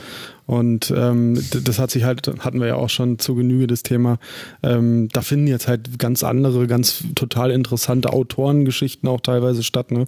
Und 0.45 0.93
ähm, 0.95 1.41
das 1.63 1.79
hat 1.79 1.91
sich 1.91 2.03
halt, 2.03 2.29
hatten 2.39 2.59
wir 2.59 2.67
ja 2.67 2.75
auch 2.75 2.89
schon 2.89 3.19
zu 3.19 3.35
Genüge 3.35 3.67
das 3.67 3.83
Thema. 3.83 4.19
Ähm, 4.61 5.07
da 5.13 5.21
finden 5.21 5.47
jetzt 5.47 5.67
halt 5.67 5.99
ganz 5.99 6.23
andere, 6.23 6.67
ganz 6.67 7.03
total 7.15 7.51
interessante 7.51 8.11
Autorengeschichten 8.11 9.07
auch 9.07 9.21
teilweise 9.21 9.63
statt, 9.63 9.91
ne? 9.91 10.05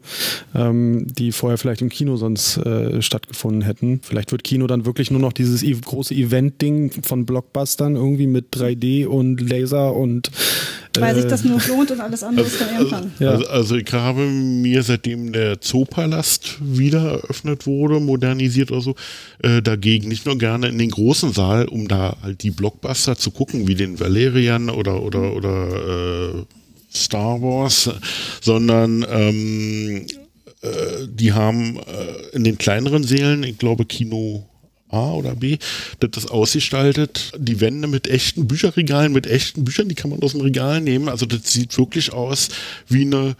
ähm, 0.53 1.07
die 1.07 1.31
vorher 1.31 1.57
vielleicht 1.57 1.81
im 1.81 1.89
Kino 1.89 2.17
sonst 2.17 2.57
äh, 2.57 3.01
stattgefunden 3.01 3.61
hätten. 3.61 4.01
Vielleicht 4.03 4.31
wird 4.31 4.43
Kino 4.43 4.67
dann 4.67 4.85
wirklich 4.85 5.11
nur 5.11 5.21
noch 5.21 5.33
dieses 5.33 5.63
große 5.63 6.13
Event-Ding 6.13 6.91
von 7.03 7.25
Blockbustern 7.25 7.95
irgendwie 7.95 8.27
mit 8.27 8.55
3D 8.55 9.05
und 9.05 9.39
Laser 9.41 9.95
und 9.95 10.31
Weil 11.01 11.15
sich 11.15 11.25
äh, 11.25 11.27
das 11.27 11.43
nur 11.43 11.59
lohnt 11.67 11.91
und 11.91 11.99
alles 11.99 12.23
andere 12.23 12.45
ist 12.45 12.59
dann 12.59 12.69
irgendwann. 12.77 13.11
Ja. 13.19 13.31
Also, 13.31 13.47
also 13.47 13.75
ich 13.75 13.91
habe 13.93 14.21
mir, 14.21 14.83
seitdem 14.83 15.33
der 15.33 15.61
Zoopalast 15.61 16.57
wieder 16.61 17.01
eröffnet 17.01 17.65
wurde, 17.65 17.99
modernisiert 17.99 18.71
oder 18.71 18.81
so, 18.81 18.95
äh, 19.41 19.61
dagegen 19.61 20.07
nicht 20.09 20.25
nur 20.25 20.37
gerne 20.37 20.67
in 20.67 20.77
den 20.77 20.91
großen 20.91 21.33
Saal, 21.33 21.65
um 21.65 21.87
da 21.87 22.17
halt 22.21 22.43
die 22.43 22.51
Blockbuster 22.51 23.15
zu 23.15 23.31
gucken, 23.31 23.67
wie 23.67 23.75
den 23.75 23.99
Valerian 23.99 24.69
oder 24.69 25.01
oder 25.01 25.33
oder 25.33 26.33
äh, 26.33 26.43
Star 26.93 27.41
Wars, 27.41 27.89
sondern 28.41 29.05
ähm, 29.09 30.05
äh, 30.61 31.07
die 31.07 31.33
haben 31.33 31.77
äh, 31.77 32.35
in 32.35 32.43
den 32.43 32.57
kleineren 32.57 33.03
Sälen, 33.03 33.43
ich 33.43 33.57
glaube 33.57 33.85
Kino 33.85 34.45
A 34.95 35.13
oder 35.13 35.35
B, 35.35 35.57
das 35.99 36.23
ist 36.23 36.31
ausgestaltet, 36.31 37.31
die 37.37 37.61
Wände 37.61 37.87
mit 37.87 38.07
echten 38.07 38.47
Bücherregalen, 38.47 39.13
mit 39.13 39.27
echten 39.27 39.63
Büchern, 39.65 39.89
die 39.89 39.95
kann 39.95 40.09
man 40.09 40.21
aus 40.23 40.31
dem 40.31 40.41
Regal 40.41 40.81
nehmen. 40.81 41.09
Also 41.09 41.25
das 41.25 41.51
sieht 41.51 41.77
wirklich 41.77 42.13
aus 42.13 42.49
wie 42.87 43.01
eine 43.01 43.35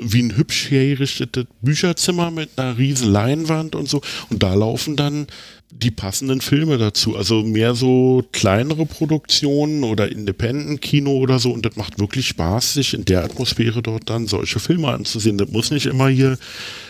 wie 0.00 0.22
ein 0.22 0.36
hübsch 0.36 0.70
hergerichtetes 0.70 1.46
Bücherzimmer 1.60 2.30
mit 2.30 2.50
einer 2.56 2.78
riesen 2.78 3.10
Leinwand 3.12 3.74
und 3.74 3.88
so. 3.88 4.00
Und 4.30 4.42
da 4.42 4.54
laufen 4.54 4.96
dann 4.96 5.26
die 5.70 5.90
passenden 5.90 6.40
Filme 6.40 6.78
dazu. 6.78 7.16
Also 7.16 7.42
mehr 7.42 7.74
so 7.74 8.24
kleinere 8.32 8.86
Produktionen 8.86 9.84
oder 9.84 10.10
Independent-Kino 10.10 11.12
oder 11.12 11.38
so. 11.38 11.52
Und 11.52 11.66
das 11.66 11.76
macht 11.76 11.98
wirklich 11.98 12.28
Spaß, 12.28 12.74
sich 12.74 12.94
in 12.94 13.04
der 13.04 13.24
Atmosphäre 13.24 13.82
dort 13.82 14.08
dann 14.08 14.26
solche 14.26 14.58
Filme 14.58 14.88
anzusehen. 14.88 15.38
Das 15.38 15.50
muss 15.50 15.70
nicht 15.70 15.86
immer 15.86 16.08
hier 16.08 16.38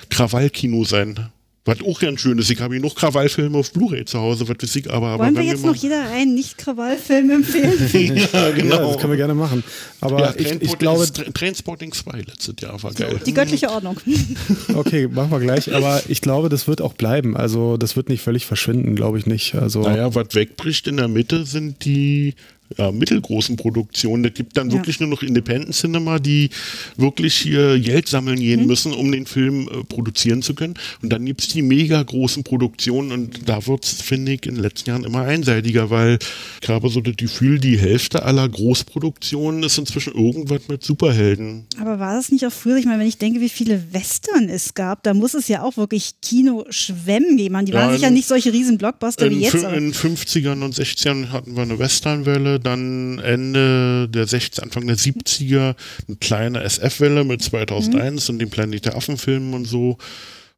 Krawallkino 0.09 0.85
sein. 0.85 1.31
Was 1.71 1.87
auch 1.87 2.01
ganz 2.01 2.21
schön 2.21 2.37
ist. 2.39 2.51
Ich 2.51 2.61
habe 2.61 2.75
hier 2.75 2.83
noch 2.83 2.95
Krawallfilme 2.95 3.57
auf 3.57 3.73
Blu-ray 3.73 4.05
zu 4.05 4.19
Hause, 4.19 4.49
was 4.49 4.57
weiß 4.61 4.77
ich, 4.77 4.91
aber, 4.91 5.09
aber 5.09 5.25
Wollen 5.25 5.37
wir 5.37 5.45
jetzt 5.45 5.63
mal- 5.63 5.69
noch 5.69 5.77
jeder 5.77 6.03
einen 6.11 6.35
Nicht-Krawall-Film 6.35 7.31
empfehlen? 7.31 7.91
ja, 8.17 8.27
Ja, 8.47 8.51
genau. 8.51 8.89
das 8.89 8.99
können 8.99 9.13
wir 9.13 9.17
gerne 9.17 9.35
machen. 9.35 9.63
Aber 10.01 10.19
ja, 10.21 10.35
ich, 10.37 10.51
ich 10.63 10.79
glaube, 10.79 11.05
Tra- 11.05 11.33
Trainspotting 11.33 11.93
2 11.93 12.19
letztes 12.27 12.55
Jahr 12.61 12.83
war 12.83 12.93
geil. 12.93 13.21
Die 13.25 13.33
göttliche 13.35 13.71
Ordnung. 13.71 13.99
okay, 14.75 15.07
machen 15.09 15.31
wir 15.31 15.39
gleich. 15.41 15.73
Aber 15.75 16.03
ich 16.09 16.21
glaube, 16.21 16.49
das 16.49 16.67
wird 16.67 16.81
auch 16.81 16.95
bleiben. 16.95 17.37
Also 17.37 17.77
das 17.77 17.95
wird 17.97 18.09
nicht 18.09 18.23
völlig 18.23 18.47
verschwinden, 18.47 18.97
glaube 18.97 19.19
ich 19.19 19.27
nicht. 19.27 19.55
Also 19.55 19.83
Naja, 19.83 20.15
was 20.15 20.35
wegbricht 20.35 20.89
in 20.89 20.97
der 20.97 21.09
Mitte 21.09 21.45
sind 21.47 21.85
die 21.85 22.35
ja, 22.79 22.93
mittelgroßen 22.93 23.57
Produktionen. 23.57 24.25
Es 24.25 24.35
gibt 24.35 24.57
dann 24.57 24.69
Ja. 24.71 24.77
wirklich 24.77 25.01
nur 25.01 25.09
noch 25.09 25.23
Independent 25.23 25.75
Cinema, 25.75 26.19
die 26.19 26.51
wirklich 26.97 27.35
hier 27.35 27.79
Geld 27.81 28.09
sammeln 28.09 28.39
Mhm. 28.39 28.43
gehen 28.43 28.67
müssen, 28.67 28.93
um 28.93 29.11
den 29.11 29.27
Film 29.27 29.69
äh, 29.69 29.85
produzieren 29.85 30.43
zu 30.43 30.55
können. 30.55 30.75
Und 31.03 31.11
dann 31.13 31.25
gibt's 31.27 31.49
die 31.49 31.63
mega 31.63 32.03
großen 32.03 32.45
Produktionen 32.45 33.13
und 33.13 33.49
da 33.49 33.67
wird's, 33.67 34.01
finde 34.03 34.33
ich, 34.33 34.47
in 34.47 34.55
den 34.55 34.63
letzten 34.63 34.91
Jahren 34.91 35.05
immer 35.05 35.23
einseitiger, 35.23 35.91
weil 35.91 36.19
ich 36.63 36.69
habe 36.69 36.89
so 36.91 37.01
das 37.01 37.17
Gefühl, 37.17 37.59
die 37.59 37.79
Hälfte 37.79 38.23
aller 38.23 38.49
Großproduktionen 38.49 39.63
ist 39.63 39.79
inzwischen 39.79 40.15
irgendwas 40.15 40.69
mit 40.69 40.85
Superhelden. 40.85 41.65
Aber 41.81 41.99
war 41.99 42.15
das 42.15 42.31
nicht 42.31 42.47
auch 42.47 42.53
früher? 42.53 42.77
Ich 42.77 42.85
meine, 42.87 43.01
wenn 43.01 43.07
ich 43.09 43.19
denke, 43.19 43.41
wie 43.41 43.49
viele 43.49 43.83
Western 43.93 44.49
es 44.49 44.75
gab, 44.75 45.03
da 45.03 45.15
muss 45.15 45.35
es 45.35 45.49
ja 45.49 45.63
auch 45.63 45.77
wirklich 45.77 46.13
Kino-Schwemmen 46.23 47.37
geben. 47.37 47.65
Die 47.65 47.73
waren 47.73 47.91
Ja, 47.91 47.97
sicher 47.97 48.09
in- 48.09 48.15
nicht 48.15 48.29
solche 48.29 48.53
riesen 48.53 48.79
Blockbuster 48.79 49.31
wie 49.31 49.41
jetzt. 49.41 49.55
in 49.55 49.93
50ern 49.93 50.63
und 50.63 50.75
60ern 50.75 51.31
hatten 51.33 51.57
wir 51.57 51.63
eine 51.63 51.79
Westernwelle, 51.79 52.60
dann 52.61 53.19
Ende 53.19 54.09
der 54.09 54.27
60er, 54.27 54.63
Anfang 54.63 54.87
der 54.87 54.97
70er 54.97 55.75
eine 56.07 56.17
kleine 56.21 56.63
SF-Welle 56.63 57.25
mit 57.25 57.43
2001 57.43 58.29
und 58.31 58.39
den 58.39 58.51
Planet 58.51 58.87
der 58.87 58.97
Affen-Filmen 58.97 59.55
und 59.55 59.65
so 59.67 59.99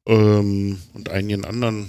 ähm, 0.07 0.79
und 0.95 1.09
einigen 1.09 1.45
anderen 1.45 1.88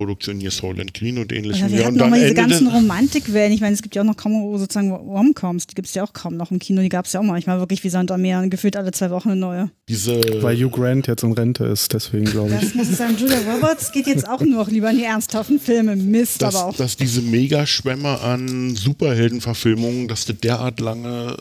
Produktionen 0.00 0.40
hier 0.40 0.50
Soul 0.50 0.80
and 0.80 0.94
Green 0.94 1.18
und 1.18 1.30
Ja, 1.30 1.36
ähnlichem. 1.36 1.68
wir 1.70 1.76
Ja, 1.80 1.84
hatten 1.84 1.88
und 1.92 1.96
noch 1.98 2.04
dann 2.04 2.10
mal 2.10 2.20
diese 2.22 2.32
ganzen 2.32 2.68
Romantikwellen. 2.68 3.52
Ich 3.52 3.60
meine, 3.60 3.74
es 3.74 3.82
gibt 3.82 3.94
ja 3.94 4.00
auch 4.00 4.06
noch 4.06 4.16
kaum 4.16 4.56
sozusagen 4.56 4.90
Romcoms. 4.92 5.66
Die 5.66 5.74
gibt 5.74 5.88
es 5.88 5.94
ja 5.94 6.02
auch 6.02 6.14
kaum 6.14 6.38
noch 6.38 6.50
im 6.50 6.58
Kino. 6.58 6.80
Die 6.80 6.88
gab 6.88 7.04
es 7.04 7.12
ja 7.12 7.20
auch 7.20 7.24
manchmal 7.24 7.58
wirklich 7.58 7.84
wie 7.84 7.90
Sand 7.90 8.10
am 8.10 8.22
Meer. 8.22 8.40
Und 8.40 8.48
gefühlt 8.48 8.76
alle 8.78 8.92
zwei 8.92 9.10
Wochen 9.10 9.28
eine 9.28 9.38
neue. 9.38 9.70
diese 9.90 10.18
Weil 10.40 10.56
Hugh 10.56 10.70
Grant 10.70 11.06
jetzt 11.06 11.22
in 11.22 11.32
Rente 11.32 11.64
ist, 11.66 11.92
deswegen 11.92 12.24
glaube 12.24 12.54
ich. 12.54 12.60
Das 12.60 12.74
muss 12.74 12.88
ich 12.88 12.96
sagen. 12.96 13.14
Julia 13.18 13.36
Roberts 13.52 13.92
geht 13.92 14.06
jetzt 14.06 14.26
auch 14.26 14.40
nur 14.40 14.60
noch 14.64 14.70
lieber 14.70 14.90
in 14.90 14.96
die 14.96 15.04
ernsthaften 15.04 15.60
Filme. 15.60 15.94
Mist, 15.96 16.40
dass, 16.40 16.54
aber 16.54 16.68
auch. 16.68 16.76
dass 16.76 16.96
diese 16.96 17.20
Megaschwemme 17.20 18.20
an 18.22 18.74
Superheldenverfilmungen, 18.76 20.08
dass 20.08 20.24
das 20.24 20.38
derart 20.40 20.80
lange 20.80 21.36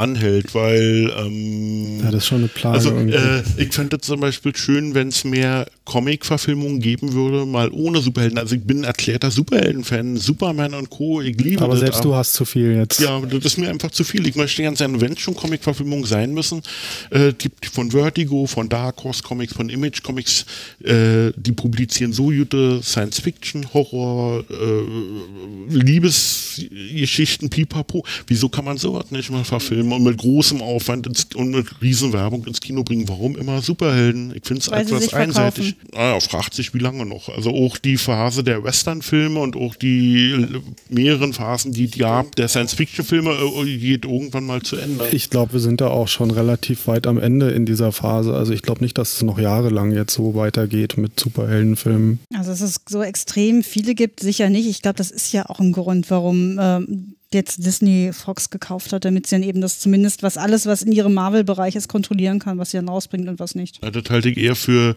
anhält, 0.00 0.54
weil 0.54 1.12
ähm, 1.18 2.00
Ja, 2.02 2.10
das 2.10 2.22
ist 2.22 2.26
schon 2.26 2.38
eine 2.38 2.48
Plage 2.48 2.74
also 2.74 2.96
äh, 2.96 3.42
ich 3.56 3.72
fände 3.72 3.98
zum 4.00 4.20
Beispiel 4.20 4.56
schön, 4.56 4.94
wenn 4.94 5.08
es 5.08 5.24
mehr 5.24 5.66
Comic-Verfilmungen 5.84 6.80
geben 6.80 7.12
würde, 7.12 7.44
mal 7.46 7.70
ohne 7.70 8.00
Superhelden. 8.00 8.38
Also 8.38 8.54
ich 8.54 8.62
bin 8.62 8.78
ein 8.78 8.84
erklärter 8.84 9.30
Superhelden-Fan, 9.30 10.16
Superman 10.16 10.74
und 10.74 10.90
Co. 10.90 11.20
Ich 11.20 11.36
liebe 11.38 11.62
aber 11.62 11.74
das, 11.74 11.80
selbst 11.80 12.04
du 12.04 12.14
hast 12.14 12.34
zu 12.34 12.44
viel 12.44 12.76
jetzt. 12.76 13.00
Ja, 13.00 13.20
das 13.20 13.44
ist 13.44 13.58
mir 13.58 13.68
einfach 13.68 13.90
zu 13.90 14.04
viel. 14.04 14.26
Ich 14.26 14.36
möchte 14.36 14.62
ganz 14.62 14.78
gerne, 14.78 15.00
wenn 15.00 15.12
es 15.12 15.20
schon 15.20 15.34
Comic-Verfilmungen 15.34 16.04
sein 16.04 16.32
müssen, 16.32 16.62
äh, 17.10 17.32
die, 17.32 17.48
die 17.48 17.68
von 17.68 17.90
Vertigo, 17.90 18.46
von 18.46 18.68
Dark 18.68 19.04
Horse 19.04 19.22
Comics, 19.22 19.52
von 19.52 19.68
Image 19.68 20.02
Comics, 20.02 20.46
äh, 20.82 21.32
die 21.36 21.52
publizieren 21.52 22.12
so 22.12 22.30
gute 22.30 22.82
Science-Fiction, 22.82 23.74
Horror, 23.74 24.44
äh, 24.48 25.74
Liebesgeschichten, 25.74 27.50
pipapo. 27.50 28.04
Wieso 28.26 28.48
kann 28.48 28.64
man 28.64 28.78
sowas 28.78 29.10
nicht 29.10 29.30
mal 29.30 29.44
verfilmen 29.44 29.89
und 29.92 30.02
mit 30.02 30.18
großem 30.18 30.62
Aufwand 30.62 31.06
ins, 31.06 31.26
und 31.34 31.50
mit 31.50 31.66
Riesenwerbung 31.80 32.44
ins 32.46 32.60
Kino 32.60 32.82
bringen? 32.82 33.08
Warum 33.08 33.36
immer 33.36 33.62
Superhelden? 33.62 34.32
Ich 34.34 34.46
finde 34.46 34.60
es 34.60 34.68
etwas 34.68 35.12
einseitig. 35.14 35.76
Ah, 35.94 36.18
fragt 36.20 36.54
sich, 36.54 36.74
wie 36.74 36.78
lange 36.78 37.06
noch. 37.06 37.28
Also 37.28 37.50
auch 37.50 37.78
die 37.78 37.96
Phase 37.96 38.44
der 38.44 38.64
Western-Filme 38.64 39.40
und 39.40 39.56
auch 39.56 39.74
die 39.74 40.46
mehreren 40.88 41.32
Phasen, 41.32 41.72
die 41.72 41.88
die 41.88 42.00
gab, 42.00 42.36
der 42.36 42.48
Science-Fiction-Filme 42.48 43.30
äh, 43.30 43.76
geht 43.78 44.04
irgendwann 44.04 44.44
mal 44.44 44.62
zu 44.62 44.76
Ende. 44.76 45.08
Ich 45.12 45.30
glaube, 45.30 45.54
wir 45.54 45.60
sind 45.60 45.80
da 45.80 45.88
auch 45.88 46.08
schon 46.08 46.30
relativ 46.30 46.86
weit 46.86 47.06
am 47.06 47.18
Ende 47.18 47.50
in 47.50 47.66
dieser 47.66 47.92
Phase. 47.92 48.34
Also 48.34 48.52
ich 48.52 48.62
glaube 48.62 48.82
nicht, 48.82 48.98
dass 48.98 49.14
es 49.14 49.22
noch 49.22 49.38
jahrelang 49.38 49.92
jetzt 49.92 50.14
so 50.14 50.34
weitergeht 50.34 50.96
mit 50.96 51.18
Superheldenfilmen. 51.18 52.20
Also, 52.34 52.50
dass 52.50 52.60
es 52.60 52.80
so 52.88 53.02
extrem 53.02 53.62
viele 53.62 53.94
gibt, 53.94 54.20
sicher 54.20 54.50
nicht. 54.50 54.66
Ich 54.66 54.82
glaube, 54.82 54.96
das 54.96 55.10
ist 55.10 55.32
ja 55.32 55.48
auch 55.48 55.60
ein 55.60 55.72
Grund, 55.72 56.10
warum 56.10 56.58
ähm, 56.60 57.14
jetzt 57.32 57.64
Disney 57.64 58.10
Fox 58.12 58.50
gekauft 58.50 58.92
hat, 58.92 59.04
damit 59.04 59.26
sie 59.26 59.36
dann 59.36 59.42
eben 59.42 59.60
das 59.60 59.78
zumindest, 59.78 60.22
was 60.22 60.36
alles, 60.36 60.66
was 60.66 60.82
in 60.82 60.92
ihrem 60.92 61.14
Marvel-Bereich 61.14 61.76
ist, 61.76 61.88
kontrollieren 61.88 62.38
kann, 62.38 62.58
was 62.58 62.70
sie 62.70 62.78
dann 62.78 62.88
rausbringt 62.88 63.28
und 63.28 63.38
was 63.38 63.54
nicht. 63.54 63.80
Das 63.82 64.10
halte 64.10 64.30
ich 64.30 64.36
eher 64.36 64.56
für 64.56 64.96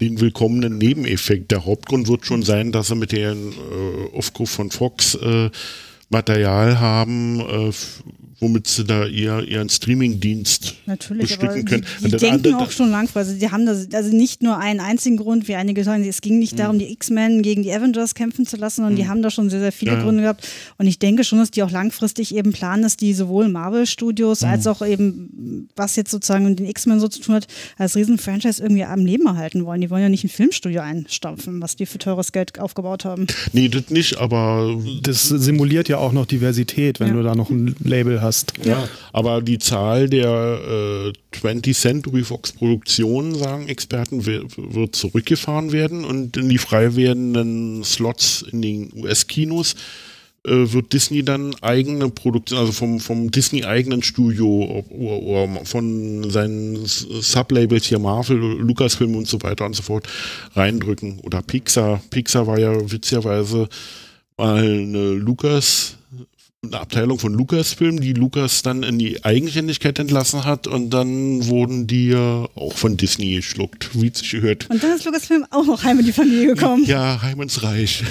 den 0.00 0.20
willkommenen 0.20 0.78
Nebeneffekt. 0.78 1.50
Der 1.50 1.66
Hauptgrund 1.66 2.08
wird 2.08 2.24
schon 2.24 2.42
sein, 2.42 2.72
dass 2.72 2.88
sie 2.88 2.94
mit 2.94 3.12
dem 3.12 3.52
äh, 3.52 4.16
Aufruf 4.16 4.50
von 4.50 4.70
Fox 4.70 5.14
äh, 5.14 5.50
Material 6.08 6.80
haben, 6.80 7.40
äh, 7.40 7.72
womit 8.40 8.66
sie 8.66 8.84
da 8.84 9.06
ihr, 9.06 9.40
ihren 9.46 9.68
Streaming-Dienst 9.68 10.74
Natürlich, 10.86 11.22
bestücken 11.30 11.56
die, 11.56 11.64
können. 11.64 11.86
die 12.04 12.10
das 12.10 12.20
denken 12.20 12.46
andere- 12.48 12.58
auch 12.64 12.70
schon 12.70 12.90
langfristig. 12.90 13.38
Die 13.38 13.50
haben 13.50 13.66
das, 13.66 13.88
also 13.92 14.14
nicht 14.14 14.42
nur 14.42 14.58
einen 14.58 14.80
einzigen 14.80 15.16
Grund, 15.16 15.48
wie 15.48 15.54
einige 15.54 15.84
sagen, 15.84 16.04
es 16.04 16.20
ging 16.20 16.38
nicht 16.38 16.58
darum, 16.58 16.78
die 16.78 16.90
X-Men 16.92 17.42
gegen 17.42 17.62
die 17.62 17.72
Avengers 17.72 18.14
kämpfen 18.14 18.46
zu 18.46 18.56
lassen, 18.56 18.76
sondern 18.82 18.96
die 18.96 19.08
haben 19.08 19.22
da 19.22 19.30
schon 19.30 19.50
sehr, 19.50 19.60
sehr 19.60 19.72
viele 19.72 19.92
Ja. 19.92 20.02
Gründe 20.02 20.22
gehabt. 20.22 20.46
Und 20.78 20.86
ich 20.86 20.98
denke 20.98 21.24
schon, 21.24 21.38
dass 21.38 21.50
die 21.50 21.62
auch 21.62 21.70
langfristig 21.70 22.34
eben 22.34 22.52
planen, 22.52 22.82
dass 22.82 22.96
die 22.96 23.14
sowohl 23.14 23.48
Marvel-Studios 23.48 24.42
als 24.42 24.66
auch 24.66 24.84
eben, 24.86 25.68
was 25.76 25.96
jetzt 25.96 26.10
sozusagen 26.10 26.44
mit 26.44 26.58
den 26.58 26.66
X-Men 26.66 27.00
so 27.00 27.08
zu 27.08 27.20
tun 27.20 27.34
hat, 27.36 27.46
als 27.78 27.96
Riesen-Franchise 27.96 28.62
irgendwie 28.62 28.84
am 28.84 29.04
Leben 29.06 29.26
erhalten 29.26 29.64
wollen. 29.64 29.80
Die 29.80 29.90
wollen 29.90 30.02
ja 30.02 30.08
nicht 30.08 30.24
ein 30.24 30.28
Filmstudio 30.28 30.80
einstampfen, 30.80 31.60
was 31.62 31.76
die 31.76 31.86
für 31.86 31.98
teures 31.98 32.32
Geld 32.32 32.58
aufgebaut 32.58 33.04
haben. 33.04 33.26
Nee, 33.52 33.68
das 33.68 33.90
nicht, 33.90 34.18
aber 34.18 34.80
Das 35.02 35.28
simuliert 35.28 35.88
ja 35.88 35.98
auch 35.98 36.12
noch 36.12 36.26
Diversität, 36.26 37.00
wenn 37.00 37.08
Ja. 37.08 37.14
du 37.14 37.22
da 37.22 37.34
noch 37.34 37.50
ein 37.50 37.74
Label 37.82 38.20
hast. 38.22 38.23
Ja, 38.64 38.88
aber 39.12 39.42
die 39.42 39.58
Zahl 39.58 40.08
der 40.08 40.58
äh, 41.12 41.36
20th 41.36 41.74
Century 41.74 42.22
Fox 42.24 42.52
Produktionen, 42.52 43.34
sagen 43.34 43.68
Experten, 43.68 44.26
wi- 44.26 44.44
wird 44.56 44.96
zurückgefahren 44.96 45.72
werden 45.72 46.04
und 46.04 46.36
in 46.36 46.48
die 46.48 46.58
frei 46.58 46.96
werdenden 46.96 47.84
Slots 47.84 48.44
in 48.50 48.62
den 48.62 48.92
US-Kinos 48.96 49.74
äh, 50.46 50.50
wird 50.72 50.92
Disney 50.92 51.22
dann 51.24 51.54
eigene 51.62 52.10
Produktion, 52.10 52.58
also 52.58 52.72
vom, 52.72 53.00
vom 53.00 53.30
Disney 53.30 53.64
eigenen 53.64 54.02
Studio 54.02 54.84
oder, 54.90 55.22
oder 55.48 55.64
von 55.64 56.28
seinen 56.30 56.84
Sublabels 56.84 57.86
hier 57.86 57.98
Marvel, 57.98 58.36
Lucasfilm 58.38 59.16
und 59.16 59.26
so 59.26 59.42
weiter 59.42 59.64
und 59.64 59.74
so 59.74 59.82
fort 59.82 60.06
reindrücken. 60.54 61.18
Oder 61.20 61.40
Pixar. 61.42 62.02
Pixar 62.10 62.46
war 62.46 62.58
ja 62.58 62.72
witzigerweise 62.90 63.68
mal 64.36 64.58
eine 64.62 65.12
Lucas 65.14 65.96
eine 66.68 66.80
Abteilung 66.80 67.18
von 67.18 67.32
Lucasfilm, 67.32 68.00
die 68.00 68.12
Lucas 68.12 68.62
dann 68.62 68.82
in 68.82 68.98
die 68.98 69.24
Eigenständigkeit 69.24 69.98
entlassen 69.98 70.44
hat 70.44 70.66
und 70.66 70.90
dann 70.90 71.46
wurden 71.46 71.86
die 71.86 72.08
ja 72.08 72.46
auch 72.54 72.72
von 72.72 72.96
Disney 72.96 73.34
geschluckt, 73.36 73.90
wie 73.94 74.08
es 74.08 74.18
sich 74.18 74.30
gehört. 74.30 74.68
Und 74.70 74.82
dann 74.82 74.92
ist 74.92 75.04
Lucasfilm 75.04 75.46
auch 75.50 75.66
noch 75.66 75.84
heim 75.84 75.98
in 75.98 76.06
die 76.06 76.12
Familie 76.12 76.54
gekommen. 76.54 76.84
Ja, 76.84 77.20
Heim 77.22 77.40
ins 77.40 77.62
Reich. 77.62 78.02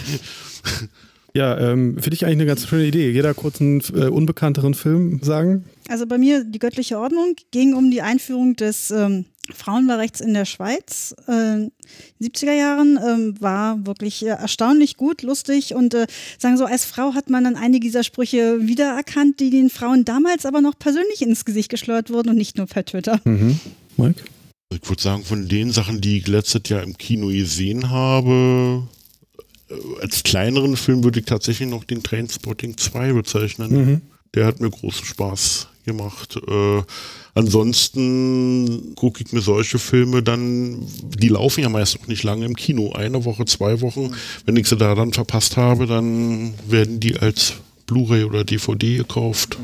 Ja, 1.35 1.57
ähm, 1.57 1.95
finde 1.99 2.13
ich 2.13 2.25
eigentlich 2.25 2.37
eine 2.37 2.45
ganz 2.45 2.67
schöne 2.67 2.85
Idee. 2.85 3.09
Jeder 3.09 3.33
kurz 3.33 3.59
einen 3.59 3.81
äh, 3.95 4.07
unbekannteren 4.07 4.75
Film 4.75 5.19
sagen. 5.23 5.65
Also 5.89 6.05
bei 6.05 6.19
mir 6.19 6.43
die 6.43 6.59
göttliche 6.59 6.99
Ordnung 6.99 7.35
ging 7.49 7.73
um 7.73 7.89
die 7.89 8.03
Einführung 8.03 8.55
des 8.55 8.91
ähm, 8.91 9.25
Frauenwahlrechts 9.51 10.21
in 10.21 10.35
der 10.35 10.45
Schweiz. 10.45 11.15
Äh, 11.27 11.55
in 11.55 11.71
den 12.19 12.29
70er 12.29 12.53
Jahren 12.53 12.99
ähm, 13.03 13.41
war 13.41 13.83
wirklich 13.87 14.23
äh, 14.23 14.29
erstaunlich 14.29 14.95
gut, 14.95 15.23
lustig 15.23 15.73
und 15.73 15.95
äh, 15.95 16.05
sagen 16.37 16.55
so, 16.55 16.65
als 16.65 16.85
Frau 16.85 17.15
hat 17.15 17.31
man 17.31 17.43
dann 17.43 17.55
einige 17.55 17.87
dieser 17.87 18.03
Sprüche 18.03 18.67
wiedererkannt, 18.67 19.39
die 19.39 19.49
den 19.49 19.71
Frauen 19.71 20.05
damals 20.05 20.45
aber 20.45 20.61
noch 20.61 20.77
persönlich 20.77 21.23
ins 21.23 21.45
Gesicht 21.45 21.69
geschleudert 21.69 22.11
wurden 22.11 22.29
und 22.29 22.37
nicht 22.37 22.57
nur 22.57 22.67
per 22.67 22.85
Twitter. 22.85 23.19
Mhm. 23.25 23.59
Mike? 23.97 24.23
Ich 24.71 24.87
würde 24.87 25.01
sagen, 25.01 25.23
von 25.23 25.47
den 25.47 25.71
Sachen, 25.71 25.99
die 25.99 26.19
ich 26.19 26.27
letztes 26.27 26.61
Jahr 26.67 26.83
im 26.83 26.97
Kino 26.97 27.27
gesehen 27.27 27.89
habe, 27.89 28.87
als 30.01 30.23
kleineren 30.23 30.77
Film 30.77 31.03
würde 31.03 31.19
ich 31.19 31.25
tatsächlich 31.25 31.69
noch 31.69 31.83
den 31.83 32.03
Trainspotting 32.03 32.77
2 32.77 33.13
bezeichnen. 33.13 33.71
Mhm. 33.71 34.01
Der 34.35 34.45
hat 34.45 34.59
mir 34.59 34.69
großen 34.69 35.05
Spaß 35.05 35.67
gemacht. 35.85 36.39
Äh, 36.47 36.81
ansonsten 37.35 38.95
gucke 38.95 39.23
ich 39.23 39.31
mir 39.31 39.41
solche 39.41 39.79
Filme 39.79 40.23
dann, 40.23 40.85
die 41.17 41.27
laufen 41.27 41.61
ja 41.61 41.69
meist 41.69 41.99
auch 41.99 42.07
nicht 42.07 42.23
lange 42.23 42.45
im 42.45 42.55
Kino, 42.55 42.93
eine 42.93 43.25
Woche, 43.25 43.45
zwei 43.45 43.81
Wochen. 43.81 44.13
Wenn 44.45 44.55
ich 44.55 44.67
sie 44.67 44.77
da 44.77 44.95
dann 44.95 45.13
verpasst 45.13 45.57
habe, 45.57 45.85
dann 45.85 46.53
werden 46.67 46.99
die 46.99 47.17
als 47.17 47.53
Blu-ray 47.85 48.23
oder 48.23 48.43
DVD 48.43 48.97
gekauft. 48.97 49.57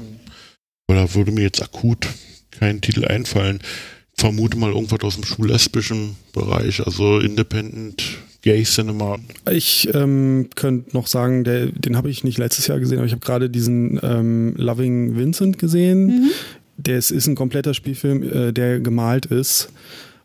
Aber 0.88 0.98
da 0.98 1.14
würde 1.16 1.32
mir 1.32 1.44
jetzt 1.44 1.62
akut 1.62 2.08
kein 2.52 2.82
Titel 2.82 3.06
einfallen. 3.06 3.60
Ich 4.16 4.22
vermute 4.22 4.58
mal 4.58 4.72
irgendwas 4.72 5.02
aus 5.02 5.16
dem 5.16 5.24
schullesbischen 5.24 6.18
Bereich, 6.34 6.86
also 6.86 7.20
Independent 7.20 8.04
Gay 8.42 8.64
Cinema. 8.64 9.18
Ich 9.52 9.90
ähm, 9.94 10.50
könnte 10.56 10.96
noch 10.96 11.08
sagen, 11.08 11.44
der, 11.44 11.68
den 11.68 11.98
habe 11.98 12.10
ich 12.10 12.24
nicht 12.24 12.38
letztes 12.38 12.68
Jahr 12.68 12.80
gesehen, 12.80 13.00
aber 13.00 13.06
ich 13.06 13.12
habe 13.12 13.26
gerade 13.26 13.50
diesen 13.50 14.00
ähm, 14.02 14.54
Loving 14.56 15.18
Vincent 15.18 15.60
gesehen. 15.60 16.32
Der 16.78 16.98
ist, 16.98 17.12
ist 17.12 17.28
ein 17.28 17.36
kompletter 17.36 17.74
Spielfilm, 17.74 18.24
äh, 18.24 18.54
der 18.54 18.80
gemalt 18.80 19.26
ist. 19.26 19.70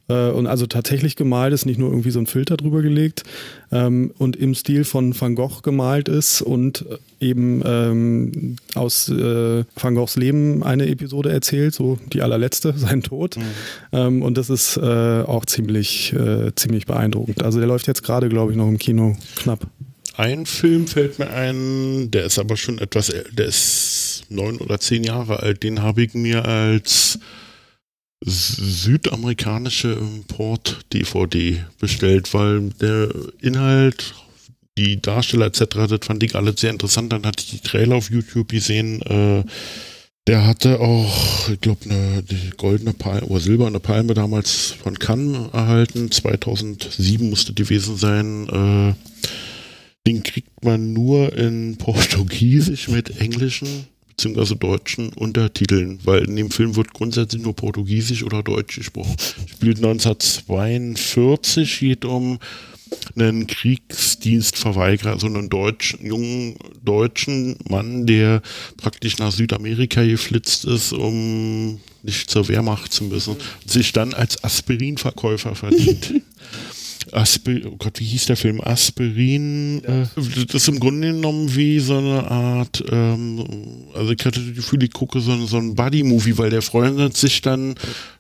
Äh, 0.09 0.31
und 0.31 0.47
also 0.47 0.67
tatsächlich 0.67 1.17
gemalt 1.17 1.53
ist, 1.53 1.67
nicht 1.67 1.79
nur 1.79 1.91
irgendwie 1.91 2.11
so 2.11 2.19
ein 2.19 2.27
Filter 2.27 2.57
drüber 2.57 2.83
gelegt 2.83 3.23
ähm, 3.73 4.13
und 4.19 4.37
im 4.37 4.55
Stil 4.55 4.85
von 4.85 5.19
Van 5.19 5.35
Gogh 5.35 5.63
gemalt 5.63 6.09
ist 6.09 6.43
und 6.43 6.85
eben 7.21 7.63
ähm, 7.65 8.57
aus 8.75 9.09
äh, 9.09 9.65
Van 9.75 9.95
Goghs 9.95 10.17
Leben 10.17 10.63
eine 10.63 10.87
Episode 10.89 11.33
erzählt, 11.33 11.75
so 11.75 11.99
die 12.13 12.23
allerletzte, 12.23 12.73
sein 12.77 13.03
Tod. 13.03 13.37
Ähm, 13.93 14.23
und 14.23 14.37
das 14.37 14.51
ist 14.51 14.77
äh, 14.77 15.23
auch 15.23 15.47
ziemlich, 15.47 16.13
äh, 16.13 16.55
ziemlich 16.55 16.87
beeindruckend. 16.87 17.43
Also 17.43 17.59
der 17.59 17.69
läuft 17.69 17.87
jetzt 17.87 18.03
gerade, 18.03 18.29
glaube 18.29 18.53
ich, 18.53 18.59
noch 18.59 18.69
im 18.69 18.79
Kino 18.79 19.17
knapp. 19.37 19.67
Ein 20.17 20.47
Film 20.47 20.87
fällt 20.87 21.19
mir 21.19 21.29
ein, 21.31 22.11
der 22.13 22.27
ist 22.27 22.39
aber 22.39 22.57
schon 22.57 22.79
etwas, 22.79 23.13
der 23.33 23.47
ist 23.47 24.25
neun 24.29 24.59
oder 24.59 24.79
zehn 24.79 25.03
Jahre 25.03 25.41
alt. 25.41 25.65
Den 25.65 25.83
habe 25.83 26.05
ich 26.05 26.15
mir 26.15 26.45
als 26.45 27.19
südamerikanische 28.21 29.93
Import-DVD 29.93 31.65
bestellt, 31.79 32.33
weil 32.33 32.71
der 32.81 33.15
Inhalt, 33.41 34.15
die 34.79 35.01
Darsteller 35.01 35.47
etc., 35.47 35.65
das 35.89 36.01
fand 36.03 36.23
ich 36.23 36.35
alles 36.35 36.61
sehr 36.61 36.71
interessant. 36.71 37.13
Dann 37.13 37.27
hatte 37.27 37.45
ich 37.45 37.51
die 37.51 37.69
Trailer 37.69 37.97
auf 37.97 38.11
YouTube 38.11 38.49
gesehen. 38.49 39.03
Äh, 39.03 39.45
der 40.27 40.47
hatte 40.47 40.81
auch, 40.81 41.51
ich 41.51 41.61
glaube, 41.61 41.85
eine 41.85 42.25
goldene 42.57 42.95
Palme 42.95 43.27
oder 43.27 43.41
silberne 43.41 43.79
Palme 43.79 44.15
damals 44.15 44.75
von 44.83 44.99
Cannes 44.99 45.51
erhalten. 45.53 46.11
2007 46.11 47.29
musste 47.29 47.53
die 47.53 47.63
gewesen 47.63 47.97
sein. 47.97 48.49
Äh, 48.49 48.95
den 50.07 50.23
kriegt 50.23 50.65
man 50.65 50.93
nur 50.93 51.33
in 51.37 51.77
Portugiesisch 51.77 52.89
mit 52.89 53.21
englischen 53.21 53.87
bzw. 54.17 54.57
deutschen 54.57 55.13
Untertiteln, 55.13 55.99
weil 56.05 56.25
in 56.25 56.37
dem 56.37 56.51
Film 56.51 56.77
wird 56.77 56.95
grundsätzlich 56.95 57.43
nur 57.43 57.55
Portugiesisch 57.55 58.23
oder 58.23 58.43
Deutsch 58.43 58.77
gesprochen. 58.77 59.17
Spielt 59.47 59.77
1942, 59.79 61.81
geht 61.81 62.05
um 62.05 62.39
einen 63.17 63.47
Kriegsdienstverweigerer, 63.47 65.13
also 65.13 65.27
einen 65.27 65.49
deutschen, 65.49 66.05
jungen 66.05 66.57
deutschen 66.85 67.57
Mann, 67.69 68.07
der 68.07 68.43
praktisch 68.77 69.19
nach 69.19 69.33
Südamerika 69.33 70.05
geflitzt 70.05 70.65
ist, 70.65 70.93
um 70.93 71.81
nicht 72.03 72.31
zur 72.31 72.49
Wehrmacht 72.49 72.93
zu 72.93 73.05
müssen, 73.05 73.37
sich 73.67 73.93
dann 73.93 74.15
als 74.15 74.43
Aspirinverkäufer 74.45 75.55
verdient. 75.55 76.15
Aspirin, 77.13 77.67
oh 77.67 77.77
Gott, 77.77 78.01
wie 78.01 78.05
hieß 78.05 78.27
der 78.27 78.37
Film? 78.37 78.61
Aspirin. 78.61 79.83
Äh, 79.85 80.07
das 80.17 80.55
ist 80.55 80.69
im 80.69 80.81
Grunde 80.81 81.13
genommen 81.13 81.55
wie 81.55 81.81
so 81.81 81.99
eine 81.99 82.31
Art, 82.31 82.85
ähm, 82.91 83.45
also 83.95 84.13
ich 84.13 84.25
hatte 84.25 84.41
das 84.41 84.55
Gefühl, 84.55 84.83
ich 84.83 84.93
gucke 84.93 85.21
so, 85.21 85.47
so 85.47 85.59
ein 85.59 85.75
Buddy-Movie, 85.75 86.39
weil 86.39 86.51
der 86.51 86.63
freundet 86.63 87.17
sich 87.17 87.43
dann 87.43 87.75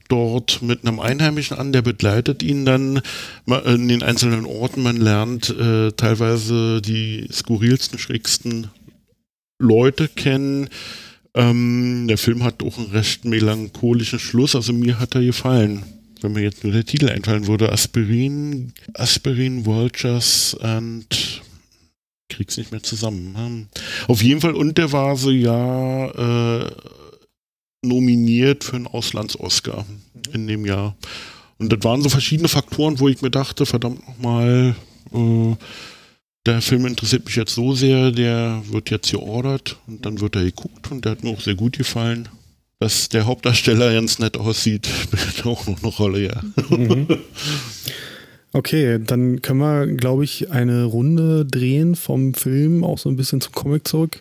dort 0.09 0.63
mit 0.63 0.87
einem 0.87 1.01
Einheimischen 1.01 1.59
an, 1.59 1.73
der 1.73 1.83
begleitet 1.83 2.43
ihn 2.43 2.65
dann 2.67 3.01
in 3.65 3.89
den 3.89 4.03
einzelnen 4.03 4.45
Orten. 4.45 4.83
Man 4.83 4.97
lernt 4.97 5.49
äh, 5.51 5.93
teilweise 5.93 6.83
die 6.83 7.27
skurrilsten, 7.33 7.99
schrägsten 7.99 8.69
Leute 9.59 10.09
kennen. 10.09 10.69
Ähm, 11.35 12.07
der 12.07 12.19
Film 12.19 12.45
hat 12.45 12.63
auch 12.63 12.79
einen 12.79 12.91
recht 12.91 13.25
melancholischen 13.25 14.19
Schluss, 14.19 14.55
also 14.55 14.73
mir 14.73 15.01
hat 15.01 15.15
er 15.15 15.23
gefallen 15.23 15.83
wenn 16.25 16.33
mir 16.33 16.43
jetzt 16.43 16.65
nur 16.65 16.73
der 16.73 16.87
Titel 16.87 17.11
einfallen 17.11 17.47
würde, 17.47 17.71
Aspirin, 17.71 18.73
Aspirin, 18.95 19.67
Vultures 19.67 20.57
and 20.61 21.43
krieg's 22.31 22.57
nicht 22.57 22.73
mehr 22.73 22.83
zusammen. 22.83 23.37
Hm. 23.37 23.67
Auf 24.09 24.23
jeden 24.23 24.41
Fall, 24.41 24.55
und 24.55 24.79
der 24.79 24.91
war 24.91 25.17
so 25.17 25.31
ja 25.31 26.65
äh, 26.65 26.71
nominiert 27.83 28.65
für 28.65 28.77
einen 28.77 28.87
Auslands-Oscar 28.87 29.85
in 30.33 30.47
dem 30.47 30.65
Jahr. 30.65 30.97
Und 31.59 31.71
das 31.71 31.85
waren 31.85 32.03
so 32.03 32.09
verschiedene 32.09 32.49
Faktoren, 32.49 32.99
wo 32.99 33.09
ich 33.09 33.21
mir 33.21 33.31
dachte, 33.31 33.67
verdammt 33.67 34.09
nochmal, 34.09 34.75
äh, 35.13 35.57
der 36.47 36.63
Film 36.63 36.87
interessiert 36.87 37.27
mich 37.27 37.37
jetzt 37.37 37.55
so 37.55 37.75
sehr, 37.75 38.11
der 38.11 38.63
wird 38.71 38.91
jetzt 38.91 39.11
geordert 39.11 39.77
und 39.87 40.05
dann 40.07 40.21
wird 40.21 40.37
er 40.37 40.45
geguckt 40.45 40.91
und 40.91 41.05
der 41.05 41.13
hat 41.13 41.23
mir 41.23 41.31
auch 41.31 41.41
sehr 41.41 41.55
gut 41.55 41.77
gefallen 41.77 42.29
dass 42.81 43.09
der 43.09 43.27
Hauptdarsteller 43.27 43.93
ganz 43.93 44.19
nett 44.19 44.37
aussieht, 44.37 44.87
spielt 45.19 45.47
auch 45.47 45.67
noch 45.67 45.83
eine 45.83 45.93
Rolle, 45.93 46.27
ja. 46.27 46.43
Mhm. 46.69 47.07
Okay, 48.53 49.01
dann 49.05 49.43
können 49.43 49.59
wir, 49.59 49.87
glaube 49.89 50.23
ich, 50.23 50.53
eine 50.53 50.85
Runde 50.85 51.45
drehen 51.45 51.97
vom 51.97 52.35
Film 52.35 52.85
auch 52.85 52.99
so 52.99 53.09
ein 53.09 53.17
bisschen 53.17 53.41
zum 53.41 53.53
Comic 53.53 53.89
zurück. 53.89 54.21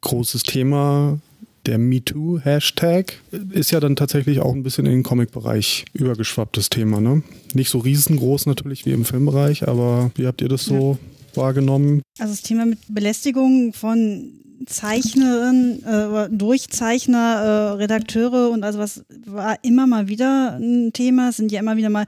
Großes 0.00 0.42
Thema, 0.42 1.20
der 1.66 1.78
MeToo-Hashtag 1.78 3.20
ist 3.50 3.70
ja 3.70 3.78
dann 3.78 3.94
tatsächlich 3.94 4.40
auch 4.40 4.52
ein 4.54 4.64
bisschen 4.64 4.86
in 4.86 4.92
den 4.92 5.02
Comic-Bereich 5.04 5.84
übergeschwapptes 5.92 6.70
Thema, 6.70 7.00
ne? 7.00 7.22
Nicht 7.54 7.70
so 7.70 7.78
riesengroß 7.78 8.46
natürlich 8.46 8.86
wie 8.86 8.92
im 8.92 9.04
Filmbereich, 9.04 9.68
aber 9.68 10.10
wie 10.16 10.26
habt 10.26 10.40
ihr 10.40 10.48
das 10.48 10.64
so 10.64 10.98
ja. 11.00 11.36
wahrgenommen? 11.36 12.02
Also 12.18 12.32
das 12.32 12.42
Thema 12.42 12.66
mit 12.66 12.78
Belästigung 12.88 13.72
von 13.72 14.39
Zeichnerin, 14.66 15.82
äh, 15.84 16.28
Durchzeichner, 16.30 17.18
äh, 17.18 17.76
Redakteure 17.76 18.50
und 18.50 18.64
also 18.64 18.78
was 18.78 19.04
war 19.26 19.56
immer 19.62 19.86
mal 19.86 20.08
wieder 20.08 20.56
ein 20.58 20.92
Thema. 20.92 21.30
Es 21.30 21.36
sind 21.36 21.52
ja 21.52 21.60
immer 21.60 21.76
wieder 21.76 21.90
mal 21.90 22.06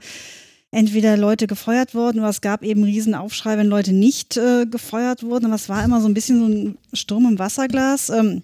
entweder 0.71 1.17
Leute 1.17 1.47
gefeuert 1.47 1.93
worden 1.95 2.19
oder 2.19 2.29
es 2.29 2.41
gab 2.41 2.63
eben 2.63 2.83
Riesenaufschrei, 2.83 3.57
wenn 3.57 3.67
Leute 3.67 3.93
nicht 3.93 4.37
äh, 4.37 4.65
gefeuert 4.65 5.23
wurden. 5.23 5.45
Aber 5.45 5.55
es 5.55 5.69
war 5.69 5.83
immer 5.83 6.01
so 6.01 6.07
ein 6.07 6.13
bisschen 6.13 6.39
so 6.39 6.47
ein 6.47 6.77
Sturm 6.93 7.25
im 7.25 7.39
Wasserglas. 7.39 8.09
Ähm, 8.09 8.43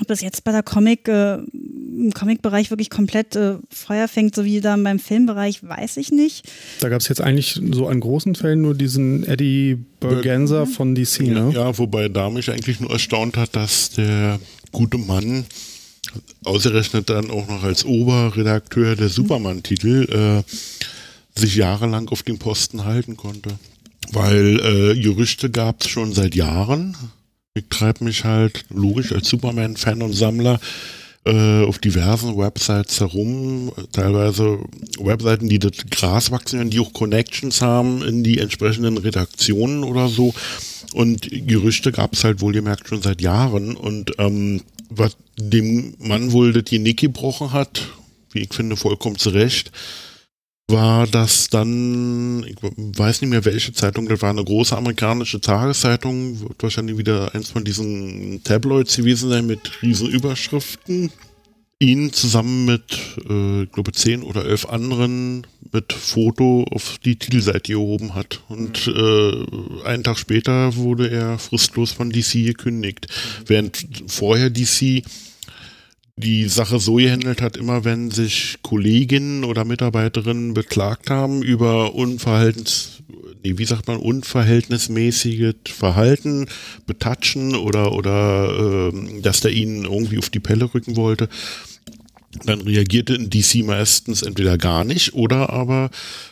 ob 0.00 0.06
das 0.08 0.20
jetzt 0.20 0.44
bei 0.44 0.52
der 0.52 0.62
Comic, 0.62 1.06
äh, 1.08 1.34
im 1.34 2.12
Comic-Bereich 2.14 2.70
wirklich 2.70 2.90
komplett 2.90 3.36
äh, 3.36 3.56
Feuer 3.68 4.08
fängt, 4.08 4.34
so 4.34 4.44
wie 4.44 4.60
dann 4.60 4.82
beim 4.82 4.98
Filmbereich, 4.98 5.62
weiß 5.62 5.98
ich 5.98 6.10
nicht. 6.10 6.48
Da 6.80 6.88
gab 6.88 7.00
es 7.00 7.08
jetzt 7.08 7.20
eigentlich 7.20 7.60
so 7.72 7.86
an 7.86 8.00
großen 8.00 8.34
Fällen 8.34 8.62
nur 8.62 8.74
diesen 8.74 9.24
Eddie 9.24 9.78
Bergenser 10.00 10.66
von 10.66 10.94
DC, 10.94 11.20
ne? 11.20 11.50
Ja, 11.54 11.66
ja, 11.66 11.78
wobei 11.78 12.08
da 12.08 12.30
mich 12.30 12.50
eigentlich 12.50 12.80
nur 12.80 12.90
erstaunt 12.90 13.36
hat, 13.36 13.54
dass 13.54 13.90
der 13.90 14.40
gute 14.72 14.98
Mann 14.98 15.44
ausgerechnet 16.44 17.10
dann 17.10 17.30
auch 17.30 17.46
noch 17.48 17.62
als 17.62 17.84
Oberredakteur 17.84 18.96
der 18.96 19.08
Superman-Titel 19.08 20.42
äh, 20.44 21.38
sich 21.38 21.56
jahrelang 21.56 22.08
auf 22.08 22.22
den 22.22 22.38
Posten 22.38 22.84
halten 22.84 23.16
konnte. 23.16 23.50
Weil 24.10 24.60
äh, 24.60 25.00
Gerüchte 25.00 25.50
gab 25.50 25.82
es 25.82 25.88
schon 25.88 26.12
seit 26.12 26.34
Jahren, 26.34 26.96
ich 27.54 27.64
treibe 27.68 28.04
mich 28.04 28.24
halt 28.24 28.64
logisch 28.70 29.12
als 29.12 29.28
Superman-Fan 29.28 30.02
und 30.02 30.14
Sammler 30.14 30.58
äh, 31.24 31.64
auf 31.64 31.78
diversen 31.78 32.36
Websites 32.36 33.00
herum, 33.00 33.72
teilweise 33.92 34.58
Webseiten, 34.98 35.48
die 35.48 35.58
das 35.58 35.72
Gras 35.90 36.30
wachsen, 36.30 36.70
die 36.70 36.80
auch 36.80 36.92
Connections 36.92 37.60
haben 37.60 38.02
in 38.02 38.24
die 38.24 38.38
entsprechenden 38.38 38.98
Redaktionen 38.98 39.84
oder 39.84 40.08
so. 40.08 40.34
Und 40.94 41.28
Gerüchte 41.30 41.92
gab 41.92 42.14
es 42.14 42.24
halt 42.24 42.40
wohlgemerkt 42.40 42.88
schon 42.88 43.02
seit 43.02 43.20
Jahren. 43.20 43.76
Und 43.76 44.12
ähm, 44.18 44.62
was 44.88 45.16
dem 45.38 45.94
Mann 45.98 46.32
wohl 46.32 46.52
das 46.52 46.64
Genick 46.64 47.00
gebrochen 47.00 47.52
hat, 47.52 47.88
wie 48.32 48.40
ich 48.40 48.52
finde, 48.52 48.76
vollkommen 48.76 49.16
zu 49.16 49.30
Recht, 49.30 49.70
war 50.72 51.06
das 51.06 51.48
dann, 51.48 52.44
ich 52.44 52.56
weiß 52.60 53.20
nicht 53.20 53.30
mehr 53.30 53.44
welche 53.44 53.72
Zeitung, 53.72 54.08
das 54.08 54.22
war 54.22 54.30
eine 54.30 54.42
große 54.42 54.76
amerikanische 54.76 55.40
Tageszeitung, 55.40 56.40
wird 56.40 56.60
wahrscheinlich 56.62 56.98
wieder 56.98 57.32
eins 57.34 57.50
von 57.50 57.64
diesen 57.64 58.42
Tabloids 58.42 58.96
gewesen 58.96 59.28
sein 59.30 59.46
mit 59.46 59.82
riesen 59.82 60.08
Überschriften. 60.08 61.12
Ihn 61.78 62.12
zusammen 62.12 62.64
mit, 62.64 62.98
äh, 63.28 63.64
ich 63.64 63.72
glaube, 63.72 63.92
zehn 63.92 64.22
oder 64.22 64.44
elf 64.44 64.66
anderen 64.66 65.46
mit 65.72 65.92
Foto 65.92 66.64
auf 66.70 66.98
die 67.04 67.16
Titelseite 67.16 67.72
gehoben 67.72 68.14
hat. 68.14 68.40
Und 68.48 68.86
äh, 68.86 69.84
einen 69.84 70.04
Tag 70.04 70.16
später 70.18 70.76
wurde 70.76 71.10
er 71.10 71.38
fristlos 71.38 71.90
von 71.90 72.10
DC 72.10 72.44
gekündigt. 72.44 73.08
Während 73.46 74.04
vorher 74.06 74.48
DC 74.48 75.02
die 76.16 76.48
Sache 76.48 76.78
so 76.78 76.96
gehandelt 76.96 77.40
hat, 77.40 77.56
immer 77.56 77.84
wenn 77.84 78.10
sich 78.10 78.58
Kolleginnen 78.62 79.44
oder 79.44 79.64
Mitarbeiterinnen 79.64 80.52
beklagt 80.52 81.08
haben 81.10 81.42
über 81.42 81.94
Unverhaltens, 81.94 83.02
nee, 83.42 83.56
wie 83.56 83.64
sagt 83.64 83.88
man, 83.88 83.96
unverhältnismäßiges 83.96 85.54
Verhalten, 85.68 86.46
betatschen 86.86 87.54
oder, 87.54 87.92
oder 87.92 88.90
äh, 88.92 89.22
dass 89.22 89.40
der 89.40 89.52
ihnen 89.52 89.84
irgendwie 89.84 90.18
auf 90.18 90.28
die 90.28 90.40
Pelle 90.40 90.72
rücken 90.72 90.96
wollte, 90.96 91.28
dann 92.44 92.62
reagierte 92.62 93.14
in 93.14 93.30
DC 93.30 93.64
meistens 93.64 94.22
entweder 94.22 94.56
gar 94.58 94.84
nicht 94.84 95.14
oder 95.14 95.50
aber 95.50 95.90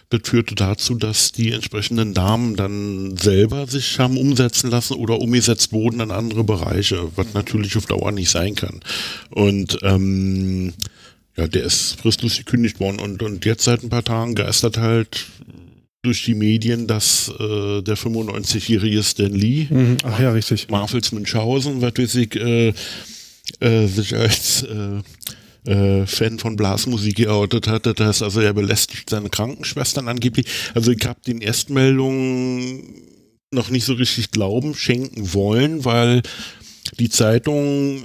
das 0.09 0.23
führte 0.25 0.55
dazu, 0.55 0.95
dass 0.97 1.31
die 1.31 1.53
entsprechenden 1.53 2.15
Damen 2.15 2.57
dann 2.57 3.17
selber 3.17 3.67
sich 3.67 3.99
haben 3.99 4.17
umsetzen 4.17 4.71
lassen 4.71 4.95
oder 4.95 5.21
umgesetzt 5.21 5.73
wurden 5.73 6.01
in 6.01 6.11
andere 6.11 6.43
Bereiche, 6.43 7.11
was 7.15 7.33
natürlich 7.35 7.77
auf 7.77 7.87
Dauer 7.87 8.11
nicht 8.11 8.31
sein 8.31 8.57
kann. 8.57 8.81
Und 9.31 9.79
ähm, 9.83 10.73
ja, 11.37 11.47
der 11.47 11.63
ist 11.63 12.01
fristlos 12.01 12.39
gekündigt 12.39 12.81
worden 12.81 12.99
und, 12.99 13.23
und 13.23 13.45
jetzt 13.45 13.65
seit 13.65 13.83
ein 13.83 13.91
paar 13.91 14.05
Tagen 14.05 14.35
geistert 14.35 14.79
halt 14.79 15.27
durch 16.03 16.25
die 16.25 16.35
Medien, 16.35 16.87
dass 16.87 17.29
äh, 17.39 17.83
der 17.83 17.97
95-jährige 17.97 19.03
Stan 19.03 19.33
Lee, 19.33 19.67
mhm. 19.69 19.99
Ach 20.03 20.19
ja, 20.19 20.33
richtig. 20.33 20.69
Marvels 20.71 21.13
Münchhausen, 21.13 21.83
was 21.83 21.93
weiß 21.97 22.15
ich, 22.17 22.37
äh, 22.37 22.73
äh, 23.61 23.87
sich 23.87 24.17
als 24.17 24.63
äh, 24.63 25.03
äh, 25.67 26.07
Fan 26.07 26.39
von 26.39 26.57
Blasmusik 26.57 27.17
geoutet 27.17 27.69
hat. 27.69 27.87
Das 27.87 27.99
heißt 27.99 28.23
also, 28.23 28.41
er 28.41 28.53
belästigt 28.53 29.11
seine 29.11 29.31
Krankenschwestern 29.31 30.09
angeblich. 30.09 30.47
Also 30.75 30.93
ich 30.93 31.05
habe 31.07 31.21
den 31.27 31.41
Erstmeldungen 31.41 32.83
noch 33.53 33.71
nicht 33.71 33.85
so 33.85 33.95
richtig 33.95 34.31
Glauben 34.31 34.75
schenken 34.75 35.33
wollen, 35.35 35.85
weil 35.85 36.23
die 36.99 37.11
Zeitung 37.11 38.05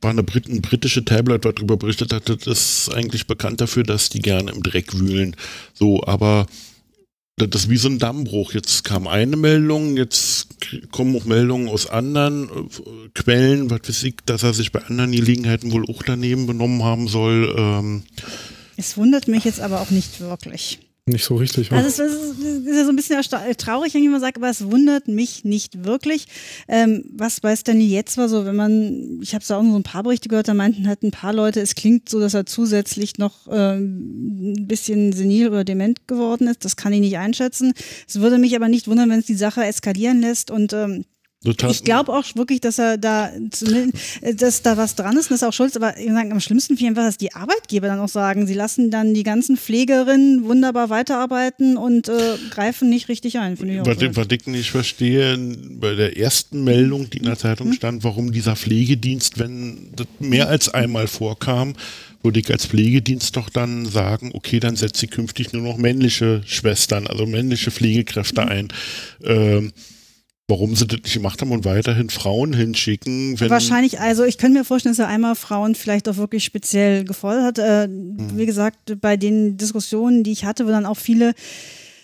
war 0.00 0.10
eine 0.10 0.22
Brit 0.22 0.48
ein 0.48 0.62
britische 0.62 1.04
Tablet, 1.04 1.44
was 1.44 1.54
darüber 1.54 1.76
berichtet 1.76 2.12
hat, 2.12 2.28
das 2.28 2.46
ist 2.46 2.94
eigentlich 2.94 3.26
bekannt 3.26 3.60
dafür, 3.60 3.82
dass 3.82 4.08
die 4.08 4.20
gerne 4.20 4.52
im 4.52 4.62
Dreck 4.62 4.98
wühlen. 4.98 5.36
So, 5.74 6.02
aber 6.04 6.46
das 7.36 7.64
ist 7.64 7.70
wie 7.70 7.76
so 7.76 7.88
ein 7.88 7.98
Dammbruch. 7.98 8.52
Jetzt 8.54 8.84
kam 8.84 9.06
eine 9.06 9.36
Meldung, 9.36 9.96
jetzt 9.98 10.48
kommen 10.90 11.14
auch 11.16 11.26
Meldungen 11.26 11.68
aus 11.68 11.86
anderen 11.86 12.44
äh, 12.44 13.08
Quellen, 13.14 13.70
was 13.70 13.80
weiß 13.86 14.02
ich, 14.04 14.16
dass 14.24 14.42
er 14.42 14.54
sich 14.54 14.72
bei 14.72 14.82
anderen 14.86 15.12
Gelegenheiten 15.12 15.70
wohl 15.72 15.84
auch 15.88 16.02
daneben 16.02 16.46
benommen 16.46 16.82
haben 16.82 17.08
soll. 17.08 17.54
Ähm. 17.58 18.04
Es 18.78 18.96
wundert 18.96 19.28
mich 19.28 19.44
jetzt 19.44 19.60
aber 19.60 19.82
auch 19.82 19.90
nicht 19.90 20.20
wirklich 20.20 20.78
nicht 21.08 21.24
so 21.24 21.36
richtig. 21.36 21.70
Also 21.70 21.86
es 21.86 21.98
ist, 22.00 22.66
ja 22.66 22.84
so 22.84 22.90
ein 22.90 22.96
bisschen 22.96 23.22
traurig, 23.56 23.94
wenn 23.94 24.02
ich 24.02 24.10
mal 24.10 24.18
sage, 24.18 24.40
aber 24.40 24.50
es 24.50 24.64
wundert 24.64 25.06
mich 25.06 25.44
nicht 25.44 25.84
wirklich. 25.84 26.26
Ähm, 26.66 27.04
was 27.12 27.40
bei 27.40 27.54
Stanley 27.54 27.86
jetzt 27.86 28.18
war 28.18 28.28
so, 28.28 28.44
wenn 28.44 28.56
man, 28.56 29.20
ich 29.22 29.32
habe 29.32 29.44
da 29.46 29.56
auch 29.56 29.62
nur 29.62 29.72
so 29.72 29.78
ein 29.78 29.84
paar 29.84 30.02
Berichte 30.02 30.28
gehört, 30.28 30.48
da 30.48 30.54
meinten 30.54 30.88
halt 30.88 31.04
ein 31.04 31.12
paar 31.12 31.32
Leute, 31.32 31.60
es 31.60 31.76
klingt 31.76 32.08
so, 32.08 32.18
dass 32.18 32.34
er 32.34 32.44
zusätzlich 32.44 33.18
noch 33.18 33.46
ähm, 33.48 34.56
ein 34.56 34.66
bisschen 34.66 35.12
senil 35.12 35.48
oder 35.48 35.62
dement 35.62 36.08
geworden 36.08 36.48
ist. 36.48 36.64
Das 36.64 36.74
kann 36.74 36.92
ich 36.92 37.00
nicht 37.00 37.18
einschätzen. 37.18 37.72
Es 38.08 38.20
würde 38.20 38.38
mich 38.38 38.56
aber 38.56 38.68
nicht 38.68 38.88
wundern, 38.88 39.08
wenn 39.08 39.20
es 39.20 39.26
die 39.26 39.34
Sache 39.34 39.64
eskalieren 39.64 40.20
lässt 40.20 40.50
und 40.50 40.72
ähm, 40.72 41.04
ich 41.46 41.84
glaube 41.84 42.12
auch 42.12 42.24
wirklich, 42.34 42.60
dass 42.60 42.78
er 42.78 42.98
da, 42.98 43.30
dass 44.34 44.62
da 44.62 44.76
was 44.76 44.94
dran 44.94 45.16
ist 45.16 45.26
und 45.26 45.32
das 45.32 45.42
ist 45.42 45.44
auch 45.44 45.52
schuld. 45.52 45.76
Aber 45.76 45.98
ich 45.98 46.10
sage, 46.10 46.30
am 46.30 46.40
schlimmsten 46.40 46.76
finde 46.76 46.92
ich 46.92 46.98
einfach, 46.98 47.08
dass 47.08 47.16
die 47.16 47.34
Arbeitgeber 47.34 47.88
dann 47.88 48.00
auch 48.00 48.08
sagen, 48.08 48.46
sie 48.46 48.54
lassen 48.54 48.90
dann 48.90 49.14
die 49.14 49.22
ganzen 49.22 49.56
Pflegerinnen 49.56 50.44
wunderbar 50.44 50.90
weiterarbeiten 50.90 51.76
und 51.76 52.08
äh, 52.08 52.36
greifen 52.50 52.88
nicht 52.88 53.08
richtig 53.08 53.38
ein. 53.38 53.54
Ich 53.54 53.86
was, 53.86 54.16
was 54.16 54.26
ich 54.30 54.46
nicht 54.46 54.70
verstehe, 54.70 55.38
bei 55.80 55.94
der 55.94 56.16
ersten 56.18 56.64
Meldung, 56.64 57.10
die 57.10 57.18
in 57.18 57.24
der 57.24 57.38
Zeitung 57.38 57.68
hm? 57.68 57.74
stand, 57.74 58.04
warum 58.04 58.32
dieser 58.32 58.56
Pflegedienst, 58.56 59.38
wenn 59.38 59.90
das 59.94 60.06
mehr 60.18 60.48
als 60.48 60.68
einmal 60.68 61.06
vorkam, 61.06 61.74
würde 62.22 62.40
ich 62.40 62.50
als 62.50 62.66
Pflegedienst 62.66 63.36
doch 63.36 63.48
dann 63.48 63.86
sagen, 63.86 64.32
okay, 64.34 64.60
dann 64.60 64.76
setze 64.76 65.06
ich 65.06 65.12
künftig 65.12 65.52
nur 65.52 65.62
noch 65.62 65.76
männliche 65.76 66.42
Schwestern, 66.44 67.06
also 67.06 67.24
männliche 67.24 67.70
Pflegekräfte 67.70 68.42
mhm. 68.42 68.48
ein. 68.48 68.68
Ähm, 69.24 69.72
warum 70.48 70.76
sie 70.76 70.86
das 70.86 71.00
nicht 71.02 71.14
gemacht 71.14 71.40
haben 71.40 71.50
und 71.50 71.64
weiterhin 71.64 72.08
Frauen 72.08 72.52
hinschicken. 72.52 73.38
Wahrscheinlich, 73.40 73.98
also 74.00 74.24
ich 74.24 74.38
könnte 74.38 74.58
mir 74.58 74.64
vorstellen, 74.64 74.94
dass 74.94 75.00
er 75.00 75.08
einmal 75.08 75.34
Frauen 75.34 75.74
vielleicht 75.74 76.08
auch 76.08 76.16
wirklich 76.18 76.44
speziell 76.44 77.04
gefordert 77.04 77.44
hat. 77.44 77.58
Äh, 77.58 77.88
mhm. 77.88 78.36
Wie 78.36 78.46
gesagt, 78.46 79.00
bei 79.00 79.16
den 79.16 79.56
Diskussionen, 79.56 80.22
die 80.22 80.32
ich 80.32 80.44
hatte, 80.44 80.66
wo 80.66 80.70
dann 80.70 80.86
auch 80.86 80.96
viele 80.96 81.34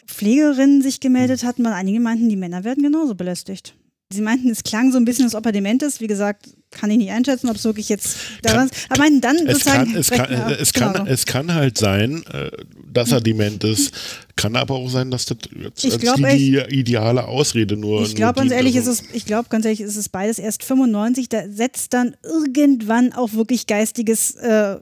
Pflegerinnen 0.06 0.82
sich 0.82 0.98
gemeldet 0.98 1.42
mhm. 1.42 1.46
hatten, 1.46 1.64
weil 1.64 1.72
einige 1.72 2.00
meinten, 2.00 2.28
die 2.28 2.36
Männer 2.36 2.64
werden 2.64 2.82
genauso 2.82 3.14
belästigt. 3.14 3.74
Sie 4.12 4.20
meinten, 4.20 4.50
es 4.50 4.62
klang 4.62 4.92
so 4.92 4.98
ein 4.98 5.04
bisschen, 5.04 5.24
als 5.24 5.34
ob 5.34 5.46
er 5.46 5.52
dement 5.52 5.82
ist. 5.82 6.00
Wie 6.00 6.06
gesagt, 6.06 6.50
kann 6.70 6.90
ich 6.90 6.98
nicht 6.98 7.10
einschätzen, 7.10 7.48
ob 7.48 7.56
es 7.56 7.64
wirklich 7.64 7.88
jetzt 7.88 8.18
daran 8.42 8.68
ist. 8.68 8.86
Aber 8.90 8.98
meinten 8.98 9.20
dann 9.20 9.36
es 9.36 9.58
sozusagen. 9.58 9.92
Kann, 9.92 10.00
es, 10.00 10.10
kann, 10.10 10.32
es, 10.58 10.72
genau 10.72 10.92
kann, 10.92 11.06
es 11.06 11.26
kann 11.26 11.54
halt 11.54 11.78
sein, 11.78 12.22
äh, 12.30 12.50
dass 12.92 13.12
er 13.12 13.20
dement 13.20 13.64
ist. 13.64 13.92
Kann 14.36 14.56
aber 14.56 14.74
auch 14.74 14.88
sein, 14.88 15.10
dass 15.10 15.26
das 15.26 15.38
ich 15.82 15.98
glaub, 15.98 16.16
die 16.16 16.56
echt, 16.56 16.72
ideale 16.72 17.26
Ausrede 17.26 17.76
nur 17.76 18.02
Ich 18.02 18.14
glaube 18.14 18.40
ganz 18.40 18.52
ehrlich, 18.52 18.76
ist 18.76 18.86
es, 18.86 19.02
ich 19.12 19.26
glaube 19.26 19.48
ganz 19.50 19.64
ehrlich, 19.64 19.80
ist 19.80 19.96
es 19.96 20.08
beides 20.08 20.38
erst 20.38 20.64
95. 20.64 21.28
Da 21.28 21.48
setzt 21.48 21.92
dann 21.92 22.16
irgendwann 22.22 23.12
auch 23.12 23.32
wirklich 23.34 23.66
geistiges 23.66 24.34
äh, 24.36 24.76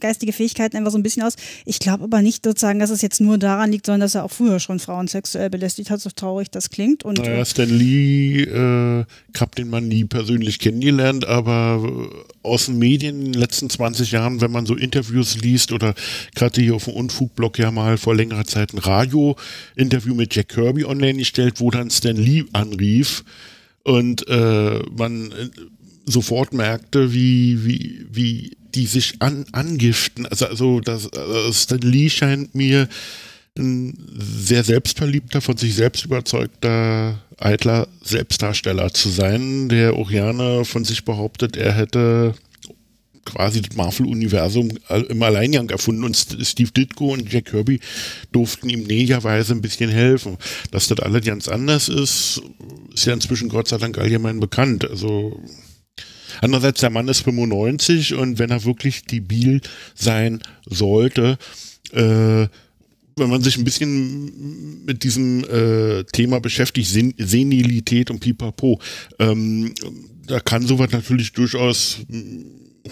geistige 0.00 0.32
Fähigkeiten 0.32 0.76
einfach 0.76 0.90
so 0.90 0.98
ein 0.98 1.02
bisschen 1.02 1.22
aus. 1.22 1.34
Ich 1.64 1.78
glaube 1.78 2.04
aber 2.04 2.22
nicht 2.22 2.44
sozusagen, 2.44 2.78
dass 2.78 2.90
es 2.90 3.02
jetzt 3.02 3.20
nur 3.20 3.38
daran 3.38 3.70
liegt, 3.70 3.86
sondern 3.86 4.00
dass 4.00 4.14
er 4.14 4.24
auch 4.24 4.30
früher 4.30 4.60
schon 4.60 4.78
Frauen 4.78 5.08
sexuell 5.08 5.50
belästigt 5.50 5.90
hat, 5.90 6.00
so 6.00 6.10
traurig 6.10 6.50
das 6.50 6.70
klingt. 6.70 7.04
Und, 7.04 7.18
naja, 7.18 7.44
Stan 7.44 7.68
Lee, 7.68 8.42
äh, 8.42 9.04
ich 9.34 9.40
habe 9.40 9.54
den 9.56 9.70
man 9.70 9.88
nie 9.88 10.04
persönlich 10.04 10.58
kennengelernt, 10.58 11.26
aber 11.26 11.82
äh, 11.84 12.46
aus 12.46 12.66
den 12.66 12.78
Medien 12.78 13.26
in 13.26 13.32
den 13.32 13.40
letzten 13.40 13.70
20 13.70 14.12
Jahren, 14.12 14.40
wenn 14.40 14.50
man 14.50 14.66
so 14.66 14.74
Interviews 14.74 15.38
liest 15.40 15.72
oder 15.72 15.94
gerade 16.34 16.60
hier 16.60 16.74
auf 16.74 16.84
dem 16.84 16.94
Unfugblog 16.94 17.58
ja 17.58 17.70
mal 17.70 17.98
vor 17.98 18.14
längerer 18.14 18.44
Zeit 18.44 18.72
ein 18.72 18.78
Radio-Interview 18.78 20.14
mit 20.14 20.34
Jack 20.34 20.48
Kirby 20.48 20.84
online 20.84 21.18
gestellt, 21.18 21.60
wo 21.60 21.70
dann 21.70 21.90
Stan 21.90 22.16
Lee 22.16 22.44
anrief 22.52 23.24
und 23.84 24.26
äh, 24.28 24.80
man 24.96 25.32
äh, 25.32 25.48
sofort 26.04 26.52
merkte, 26.52 27.12
wie, 27.12 27.64
wie, 27.64 28.06
wie 28.10 28.57
die 28.74 28.86
sich 28.86 29.20
an, 29.20 29.46
angiften. 29.52 30.26
Also, 30.26 30.46
also 30.46 30.80
das, 30.80 31.12
also 31.12 31.52
Stan 31.52 31.78
Lee 31.78 32.10
scheint 32.10 32.54
mir 32.54 32.88
ein 33.58 33.98
sehr 34.16 34.64
selbstverliebter, 34.64 35.40
von 35.40 35.56
sich 35.56 35.74
selbst 35.74 36.04
überzeugter, 36.04 37.18
eitler 37.38 37.88
Selbstdarsteller 38.02 38.92
zu 38.92 39.08
sein, 39.08 39.68
der 39.68 39.92
gerne 39.92 40.64
von 40.64 40.84
sich 40.84 41.04
behauptet, 41.04 41.56
er 41.56 41.72
hätte 41.72 42.34
quasi 43.24 43.60
das 43.60 43.76
Marvel-Universum 43.76 44.70
im 45.08 45.22
Alleingang 45.22 45.68
erfunden 45.68 46.04
und 46.04 46.16
Steve 46.16 46.70
Ditko 46.70 47.12
und 47.12 47.30
Jack 47.30 47.46
Kirby 47.46 47.78
durften 48.32 48.70
ihm 48.70 48.84
näherweise 48.84 49.52
ein 49.52 49.60
bisschen 49.60 49.90
helfen. 49.90 50.38
Dass 50.70 50.88
das 50.88 51.00
alles 51.00 51.24
ganz 51.26 51.46
anders 51.46 51.88
ist, 51.88 52.40
ist 52.94 53.06
ja 53.06 53.12
inzwischen 53.12 53.50
Gott 53.50 53.68
sei 53.68 53.76
Dank 53.76 53.98
allgemein 53.98 54.40
bekannt. 54.40 54.88
Also 54.88 55.42
Andererseits, 56.40 56.80
der 56.80 56.90
Mann 56.90 57.08
ist 57.08 57.20
95 57.20 58.14
und 58.14 58.38
wenn 58.38 58.50
er 58.50 58.64
wirklich 58.64 59.04
debil 59.04 59.60
sein 59.94 60.40
sollte, 60.66 61.38
äh, 61.92 62.46
wenn 63.18 63.30
man 63.30 63.42
sich 63.42 63.58
ein 63.58 63.64
bisschen 63.64 64.84
mit 64.84 65.02
diesem 65.02 65.44
äh, 65.44 66.04
Thema 66.04 66.40
beschäftigt, 66.40 66.88
Sen 66.88 67.14
Senilität 67.18 68.10
und 68.10 68.20
Pipapo, 68.20 68.80
ähm, 69.18 69.74
da 70.26 70.40
kann 70.40 70.66
sowas 70.66 70.90
natürlich 70.92 71.32
durchaus 71.32 71.98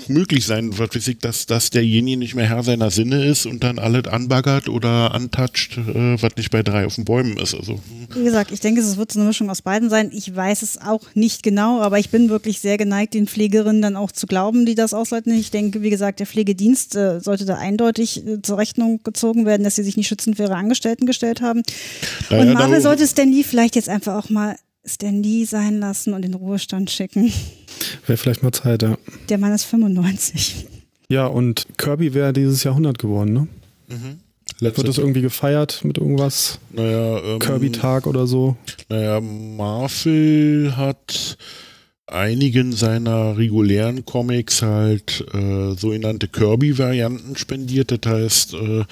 möglich 0.08 0.46
sein, 0.46 0.78
was 0.78 0.94
weiß 0.94 1.08
ich, 1.08 1.18
dass, 1.18 1.46
dass 1.46 1.70
derjenige 1.70 2.16
nicht 2.16 2.34
mehr 2.34 2.48
Herr 2.48 2.62
seiner 2.62 2.90
Sinne 2.90 3.24
ist 3.24 3.46
und 3.46 3.62
dann 3.64 3.78
alles 3.78 4.06
anbaggert 4.06 4.68
oder 4.68 5.14
antatscht, 5.14 5.78
äh, 5.78 6.20
was 6.20 6.36
nicht 6.36 6.50
bei 6.50 6.62
drei 6.62 6.86
auf 6.86 6.94
den 6.94 7.04
Bäumen 7.04 7.36
ist. 7.38 7.54
Also. 7.54 7.80
Wie 8.14 8.24
gesagt, 8.24 8.52
ich 8.52 8.60
denke, 8.60 8.80
es 8.80 8.96
wird 8.96 9.12
so 9.12 9.20
eine 9.20 9.28
Mischung 9.28 9.50
aus 9.50 9.62
beiden 9.62 9.90
sein. 9.90 10.10
Ich 10.12 10.34
weiß 10.34 10.62
es 10.62 10.80
auch 10.80 11.02
nicht 11.14 11.42
genau, 11.42 11.80
aber 11.80 11.98
ich 11.98 12.10
bin 12.10 12.28
wirklich 12.28 12.60
sehr 12.60 12.78
geneigt, 12.78 13.14
den 13.14 13.26
Pflegerinnen 13.26 13.82
dann 13.82 13.96
auch 13.96 14.12
zu 14.12 14.26
glauben, 14.26 14.66
die 14.66 14.74
das 14.74 14.94
ausleiten. 14.94 15.32
Ich 15.32 15.50
denke, 15.50 15.82
wie 15.82 15.90
gesagt, 15.90 16.20
der 16.20 16.26
Pflegedienst 16.26 16.96
äh, 16.96 17.20
sollte 17.20 17.44
da 17.44 17.56
eindeutig 17.56 18.26
äh, 18.26 18.42
zur 18.42 18.58
Rechnung 18.58 19.00
gezogen 19.02 19.46
werden, 19.46 19.64
dass 19.64 19.76
sie 19.76 19.82
sich 19.82 19.96
nicht 19.96 20.08
schützend 20.08 20.36
für 20.36 20.44
ihre 20.44 20.56
Angestellten 20.56 21.06
gestellt 21.06 21.40
haben. 21.40 21.62
Naja, 22.30 22.42
und 22.42 22.52
Marvel 22.54 22.80
sollte 22.80 23.06
Stan 23.06 23.30
Lee 23.30 23.42
vielleicht 23.42 23.76
jetzt 23.76 23.88
einfach 23.88 24.14
auch 24.14 24.30
mal 24.30 24.56
Stan 24.86 25.22
Lee 25.22 25.44
sein 25.44 25.78
lassen 25.78 26.14
und 26.14 26.24
in 26.24 26.32
den 26.32 26.40
Ruhestand 26.40 26.90
schicken. 26.90 27.32
Wäre 28.06 28.16
vielleicht 28.16 28.42
mal 28.42 28.52
Zeit, 28.52 28.82
ja. 28.82 28.96
Der 29.28 29.38
Mann 29.38 29.52
ist 29.52 29.64
95. 29.64 30.66
Ja, 31.08 31.26
und 31.26 31.66
Kirby 31.76 32.14
wäre 32.14 32.32
dieses 32.32 32.64
Jahrhundert 32.64 32.98
geworden, 32.98 33.32
ne? 33.32 33.48
Mhm. 33.88 34.20
Wird 34.58 34.88
das 34.88 34.98
irgendwie 34.98 35.20
gefeiert 35.20 35.84
mit 35.84 35.98
irgendwas? 35.98 36.58
Naja, 36.72 37.18
ähm, 37.18 37.38
Kirby-Tag 37.40 38.06
oder 38.06 38.26
so? 38.26 38.56
Naja, 38.88 39.20
Marvel 39.20 40.74
hat 40.76 41.36
einigen 42.06 42.72
seiner 42.72 43.36
regulären 43.36 44.04
Comics 44.04 44.62
halt 44.62 45.26
äh, 45.34 45.74
sogenannte 45.74 46.28
Kirby-Varianten 46.28 47.36
spendiert. 47.36 47.90
Das 47.90 48.12
heißt, 48.12 48.54
äh, 48.54 48.84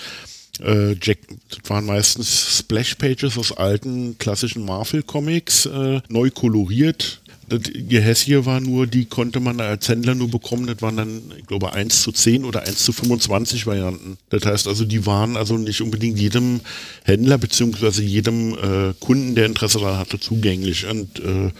äh, 0.60 0.94
Jack, 1.00 1.18
das 1.48 1.58
waren 1.68 1.86
meistens 1.86 2.58
Splash-Pages 2.58 3.38
aus 3.38 3.52
alten 3.52 4.16
klassischen 4.18 4.64
Marvel-Comics, 4.64 5.66
äh, 5.66 6.00
neu 6.08 6.30
koloriert. 6.30 7.20
Das 7.48 7.60
Gehässige 7.64 8.46
war 8.46 8.60
nur, 8.60 8.86
die 8.86 9.04
konnte 9.04 9.38
man 9.38 9.60
als 9.60 9.88
Händler 9.88 10.14
nur 10.14 10.30
bekommen, 10.30 10.66
das 10.66 10.80
waren 10.80 10.96
dann, 10.96 11.22
ich 11.38 11.46
glaube, 11.46 11.72
1 11.72 12.02
zu 12.02 12.10
10 12.10 12.44
oder 12.44 12.62
1 12.62 12.84
zu 12.84 12.92
25 12.92 13.66
Varianten. 13.66 14.16
Das 14.30 14.46
heißt 14.46 14.66
also, 14.66 14.84
die 14.84 15.04
waren 15.04 15.36
also 15.36 15.58
nicht 15.58 15.82
unbedingt 15.82 16.18
jedem 16.18 16.60
Händler 17.04 17.36
beziehungsweise 17.36 18.02
jedem 18.02 18.54
äh, 18.54 18.94
Kunden, 18.98 19.34
der 19.34 19.46
Interesse 19.46 19.78
daran 19.78 19.98
hatte, 19.98 20.18
zugänglich. 20.18 20.86
Und 20.86 21.18
äh, 21.20 21.50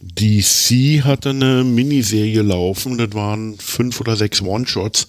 DC 0.00 1.04
hatte 1.04 1.30
eine 1.30 1.62
Miniserie 1.64 2.42
laufen, 2.42 2.98
das 2.98 3.12
waren 3.14 3.56
fünf 3.58 4.00
oder 4.00 4.16
sechs 4.16 4.42
One-Shots 4.42 5.06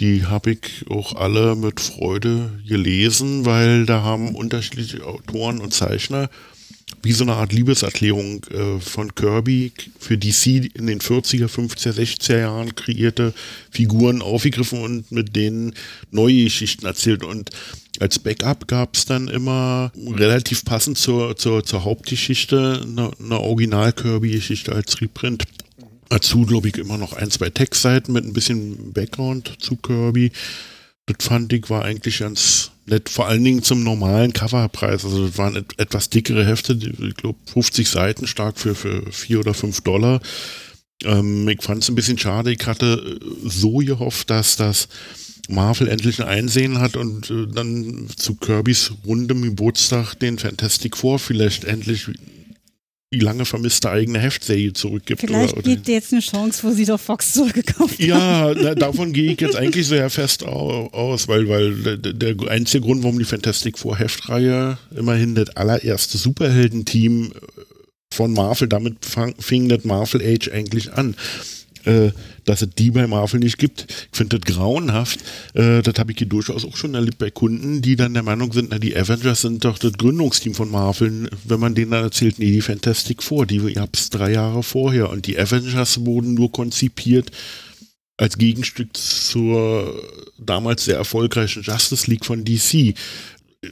die 0.00 0.24
habe 0.24 0.52
ich 0.52 0.90
auch 0.90 1.14
alle 1.14 1.54
mit 1.56 1.80
Freude 1.80 2.50
gelesen, 2.66 3.44
weil 3.44 3.86
da 3.86 4.02
haben 4.02 4.34
unterschiedliche 4.34 5.04
Autoren 5.04 5.60
und 5.60 5.74
Zeichner 5.74 6.30
wie 7.02 7.12
so 7.12 7.24
eine 7.24 7.34
Art 7.34 7.52
Liebeserklärung 7.52 8.44
äh, 8.50 8.80
von 8.80 9.14
Kirby 9.14 9.72
für 9.98 10.18
DC 10.18 10.74
in 10.74 10.86
den 10.86 11.00
40er, 11.00 11.46
50er, 11.46 11.92
60er 11.92 12.38
Jahren 12.38 12.74
kreierte 12.74 13.32
Figuren 13.70 14.22
aufgegriffen 14.22 14.82
und 14.82 15.10
mit 15.10 15.34
denen 15.34 15.74
neue 16.10 16.44
Geschichten 16.44 16.84
erzählt. 16.86 17.24
Und 17.24 17.50
als 18.00 18.18
Backup 18.18 18.66
gab 18.68 18.96
es 18.96 19.06
dann 19.06 19.28
immer 19.28 19.92
relativ 19.96 20.64
passend 20.64 20.98
zur, 20.98 21.36
zur, 21.36 21.64
zur 21.64 21.84
Hauptgeschichte 21.84 22.82
eine, 22.82 23.10
eine 23.18 23.40
Original-Kirby-Geschichte 23.40 24.72
als 24.72 25.00
Reprint. 25.00 25.44
Dazu, 26.10 26.44
glaube 26.44 26.68
ich, 26.68 26.76
immer 26.76 26.98
noch 26.98 27.12
ein, 27.12 27.30
zwei 27.30 27.50
Textseiten 27.50 28.12
mit 28.12 28.24
ein 28.24 28.32
bisschen 28.32 28.92
Background 28.92 29.54
zu 29.60 29.76
Kirby. 29.76 30.32
Das 31.06 31.24
fand 31.26 31.52
ich 31.52 31.70
war 31.70 31.84
eigentlich 31.84 32.18
ganz 32.18 32.72
nett, 32.86 33.08
vor 33.08 33.28
allen 33.28 33.44
Dingen 33.44 33.62
zum 33.62 33.84
normalen 33.84 34.32
Coverpreis. 34.32 35.04
Also 35.04 35.28
das 35.28 35.38
waren 35.38 35.54
et 35.54 35.78
etwas 35.78 36.10
dickere 36.10 36.44
Hefte, 36.44 36.72
ich 36.72 37.14
glaube 37.14 37.38
50 37.52 37.88
Seiten 37.88 38.26
stark 38.26 38.58
für, 38.58 38.74
für 38.74 39.10
vier 39.12 39.38
oder 39.38 39.54
fünf 39.54 39.82
Dollar. 39.82 40.20
Ähm, 41.04 41.48
ich 41.48 41.62
fand 41.62 41.84
es 41.84 41.88
ein 41.88 41.94
bisschen 41.94 42.18
schade. 42.18 42.52
Ich 42.52 42.66
hatte 42.66 43.20
so 43.44 43.76
gehofft, 43.76 44.30
dass 44.30 44.56
das 44.56 44.88
Marvel 45.48 45.86
endlich 45.86 46.20
ein 46.20 46.28
Einsehen 46.28 46.80
hat 46.80 46.96
und 46.96 47.30
äh, 47.30 47.46
dann 47.46 48.08
zu 48.16 48.34
Kirbys 48.34 48.92
rundem 49.06 49.42
Geburtstag 49.42 50.14
den 50.14 50.38
Fantastic 50.38 50.96
Four 50.96 51.20
vielleicht 51.20 51.64
endlich 51.64 52.08
die 53.12 53.18
lange 53.18 53.44
vermisste 53.44 53.90
eigene 53.90 54.20
Heftserie 54.20 54.72
zurückgibt. 54.72 55.20
Vielleicht 55.20 55.54
oder, 55.54 55.62
oder. 55.64 55.74
gibt 55.74 55.88
jetzt 55.88 56.12
eine 56.12 56.22
Chance, 56.22 56.62
wo 56.62 56.70
sie 56.70 56.84
doch 56.84 57.00
Fox 57.00 57.32
zurückgekauft 57.32 57.98
haben. 57.98 58.06
Ja, 58.06 58.54
davon 58.74 59.12
gehe 59.12 59.32
ich 59.32 59.40
jetzt 59.40 59.56
eigentlich 59.56 59.88
sehr 59.88 60.08
fest 60.10 60.44
aus, 60.44 61.26
weil, 61.26 61.48
weil 61.48 61.98
der, 61.98 62.12
der 62.12 62.48
einzige 62.48 62.84
Grund, 62.84 63.02
warum 63.02 63.18
die 63.18 63.24
Fantastic 63.24 63.78
Four 63.78 63.98
Heftreihe 63.98 64.78
immerhin 64.94 65.34
das 65.34 65.50
allererste 65.56 66.18
Superheldenteam 66.18 67.32
von 68.12 68.32
Marvel, 68.32 68.68
damit 68.68 69.04
fang, 69.04 69.34
fing 69.40 69.68
das 69.68 69.84
Marvel 69.84 70.22
Age 70.22 70.48
eigentlich 70.52 70.92
an. 70.92 71.16
Äh, 71.84 72.10
dass 72.44 72.62
es 72.62 72.70
die 72.70 72.90
bei 72.90 73.06
Marvel 73.06 73.40
nicht 73.40 73.58
gibt. 73.58 73.86
Ich 74.12 74.16
finde 74.16 74.38
das 74.38 74.54
grauenhaft. 74.54 75.20
Äh, 75.54 75.82
das 75.82 75.94
habe 75.98 76.12
ich 76.12 76.18
hier 76.18 76.26
durchaus 76.26 76.64
auch 76.64 76.76
schon 76.76 76.94
erlebt 76.94 77.18
bei 77.18 77.30
Kunden, 77.30 77.82
die 77.82 77.96
dann 77.96 78.14
der 78.14 78.22
Meinung 78.22 78.52
sind, 78.52 78.68
na, 78.70 78.78
die 78.78 78.96
Avengers 78.96 79.42
sind 79.42 79.64
doch 79.64 79.78
das 79.78 79.92
Gründungsteam 79.94 80.54
von 80.54 80.70
Marvel. 80.70 81.30
Wenn 81.44 81.60
man 81.60 81.74
denen 81.74 81.90
dann 81.92 82.04
erzählt, 82.04 82.38
nee, 82.38 82.50
die 82.50 82.60
Fantastic 82.60 83.22
Four, 83.22 83.46
die 83.46 83.58
gab 83.72 83.94
es 83.94 84.10
drei 84.10 84.32
Jahre 84.32 84.62
vorher 84.62 85.10
und 85.10 85.26
die 85.26 85.38
Avengers 85.38 86.04
wurden 86.04 86.34
nur 86.34 86.52
konzipiert 86.52 87.30
als 88.16 88.36
Gegenstück 88.36 88.94
zur 88.96 89.94
damals 90.38 90.84
sehr 90.84 90.96
erfolgreichen 90.96 91.62
Justice 91.62 92.10
League 92.10 92.26
von 92.26 92.44
DC 92.44 92.94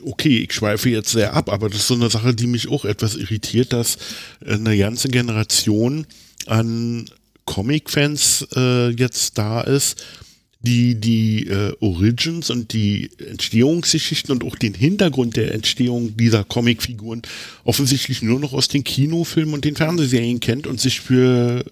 okay, 0.04 0.38
ich 0.38 0.52
schweife 0.52 0.90
jetzt 0.90 1.10
sehr 1.10 1.34
ab, 1.34 1.50
aber 1.50 1.68
das 1.68 1.80
ist 1.80 1.88
so 1.88 1.94
eine 1.94 2.10
Sache, 2.10 2.34
die 2.34 2.46
mich 2.46 2.68
auch 2.68 2.84
etwas 2.84 3.14
irritiert, 3.16 3.72
dass 3.72 3.98
eine 4.44 4.76
ganze 4.76 5.08
Generation 5.08 6.06
an 6.46 7.06
Comic-Fans 7.48 8.46
äh, 8.54 8.90
jetzt 8.90 9.38
da 9.38 9.62
ist, 9.62 10.04
die 10.60 10.96
die 10.96 11.46
äh, 11.46 11.72
Origins 11.80 12.50
und 12.50 12.74
die 12.74 13.10
Entstehungsgeschichten 13.26 14.32
und 14.32 14.44
auch 14.44 14.56
den 14.56 14.74
Hintergrund 14.74 15.36
der 15.36 15.54
Entstehung 15.54 16.14
dieser 16.16 16.44
Comicfiguren 16.44 17.22
offensichtlich 17.64 18.20
nur 18.20 18.38
noch 18.38 18.52
aus 18.52 18.68
den 18.68 18.84
Kinofilmen 18.84 19.54
und 19.54 19.64
den 19.64 19.76
Fernsehserien 19.76 20.40
kennt 20.40 20.66
und 20.66 20.78
sich 20.78 21.00
für 21.00 21.64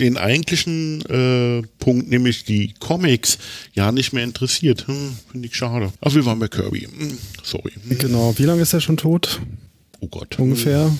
den 0.00 0.16
eigentlichen 0.16 1.02
äh, 1.06 1.62
Punkt, 1.78 2.10
nämlich 2.10 2.44
die 2.44 2.74
Comics, 2.80 3.38
ja 3.74 3.92
nicht 3.92 4.12
mehr 4.12 4.24
interessiert. 4.24 4.88
Hm, 4.88 5.16
Finde 5.30 5.46
ich 5.46 5.54
schade. 5.54 5.92
Aber 6.00 6.14
wir 6.14 6.26
waren 6.26 6.40
bei 6.40 6.48
Kirby. 6.48 6.80
Hm, 6.80 7.16
sorry. 7.44 7.72
Hm. 7.88 7.98
Genau. 7.98 8.34
Wie 8.36 8.44
lange 8.44 8.62
ist 8.62 8.72
er 8.72 8.80
schon 8.80 8.96
tot? 8.96 9.40
Oh 10.00 10.08
Gott. 10.08 10.38
Ungefähr 10.38 10.90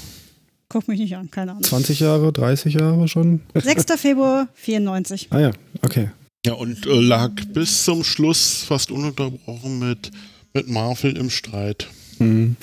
Guck 0.68 0.88
mich 0.88 0.98
nicht 0.98 1.16
an, 1.16 1.30
keine 1.30 1.52
Ahnung. 1.52 1.62
20 1.62 2.00
Jahre, 2.00 2.32
30 2.32 2.74
Jahre 2.74 3.06
schon? 3.08 3.40
6. 3.54 3.84
Februar 4.00 4.48
94. 4.54 5.28
Ah 5.30 5.40
ja, 5.40 5.50
okay. 5.82 6.10
Ja, 6.44 6.54
und 6.54 6.86
äh, 6.86 7.00
lag 7.00 7.32
bis 7.52 7.84
zum 7.84 8.04
Schluss 8.04 8.64
fast 8.64 8.90
ununterbrochen 8.90 9.78
mit, 9.78 10.10
mit 10.54 10.68
Marvel 10.68 11.16
im 11.16 11.30
Streit. 11.30 11.88
Mhm. 12.18 12.56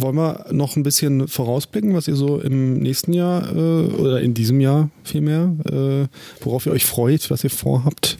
Wollen 0.00 0.16
wir 0.16 0.46
noch 0.50 0.76
ein 0.76 0.82
bisschen 0.82 1.28
vorausblicken, 1.28 1.94
was 1.94 2.08
ihr 2.08 2.16
so 2.16 2.40
im 2.40 2.78
nächsten 2.80 3.12
Jahr 3.12 3.54
äh, 3.54 3.86
oder 3.94 4.20
in 4.20 4.34
diesem 4.34 4.60
Jahr 4.60 4.90
vielmehr, 5.04 5.54
äh, 5.66 6.08
worauf 6.44 6.66
ihr 6.66 6.72
euch 6.72 6.84
freut, 6.84 7.30
was 7.30 7.44
ihr 7.44 7.50
vorhabt? 7.50 8.18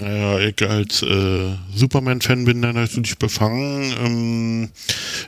Naja, 0.00 0.38
ich 0.40 0.60
als 0.68 1.02
äh, 1.02 1.54
Superman-Fan 1.74 2.44
bin 2.44 2.62
dann 2.62 2.74
natürlich 2.74 3.16
befangen. 3.18 3.94
Ähm, 4.04 4.70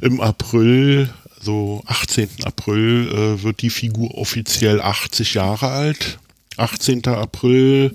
Im 0.01 0.20
April, 0.20 1.09
so 1.47 1.83
18. 1.87 2.29
April, 2.45 3.09
äh, 3.09 3.43
wird 3.43 3.63
die 3.63 3.71
Figur 3.71 4.19
offiziell 4.19 4.81
80 4.81 5.35
Jahre 5.35 5.69
alt. 5.69 6.19
18. 6.57 7.07
April 7.07 7.95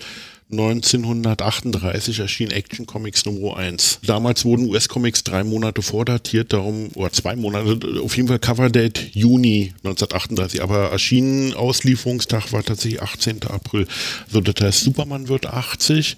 1938 0.52 2.20
erschien 2.20 2.52
Action 2.52 2.86
Comics 2.86 3.26
Nummer 3.26 3.58
1. 3.58 3.99
Damals 4.06 4.43
wurden 4.43 4.70
US-Comics 4.70 5.24
drei 5.24 5.43
Monate 5.43 5.82
vordatiert, 5.82 6.52
darum, 6.54 6.89
oder 6.95 7.12
zwei 7.12 7.36
Monate, 7.36 7.80
auf 8.02 8.16
jeden 8.18 8.28
Fall 8.28 8.39
Coverdate 8.39 9.02
Juni 9.14 9.74
1938, 9.84 10.62
aber 10.62 10.89
erschienen 10.91 11.54
Auslieferungstag 11.54 12.52
war 12.52 12.64
tatsächlich 12.64 13.02
18. 13.02 13.43
April. 13.43 13.88
So, 14.30 14.41
das 14.41 14.56
heißt, 14.62 14.82
Superman 14.82 15.30
wird 15.30 15.45
80 15.45 16.18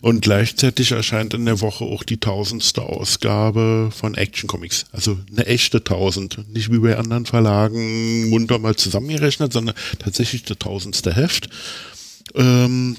und 0.00 0.20
gleichzeitig 0.22 0.92
erscheint 0.92 1.34
in 1.34 1.44
der 1.44 1.60
Woche 1.60 1.84
auch 1.84 2.02
die 2.02 2.18
tausendste 2.18 2.82
Ausgabe 2.82 3.90
von 3.94 4.14
Action 4.14 4.48
Comics. 4.48 4.84
Also 4.92 5.18
eine 5.30 5.46
echte 5.46 5.82
tausend. 5.82 6.38
Nicht 6.52 6.72
wie 6.72 6.78
bei 6.78 6.96
anderen 6.96 7.26
Verlagen 7.26 8.28
munter 8.30 8.58
mal 8.58 8.76
zusammengerechnet, 8.76 9.52
sondern 9.52 9.74
tatsächlich 9.98 10.44
das 10.44 10.58
tausendste 10.58 11.14
Heft. 11.14 11.48
Ähm, 12.34 12.96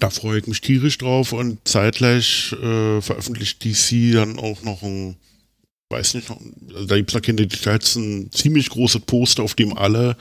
da 0.00 0.10
freue 0.10 0.40
ich 0.40 0.46
mich 0.46 0.60
tierisch 0.60 0.98
drauf 0.98 1.32
und 1.32 1.58
zeitgleich 1.66 2.52
äh, 2.52 3.00
veröffentlicht 3.00 3.64
DC 3.64 4.12
dann 4.14 4.38
auch 4.38 4.62
noch 4.62 4.82
ein, 4.82 5.16
weiß 5.90 6.14
nicht, 6.14 6.28
also 6.74 6.86
da 6.86 6.96
gibt 6.96 7.10
es 7.10 7.14
noch 7.14 7.22
keine 7.22 7.46
Details, 7.46 7.96
ein 7.96 8.30
ziemlich 8.32 8.68
großes 8.70 9.02
Poster, 9.02 9.42
auf 9.42 9.54
dem 9.54 9.76
alle 9.76 10.16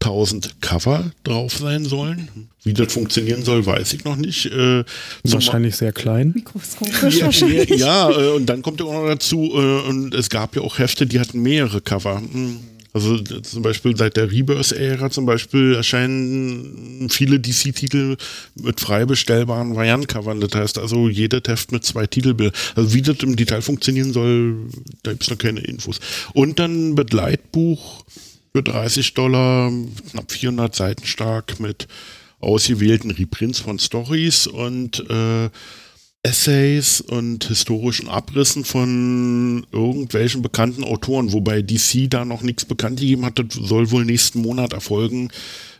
1000 0.00 0.60
Cover 0.60 1.10
drauf 1.24 1.56
sein 1.56 1.84
sollen. 1.84 2.28
Wie 2.62 2.72
das 2.72 2.92
funktionieren 2.92 3.44
soll, 3.44 3.66
weiß 3.66 3.92
ich 3.94 4.04
noch 4.04 4.16
nicht. 4.16 4.46
Äh, 4.46 4.84
Wahrscheinlich 5.24 5.76
sehr 5.76 5.92
klein. 5.92 6.32
Mikroskopisch 6.34 7.16
ja, 7.18 7.26
wahrscheinlich. 7.26 7.70
ja, 7.70 8.10
äh, 8.10 8.30
und 8.30 8.46
dann 8.46 8.62
kommt 8.62 8.80
ja 8.80 8.86
auch 8.86 8.92
noch 8.92 9.06
dazu, 9.06 9.50
äh, 9.54 9.88
und 9.88 10.14
es 10.14 10.30
gab 10.30 10.54
ja 10.54 10.62
auch 10.62 10.78
Hefte, 10.78 11.06
die 11.06 11.18
hatten 11.18 11.40
mehrere 11.40 11.80
Cover. 11.80 12.20
Hm. 12.20 12.60
Also 12.94 13.18
zum 13.18 13.62
Beispiel 13.62 13.96
seit 13.96 14.16
der 14.16 14.32
Rebirth-Ära 14.32 15.10
zum 15.10 15.26
Beispiel 15.26 15.74
erscheinen 15.74 17.08
viele 17.10 17.38
DC-Titel 17.38 18.16
mit 18.56 18.80
frei 18.80 19.04
bestellbaren 19.04 19.76
Variant-Covern. 19.76 20.40
Das 20.40 20.54
heißt 20.54 20.78
also 20.78 21.08
jeder 21.08 21.40
Heft 21.46 21.70
mit 21.70 21.84
zwei 21.84 22.06
Titelbildern. 22.06 22.58
Also 22.74 22.94
wie 22.94 23.02
das 23.02 23.18
im 23.18 23.36
Detail 23.36 23.60
funktionieren 23.60 24.12
soll, 24.12 24.56
da 25.02 25.12
gibt 25.12 25.22
es 25.22 25.30
noch 25.30 25.38
keine 25.38 25.60
Infos. 25.60 26.00
Und 26.32 26.58
dann 26.58 26.94
Begleitbuch 26.94 28.04
für 28.58 28.62
30 28.64 29.14
Dollar, 29.14 29.70
knapp 30.10 30.32
400 30.32 30.74
Seiten 30.74 31.06
stark 31.06 31.60
mit 31.60 31.86
ausgewählten 32.40 33.12
Reprints 33.12 33.60
von 33.60 33.78
Stories 33.78 34.48
und 34.48 35.08
äh, 35.08 35.48
Essays 36.24 37.00
und 37.00 37.44
historischen 37.44 38.08
Abrissen 38.08 38.64
von 38.64 39.64
irgendwelchen 39.70 40.42
bekannten 40.42 40.82
Autoren, 40.82 41.32
wobei 41.32 41.62
DC 41.62 42.10
da 42.10 42.24
noch 42.24 42.42
nichts 42.42 42.64
bekannt 42.64 42.98
gegeben 42.98 43.24
hat, 43.24 43.38
das 43.38 43.46
soll 43.52 43.92
wohl 43.92 44.04
nächsten 44.04 44.42
Monat 44.42 44.72
erfolgen, 44.72 45.30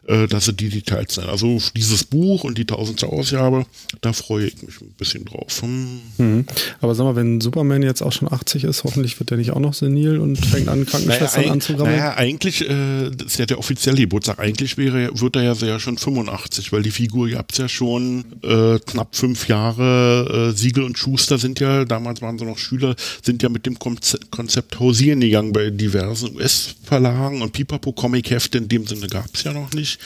äh, 0.09 0.27
dass 0.27 0.47
sie 0.47 0.55
die 0.55 0.71
Details 0.71 1.15
sein. 1.15 1.29
Also 1.29 1.61
dieses 1.77 2.05
Buch 2.05 2.45
und 2.45 2.57
die 2.57 2.65
tausendste 2.65 3.09
Ausgabe, 3.09 3.67
da 4.01 4.13
freue 4.13 4.47
ich 4.47 4.63
mich 4.63 4.81
ein 4.81 4.95
bisschen 4.97 5.25
drauf. 5.27 5.61
Hm. 5.61 6.01
Mhm. 6.17 6.47
Aber 6.81 6.95
sag 6.95 7.05
mal, 7.05 7.15
wenn 7.15 7.41
Superman 7.41 7.83
jetzt 7.83 8.03
auch 8.03 8.13
schon 8.13 8.33
80 8.33 8.65
ist, 8.65 8.85
hoffentlich 8.85 9.21
wird 9.21 9.31
er 9.31 9.37
nicht 9.37 9.51
auch 9.51 9.61
noch 9.61 9.75
senil 9.75 10.19
und 10.19 10.37
fängt 10.37 10.69
an, 10.69 10.87
Krankenschwestern 10.87 11.43
naja, 11.43 11.53
anzugraben. 11.53 11.93
Naja, 11.93 12.15
eigentlich, 12.17 12.63
äh, 12.63 13.11
das 13.11 13.33
ist 13.33 13.39
ja 13.39 13.47
der 13.47 13.59
offizielle 13.59 13.99
Geburtstag, 13.99 14.39
eigentlich 14.39 14.79
wäre, 14.79 15.11
wird 15.13 15.37
er 15.37 15.43
ja 15.43 15.55
sehr 15.55 15.79
schon 15.79 15.99
85, 15.99 16.73
weil 16.73 16.83
die 16.83 16.91
Figur 16.91 17.29
gab 17.29 17.53
es 17.53 17.59
ja 17.59 17.69
schon 17.69 18.25
äh, 18.43 18.79
knapp 18.79 19.15
fünf 19.15 19.47
Jahre. 19.49 20.53
Äh, 20.53 20.57
Siegel 20.57 20.85
und 20.85 20.99
Schuster 20.99 21.39
sind 21.39 21.61
ja, 21.61 21.85
damals 21.85 22.23
waren 22.23 22.39
sie 22.39 22.47
noch 22.47 22.59
Schüler, 22.59 22.97
sind 23.23 23.43
ja 23.43 23.51
mit 23.51 23.67
dem 23.67 23.79
Konzept, 23.79 24.31
Konzept 24.31 24.81
hausieren 24.81 25.21
gegangen 25.21 25.53
bei 25.53 25.69
diversen 25.69 26.35
US-Verlagen 26.35 27.43
und 27.43 27.53
Pipapo 27.53 27.93
Comic-Hefte 27.93 28.57
in 28.57 28.69
dem 28.69 28.87
Sinne 28.87 29.09
gab 29.09 29.27
es 29.35 29.45
ja 29.45 29.53
noch 29.53 29.73
nicht. 29.73 29.98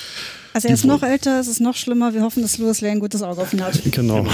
Also 0.55 0.69
er 0.69 0.75
ist 0.75 0.85
noch 0.85 1.03
älter, 1.03 1.41
es 1.41 1.49
ist 1.49 1.61
noch 1.61 1.75
schlimmer. 1.75 2.13
Wir 2.13 2.21
hoffen, 2.23 2.43
dass 2.43 2.59
Louis 2.59 2.83
Lane 2.83 2.95
ein 2.97 3.01
gutes 3.01 3.23
Auge 3.23 3.41
auf 3.41 3.53
ihn 3.55 3.63
hat. 3.65 3.81
Genau. 3.91 4.27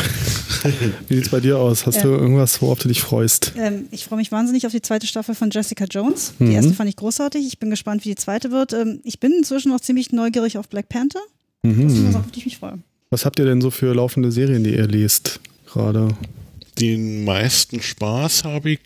Wie 1.09 1.15
sieht's 1.15 1.29
bei 1.29 1.39
dir 1.39 1.59
aus? 1.59 1.87
Hast 1.87 1.97
Ja. 1.97 2.03
du 2.03 2.09
irgendwas, 2.09 2.61
worauf 2.61 2.81
du 2.81 2.89
dich 2.89 3.01
freust? 3.03 3.53
Ähm, 3.57 3.87
ich 3.93 4.05
freue 4.05 4.19
mich 4.19 4.33
wahnsinnig 4.33 4.67
auf 4.67 4.73
die 4.73 4.83
zweite 4.83 5.07
Staffel 5.07 5.37
von 5.37 5.51
Jessica 5.51 5.85
Jones. 5.85 6.33
Die 6.41 6.45
Mhm. 6.45 6.51
erste 6.51 6.73
fand 6.75 6.89
ich 6.91 6.97
großartig. 6.97 7.47
Ich 7.47 7.61
bin 7.61 7.71
gespannt, 7.71 8.05
wie 8.05 8.09
die 8.09 8.15
zweite 8.17 8.51
wird. 8.51 8.73
Ähm, 8.73 8.99
ich 9.05 9.21
bin 9.21 9.33
inzwischen 9.33 9.71
noch 9.71 9.81
ziemlich 9.81 10.11
neugierig 10.11 10.59
auf 10.59 10.69
Black 10.69 10.89
Panther. 10.89 11.21
Das 11.63 11.73
ist 11.73 11.79
eine 11.99 12.13
Sache, 12.13 12.25
auf 12.25 12.31
die 12.33 12.39
ich 12.41 12.47
mich 12.47 12.59
freue. 12.59 12.79
Was 13.11 13.25
habt 13.25 13.39
ihr 13.39 13.45
denn 13.45 13.61
so 13.61 13.71
für 13.71 13.95
laufende 13.95 14.33
Serien, 14.33 14.65
die 14.65 14.75
ihr 14.75 14.87
lest 14.89 15.39
gerade? 15.67 16.09
Den 16.81 17.25
meisten 17.25 17.81
Spaß 17.81 18.43
habe 18.45 18.71
ich 18.73 18.81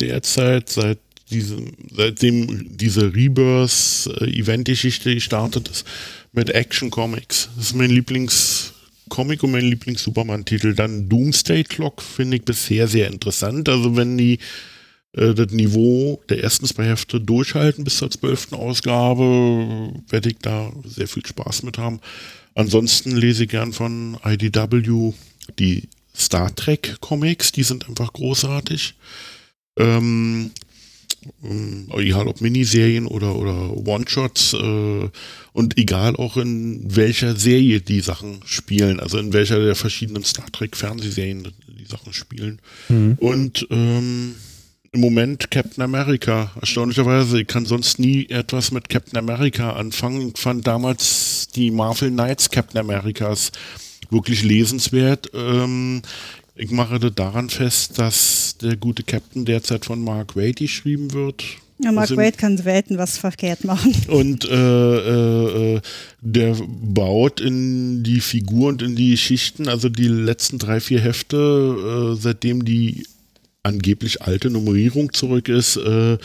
derzeit 0.00 0.68
seit 0.68 0.98
diesem, 1.32 1.72
seitdem 1.94 2.76
diese 2.76 3.14
Rebirth-Event-Geschichte 3.14 5.14
gestartet 5.14 5.68
ist, 5.68 5.86
mit 6.32 6.50
Action 6.50 6.90
Comics. 6.90 7.48
Das 7.56 7.66
ist 7.66 7.74
mein 7.74 7.90
Lieblingscomic 7.90 9.42
und 9.42 9.50
mein 9.50 9.64
Lieblings-Superman-Titel. 9.64 10.74
Dann 10.74 11.08
Doomsday 11.08 11.64
Clock 11.64 12.02
finde 12.02 12.36
ich 12.36 12.44
bisher 12.44 12.86
sehr 12.86 13.08
interessant. 13.08 13.68
Also 13.68 13.96
wenn 13.96 14.16
die 14.16 14.38
äh, 15.12 15.34
das 15.34 15.52
Niveau 15.52 16.22
der 16.28 16.42
ersten 16.42 16.66
zwei 16.66 16.86
Hefte 16.86 17.20
durchhalten 17.20 17.84
bis 17.84 17.98
zur 17.98 18.10
zwölften 18.10 18.54
Ausgabe, 18.54 19.92
werde 20.08 20.28
ich 20.28 20.38
da 20.40 20.72
sehr 20.84 21.08
viel 21.08 21.24
Spaß 21.24 21.62
mit 21.64 21.78
haben. 21.78 22.00
Ansonsten 22.54 23.16
lese 23.16 23.44
ich 23.44 23.50
gern 23.50 23.72
von 23.72 24.18
IDW 24.24 25.12
die 25.58 25.88
Star 26.14 26.54
Trek 26.54 26.96
Comics, 27.00 27.52
die 27.52 27.62
sind 27.62 27.88
einfach 27.88 28.12
großartig. 28.12 28.94
Ähm, 29.78 30.50
egal 31.96 32.28
ob 32.28 32.40
Miniserien 32.40 33.06
oder, 33.06 33.36
oder 33.36 33.76
One-Shots 33.76 34.54
äh, 34.54 35.08
und 35.52 35.78
egal 35.78 36.16
auch 36.16 36.36
in 36.36 36.96
welcher 36.96 37.36
Serie 37.36 37.80
die 37.80 38.00
Sachen 38.00 38.40
spielen, 38.44 39.00
also 39.00 39.18
in 39.18 39.32
welcher 39.32 39.62
der 39.62 39.74
verschiedenen 39.74 40.24
Star 40.24 40.50
Trek 40.52 40.76
Fernsehserien 40.76 41.48
die 41.68 41.84
Sachen 41.84 42.12
spielen. 42.12 42.60
Und 43.18 43.66
ähm, 43.70 44.34
im 44.92 45.00
Moment 45.00 45.50
Captain 45.50 45.82
America. 45.82 46.52
Erstaunlicherweise, 46.60 47.40
ich 47.40 47.46
kann 47.46 47.64
sonst 47.64 47.98
nie 47.98 48.28
etwas 48.28 48.72
mit 48.72 48.90
Captain 48.90 49.18
America 49.18 49.72
anfangen. 49.72 50.32
Ich 50.34 50.38
fand 50.38 50.66
damals 50.66 51.48
die 51.54 51.70
Marvel 51.70 52.10
Knights 52.10 52.50
Captain 52.50 52.78
Americas 52.78 53.52
wirklich 54.10 54.42
lesenswert. 54.42 55.30
Ähm, 55.32 56.02
ich 56.54 56.70
mache 56.70 56.98
das 56.98 57.14
daran 57.14 57.48
fest, 57.50 57.98
dass 57.98 58.56
der 58.60 58.76
gute 58.76 59.02
Captain 59.02 59.44
derzeit 59.44 59.84
von 59.84 60.02
Mark 60.02 60.36
Waid 60.36 60.56
geschrieben 60.56 61.12
wird. 61.12 61.42
Ja, 61.78 61.90
Mark 61.90 62.02
Also- 62.10 62.16
Waid 62.16 62.38
kann 62.38 62.58
selten 62.58 62.98
was 62.98 63.18
verkehrt 63.18 63.64
machen. 63.64 63.94
Und 64.08 64.44
äh, 64.44 64.54
äh, 64.54 65.74
äh, 65.76 65.80
der 66.20 66.56
baut 66.68 67.40
in 67.40 68.02
die 68.04 68.20
Figur 68.20 68.68
und 68.68 68.82
in 68.82 68.94
die 68.94 69.10
Geschichten, 69.12 69.68
also 69.68 69.88
die 69.88 70.06
letzten 70.08 70.58
drei, 70.58 70.78
vier 70.80 71.00
Hefte, 71.00 72.12
äh, 72.14 72.20
seitdem 72.20 72.64
die 72.64 73.04
angeblich 73.64 74.22
alte 74.22 74.50
Nummerierung 74.50 75.12
zurück 75.12 75.48
ist, 75.48 75.76
äh, 75.76 76.18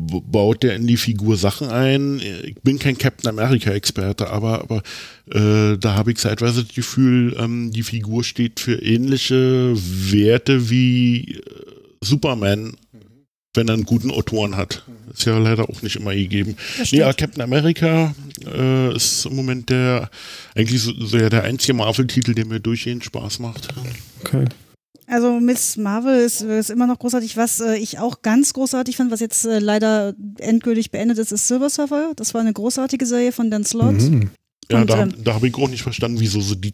baut 0.00 0.62
der 0.62 0.76
in 0.76 0.86
die 0.86 0.96
Figur 0.96 1.36
Sachen 1.36 1.68
ein. 1.68 2.20
Ich 2.44 2.56
bin 2.62 2.78
kein 2.78 2.98
Captain 2.98 3.28
America-Experte, 3.28 4.30
aber, 4.30 4.62
aber 4.62 4.82
äh, 5.30 5.76
da 5.78 5.94
habe 5.94 6.12
ich 6.12 6.18
zeitweise 6.18 6.64
das 6.64 6.74
Gefühl, 6.74 7.36
ähm, 7.38 7.70
die 7.70 7.82
Figur 7.82 8.24
steht 8.24 8.60
für 8.60 8.82
ähnliche 8.82 9.74
Werte 9.74 10.70
wie 10.70 11.36
äh, 11.36 11.40
Superman, 12.02 12.76
wenn 13.54 13.68
er 13.68 13.74
einen 13.74 13.84
guten 13.84 14.10
Autoren 14.10 14.56
hat. 14.56 14.84
Ist 15.12 15.26
ja 15.26 15.36
leider 15.38 15.68
auch 15.68 15.82
nicht 15.82 15.96
immer 15.96 16.14
gegeben. 16.14 16.56
Nee, 16.78 16.84
stimmt. 16.84 17.16
Captain 17.18 17.42
America 17.42 18.14
äh, 18.46 18.94
ist 18.94 19.26
im 19.26 19.36
Moment 19.36 19.70
der 19.70 20.08
eigentlich 20.54 20.80
so, 20.82 20.92
so 21.04 21.18
ja 21.18 21.28
der 21.28 21.44
einzige 21.44 21.74
Marvel-Titel, 21.74 22.34
der 22.34 22.46
mir 22.46 22.60
durchgehend 22.60 23.04
Spaß 23.04 23.40
macht. 23.40 23.68
Okay. 24.20 24.46
Also 25.10 25.40
Miss 25.40 25.76
Marvel 25.76 26.20
ist, 26.20 26.40
ist 26.42 26.70
immer 26.70 26.86
noch 26.86 27.00
großartig. 27.00 27.36
Was 27.36 27.58
äh, 27.58 27.76
ich 27.76 27.98
auch 27.98 28.22
ganz 28.22 28.52
großartig 28.52 28.96
fand, 28.96 29.10
was 29.10 29.18
jetzt 29.18 29.44
äh, 29.44 29.58
leider 29.58 30.14
endgültig 30.38 30.92
beendet 30.92 31.18
ist, 31.18 31.32
ist 31.32 31.48
Silver 31.48 31.68
Surfer. 31.68 32.12
Das 32.14 32.32
war 32.32 32.40
eine 32.40 32.52
großartige 32.52 33.04
Serie 33.04 33.32
von 33.32 33.50
Dan 33.50 33.64
Slott. 33.64 33.94
Mhm. 33.94 34.30
Ja, 34.70 34.82
Und, 34.82 34.90
da, 34.90 35.02
ähm, 35.02 35.14
da 35.24 35.34
habe 35.34 35.48
ich 35.48 35.54
auch 35.56 35.68
nicht 35.68 35.82
verstanden, 35.82 36.20
wieso 36.20 36.40
sie 36.40 36.56
die 36.56 36.72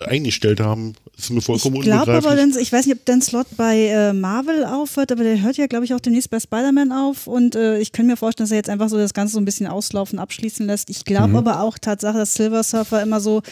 eingestellt 0.00 0.58
haben. 0.58 0.94
Ist 1.16 1.30
mir 1.30 1.42
vollkommen 1.42 1.76
Ich 1.76 1.82
glaube 1.82 2.12
aber. 2.12 2.34
Dan, 2.34 2.52
ich 2.58 2.72
weiß 2.72 2.86
nicht, 2.86 2.96
ob 2.96 3.04
Dan 3.04 3.22
Slott 3.22 3.46
bei 3.56 3.86
äh, 3.86 4.12
Marvel 4.12 4.64
aufhört, 4.64 5.12
aber 5.12 5.22
der 5.22 5.40
hört 5.40 5.56
ja, 5.56 5.68
glaube 5.68 5.84
ich, 5.84 5.94
auch 5.94 6.00
demnächst 6.00 6.30
bei 6.30 6.40
Spider-Man 6.40 6.90
auf. 6.90 7.28
Und 7.28 7.54
äh, 7.54 7.78
ich 7.78 7.92
kann 7.92 8.06
mir 8.06 8.16
vorstellen, 8.16 8.46
dass 8.46 8.50
er 8.50 8.56
jetzt 8.56 8.70
einfach 8.70 8.88
so 8.88 8.96
das 8.96 9.14
Ganze 9.14 9.34
so 9.34 9.40
ein 9.40 9.44
bisschen 9.44 9.68
auslaufen, 9.68 10.18
abschließen 10.18 10.66
lässt. 10.66 10.90
Ich 10.90 11.04
glaube 11.04 11.38
aber 11.38 11.60
auch 11.60 11.78
Tatsache, 11.78 12.18
dass 12.18 12.34
Silver 12.34 12.64
Surfer 12.64 13.00
immer 13.00 13.20
so 13.20 13.42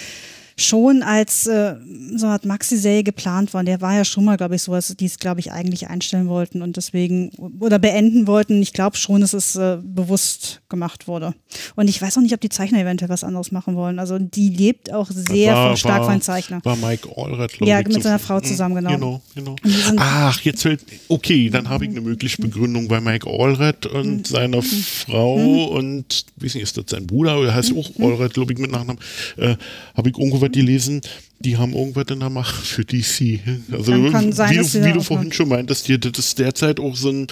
schon 0.61 1.03
als 1.05 1.47
äh, 1.47 1.77
so 2.17 2.27
eine 2.27 2.33
Art 2.35 2.45
Maxi-Serie 2.45 3.05
geplant 3.05 3.55
war. 3.55 3.61
Und 3.61 3.67
Der 3.67 3.81
war 3.81 3.95
ja 3.95 4.05
schon 4.05 4.25
mal, 4.25 4.37
glaube 4.37 4.57
ich, 4.57 4.63
so, 4.63 4.73
dass 4.73 4.89
die 4.89 5.07
es, 5.07 5.19
glaube 5.19 5.39
ich, 5.41 5.53
eigentlich 5.53 5.89
einstellen 5.89 6.29
wollten 6.29 6.63
und 6.63 6.77
deswegen 6.77 7.31
oder 7.61 7.79
beenden 7.79 8.27
wollten. 8.27 8.61
Ich 8.61 8.73
glaube 8.73 8.97
schon, 8.97 9.21
dass 9.21 9.35
es 9.35 9.55
äh, 9.55 9.79
bewusst 9.83 10.61
gemacht 10.69 11.07
wurde. 11.07 11.33
Und 11.77 11.89
ich 11.89 12.03
weiß 12.03 12.19
auch 12.19 12.23
nicht, 12.23 12.35
ob 12.35 12.41
die 12.41 12.49
Zeichner 12.49 12.81
eventuell 12.81 13.09
was 13.09 13.23
anderes 13.25 13.53
machen 13.53 13.77
wollen. 13.77 13.99
Also 14.01 14.19
die 14.19 14.49
lebt 14.49 14.93
auch 14.93 15.09
sehr 15.11 15.55
War- 15.55 15.69
von 15.69 15.77
stark 15.77 16.01
war- 16.01 16.11
von 16.11 16.21
Zeichner. 16.21 16.61
War 16.65 16.77
Mike 16.77 17.09
Allred, 17.17 17.53
glaube 17.53 17.71
Ja, 17.71 17.79
mit 17.79 17.93
zu- 17.93 18.01
seiner 18.01 18.19
Frau 18.19 18.39
Mhm, 18.39 18.45
zusammen, 18.45 18.75
genau. 18.75 18.91
Genau, 18.91 19.23
genau. 19.35 19.57
Sind- 19.63 19.99
Ach, 20.01 20.41
jetzt 20.41 20.63
fällt. 20.63 20.81
Okay, 21.09 21.51
dann 21.51 21.69
habe 21.69 21.85
ich 21.85 21.91
eine 21.91 22.01
mögliche 22.01 22.43
Begründung 22.43 22.89
bei 22.89 23.01
Mike 23.01 23.31
Allred 23.31 23.87
und 23.87 24.09
Mhm. 24.19 24.25
seiner 24.25 24.63
Frau 24.63 25.67
und, 25.67 26.25
wie 26.37 26.47
ist 26.47 26.55
nicht, 26.55 26.65
ist 26.65 26.77
das 26.77 26.85
sein 26.89 27.07
Bruder 27.07 27.39
oder 27.39 27.55
heißt 27.55 27.73
Mhm. 27.73 27.79
auch 27.79 27.91
Allred, 28.01 28.35
glaube 28.35 28.53
ich, 28.53 28.59
mit 28.59 28.71
Nachnamen. 28.73 28.99
Äh, 29.37 29.55
habe 29.97 30.09
ich 30.11 30.19
irgendwo 30.19 30.41
was 30.49 30.53
gelesen. 30.53 31.01
Die 31.41 31.57
haben 31.57 31.73
irgendwas 31.73 32.07
in 32.11 32.19
der 32.19 32.31
Macht 32.31 32.55
für 32.67 32.85
DC. 32.85 33.39
Also, 33.71 33.93
sein, 34.33 34.51
wie, 34.51 34.57
du, 34.57 34.85
wie 34.85 34.93
du 34.93 35.01
vorhin 35.03 35.33
schon 35.33 35.49
meintest, 35.49 35.87
hier, 35.87 35.99
das 35.99 36.19
ist 36.19 36.39
derzeit 36.39 36.81
auch 36.81 36.97
so 36.97 37.11
ein 37.11 37.27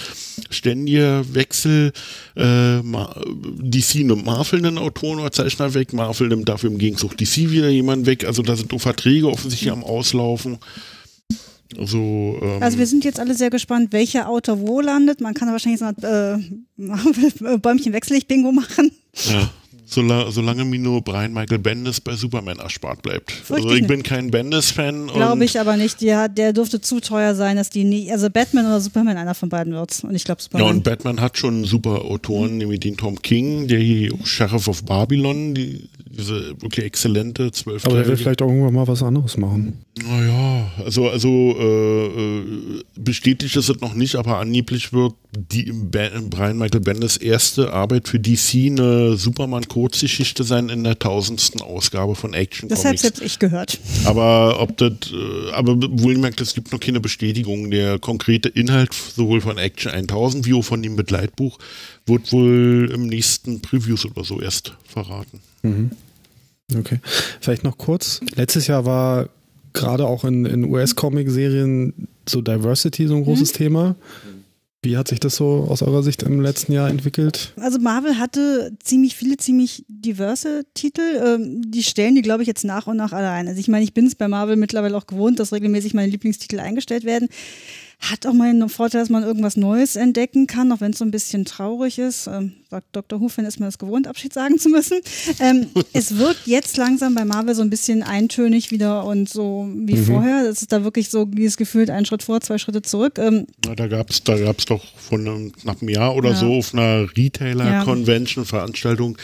ständiger 0.49 1.35
Wechsel. 1.35 1.93
Äh, 2.37 2.79
DC 2.83 4.05
nimmt 4.05 4.25
Marvel 4.25 4.65
einen 4.65 4.79
Autoren 4.79 5.19
oder 5.19 5.33
Zeichner 5.33 5.75
weg, 5.75 5.93
Marvel 5.93 6.29
nimmt 6.29 6.49
dafür 6.49 6.71
im 6.71 6.79
Gegenzug 6.79 7.17
DC 7.17 7.51
wieder 7.51 7.69
jemanden 7.69 8.07
weg. 8.07 8.25
Also 8.25 8.43
da 8.43 8.55
sind 8.55 8.73
auch 8.73 8.81
Verträge 8.81 9.29
offensichtlich 9.29 9.73
am 9.73 9.83
Auslaufen. 9.83 10.59
Also, 11.77 12.39
ähm, 12.41 12.63
Also 12.63 12.79
wir 12.79 12.87
sind 12.87 13.05
jetzt 13.05 13.19
alle 13.19 13.35
sehr 13.35 13.51
gespannt, 13.51 13.93
welcher 13.93 14.29
Autor 14.29 14.61
wo 14.61 14.81
landet. 14.81 15.21
Man 15.21 15.35
kann 15.35 15.49
da 15.49 15.53
wahrscheinlich 15.53 15.81
so 15.81 15.87
eine 15.87 16.49
äh, 16.79 17.59
Bäumchen 17.59 17.93
wechselig 17.93 18.29
Bingo 18.29 18.53
machen. 18.53 18.93
ja, 19.29 19.51
sola 19.87 20.31
solange 20.31 20.65
mir 20.65 20.79
nur 20.79 21.01
Brian 21.03 21.33
Michael 21.33 21.59
Bendis 21.61 22.01
bei 22.01 22.15
Superman 22.15 22.59
erspart 22.59 23.03
bleibt. 23.03 23.33
Also 23.49 23.71
ich 23.71 23.87
bin 23.87 24.03
kein 24.03 24.31
Bendis-Fan. 24.31 25.07
Glaube 25.07 25.45
ich 25.45 25.59
aber 25.61 25.77
nicht. 25.77 26.01
Der, 26.01 26.29
der 26.29 26.53
dürfte 26.53 26.81
zu 26.81 27.01
teuer 27.01 27.35
sein, 27.35 27.57
dass 27.57 27.71
die 27.71 27.85
nie. 27.85 28.11
Also 28.11 28.29
Batman 28.29 28.67
oder 28.67 28.81
Superman, 28.81 29.17
einer 29.17 29.35
von 29.35 29.49
beiden 29.49 29.73
wird. 29.73 30.03
Und 30.03 30.15
ich 30.15 30.25
glaube 30.25 30.41
Ja, 30.41 30.45
Superman. 30.45 30.77
und 30.77 30.83
Batman 30.85 31.21
hat 31.21 31.39
schon 31.39 31.65
super 31.65 32.05
Autoren, 32.05 32.59
nämlich 32.59 32.81
den 32.81 32.97
Tom 32.97 33.21
King, 33.23 33.69
der 33.69 33.79
hier 33.79 34.13
Sheriff 34.25 34.69
of 34.69 34.85
Babylon, 34.85 35.55
die, 35.55 35.89
diese 36.17 36.61
wirklich 36.61 36.87
exzellente 36.87 37.51
zwölf 37.53 37.85
Aber 37.87 37.97
der 37.97 38.09
will 38.09 38.17
vielleicht 38.17 38.43
auch 38.43 38.49
irgendwann 38.49 38.75
mal 38.75 38.87
was 38.87 39.03
anderes 39.03 39.37
machen. 39.37 39.85
Naja, 40.03 40.71
also, 40.85 41.09
also 41.09 41.57
äh, 41.59 42.07
äh, 42.07 42.83
bestätigt 42.97 43.57
ist 43.57 43.69
es 43.69 43.81
noch 43.81 43.95
nicht, 43.95 44.17
aber 44.17 44.39
angeblich 44.39 44.93
wird 44.93 45.15
die 45.37 45.73
Brian 45.73 46.59
Michael 46.59 46.81
Bendis 46.81 47.17
erste 47.17 47.73
Arbeit 47.73 48.09
für 48.09 48.19
DC 48.19 48.71
eine 48.71 49.17
Superman-Kurzgeschichte 49.17 50.45
sein 50.45 50.69
in 50.69 50.85
der 50.85 50.99
tausendsten 50.99 51.61
Ausgabe 51.61 52.15
von 52.15 52.35
Action 52.35 52.69
das 52.69 52.81
habe 52.81 52.97
Comics. 52.97 53.03
jetzt 53.03 53.23
ich 53.23 53.39
gehört. 53.39 53.79
Aber 54.05 54.61
ob 54.61 54.77
das, 54.77 54.93
äh, 55.13 55.53
aber 55.53 55.77
wohlgemerkt, 55.77 56.41
es 56.41 56.55
gibt 56.55 56.73
noch 56.73 56.81
keine 56.81 57.01
Bestätigung. 57.01 57.71
Der 57.71 57.99
konkrete 57.99 58.49
Inhalt 58.49 58.95
sowohl 58.95 59.41
von 59.41 59.59
Action 59.59 59.93
1000 59.93 60.47
wie 60.47 60.55
auch 60.55 60.63
von 60.63 60.83
dem 60.83 60.97
Begleitbuch 60.97 61.59
wird 62.07 62.33
wohl 62.33 62.91
im 62.95 63.07
nächsten 63.07 63.61
Previews 63.61 64.07
oder 64.07 64.25
so 64.25 64.41
erst 64.41 64.75
verraten. 64.85 65.41
Okay. 66.75 67.01
Vielleicht 67.41 67.65
noch 67.65 67.79
kurz. 67.79 68.21
Letztes 68.35 68.67
Jahr 68.67 68.85
war 68.85 69.29
gerade 69.73 70.07
auch 70.07 70.25
in, 70.25 70.47
in 70.47 70.65
US-Comic-Serien 70.65 72.09
so 72.29 72.41
Diversity 72.41 73.07
so 73.07 73.15
ein 73.15 73.25
großes 73.25 73.53
Thema. 73.53 73.95
Wie 74.83 74.97
hat 74.97 75.09
sich 75.09 75.19
das 75.19 75.35
so 75.35 75.67
aus 75.69 75.83
eurer 75.83 76.05
Sicht 76.05 76.23
im 76.23 76.41
letzten 76.41 76.73
Jahr 76.73 76.89
entwickelt? 76.89 77.53
Also 77.57 77.81
Marvel 77.81 78.19
hatte 78.19 78.77
ziemlich 78.81 79.17
viele, 79.17 79.37
ziemlich 79.37 79.85
diverse 79.89 80.63
Titel. 80.75 81.01
Ähm, 81.25 81.63
die 81.71 81.83
stellen 81.83 82.15
die, 82.15 82.23
glaube 82.23 82.43
ich, 82.43 82.47
jetzt 82.47 82.65
nach 82.65 82.87
und 82.87 82.97
nach 82.97 83.13
alle 83.13 83.31
ein. 83.31 83.49
Also 83.49 83.59
ich 83.59 83.67
meine, 83.67 83.83
ich 83.83 83.95
bin 83.95 84.07
es 84.07 84.15
bei 84.15 84.29
Marvel 84.29 84.55
mittlerweile 84.55 84.97
auch 84.97 85.09
gewohnt, 85.09 85.41
dass 85.41 85.53
regelmäßig 85.53 85.95
meine 85.95 86.11
Lieblingstitel 86.11 86.61
eingestellt 86.61 87.05
werden. 87.05 87.29
Hat 87.99 88.27
auch 88.27 88.33
mal 88.33 88.51
einen 88.51 88.69
Vorteil, 88.69 89.01
dass 89.01 89.11
man 89.11 89.25
irgendwas 89.25 89.57
Neues 89.57 89.97
entdecken 89.97 90.47
kann, 90.47 90.71
auch 90.71 90.81
wenn 90.81 90.93
es 90.93 90.99
so 90.99 91.05
ein 91.05 91.11
bisschen 91.11 91.45
traurig 91.45 91.99
ist. 91.99 92.29
Sagt 92.69 92.97
Dr. 92.97 93.21
Who, 93.21 93.27
ist 93.27 93.61
man 93.61 93.69
es 93.69 93.79
gewohnt, 93.79 94.09
Abschied 94.09 94.33
sagen 94.33 94.59
zu 94.59 94.69
müssen. 94.71 94.99
Ähm, 95.39 95.69
es 95.93 96.19
wird 96.19 96.37
jetzt 96.47 96.77
langsam 96.77 97.15
bei 97.15 97.25
Marvel 97.25 97.55
so 97.55 97.63
ein 97.63 97.71
bisschen 97.71 98.03
eintönig 98.03 98.73
wieder 98.73 99.05
und 99.05 99.29
so 99.29 99.69
wie 99.73 99.97
vorher. 99.97 100.49
Es 100.51 100.63
ist 100.63 100.73
da 100.73 100.83
wirklich 100.83 101.09
so 101.09 101.27
dieses 101.27 101.57
Gefühl, 101.57 101.89
ein 101.93 102.05
Schritt 102.07 102.25
vor, 102.25 102.41
zwei 102.41 102.59
Schritte 102.59 102.83
zurück. 102.83 103.19
Ähm, 103.19 103.47
Na, 103.65 103.77
da 103.77 103.87
gab 103.87 104.11
es 104.11 104.25
da 104.25 104.37
gab's 104.37 104.65
doch 104.65 104.83
von 104.97 105.21
einem 105.21 105.53
knappen 105.53 105.89
Jahr 105.89 106.17
oder 106.17 106.31
Ja. 106.31 106.37
so 106.37 106.55
auf 106.55 106.75
einer 106.75 107.07
Retailer-Convention-Veranstaltung 107.17 109.17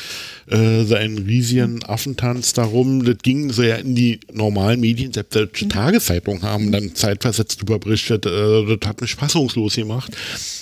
äh, 0.48 0.84
so 0.84 0.94
einen 0.94 1.18
riesigen 1.18 1.82
Affentanz 1.82 2.52
darum. 2.52 3.04
Das 3.04 3.16
ging 3.22 3.50
so 3.50 3.64
ja 3.64 3.74
in 3.74 3.96
die 3.96 4.20
normalen 4.32 4.78
Medien, 4.78 5.12
selbst 5.12 5.34
deutsche 5.34 5.66
Tageszeitungen 5.66 6.42
haben 6.42 6.70
dann 6.70 6.94
zeitversetzt 6.94 7.60
drüber 7.60 7.80
berichtet. 7.80 8.24
Äh, 8.24 8.76
das 8.76 8.88
hat 8.88 9.00
mich 9.00 9.16
fassungslos 9.16 9.74
gemacht. 9.74 10.16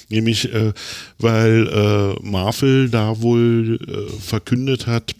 Nämlich, 0.08 0.50
äh, 0.52 0.72
weil 1.18 1.68
äh, 1.68 2.14
Marvel 2.26 2.69
da 2.90 3.20
wohl 3.20 3.78
äh, 3.86 4.20
verkündet 4.20 4.86
hat, 4.86 5.14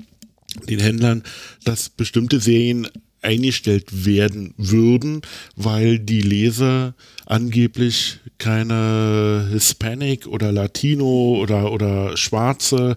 den 0.68 0.80
Händlern, 0.80 1.22
dass 1.64 1.88
bestimmte 1.88 2.40
Serien 2.40 2.88
eingestellt 3.22 4.06
werden 4.06 4.54
würden, 4.56 5.22
weil 5.56 5.98
die 5.98 6.22
Leser 6.22 6.94
angeblich 7.26 8.18
keine 8.38 9.48
Hispanic 9.52 10.26
oder 10.26 10.52
Latino 10.52 11.36
oder, 11.38 11.70
oder 11.72 12.16
schwarze 12.16 12.96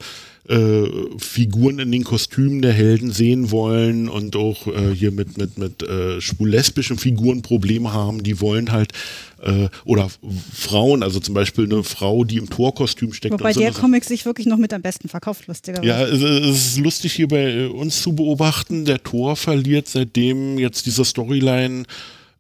äh, 0.50 0.90
Figuren 1.18 1.80
in 1.80 1.92
den 1.92 2.04
Kostümen 2.04 2.62
der 2.62 2.74
Helden 2.74 3.12
sehen 3.12 3.50
wollen 3.52 4.10
und 4.10 4.36
auch 4.36 4.68
äh, 4.68 4.94
hier 4.94 5.12
mit, 5.12 5.38
mit, 5.38 5.58
mit 5.58 5.84
äh, 5.84 6.20
schwul-lesbischen 6.20 6.98
Figuren 6.98 7.42
Probleme 7.42 7.94
haben. 7.94 8.24
Die 8.24 8.42
wollen 8.42 8.72
halt, 8.72 8.92
äh, 9.42 9.70
oder 9.86 10.10
Frauen, 10.54 11.02
also 11.02 11.22
zum 11.22 11.34
Beispiel 11.34 11.64
eine 11.64 11.84
Frau, 11.84 12.26
die 12.26 12.38
im 12.38 12.50
Torkostüm 12.50 13.14
steckt. 13.14 13.34
wobei 13.34 13.54
so 13.54 13.62
der 13.62 13.72
Comic 13.72 14.04
sich 14.04 14.26
wirklich 14.26 14.48
noch 14.48 14.58
mit 14.58 14.74
am 14.74 14.82
besten 14.82 15.08
verkauft, 15.08 15.48
lustigerweise. 15.48 15.88
ja, 15.88 16.02
es 16.04 16.22
es 16.22 16.66
ist 16.66 16.78
lustig 16.78 17.14
hier 17.14 17.30
bei 17.30 17.70
uns 17.70 18.02
zu 18.02 18.14
beobachten. 18.14 18.84
Der 18.84 19.02
Tor 19.02 19.38
verliert, 19.38 19.88
seitdem 19.88 20.60
jetzt 20.60 20.86
diese 20.86 21.06
Storyline 21.06 21.84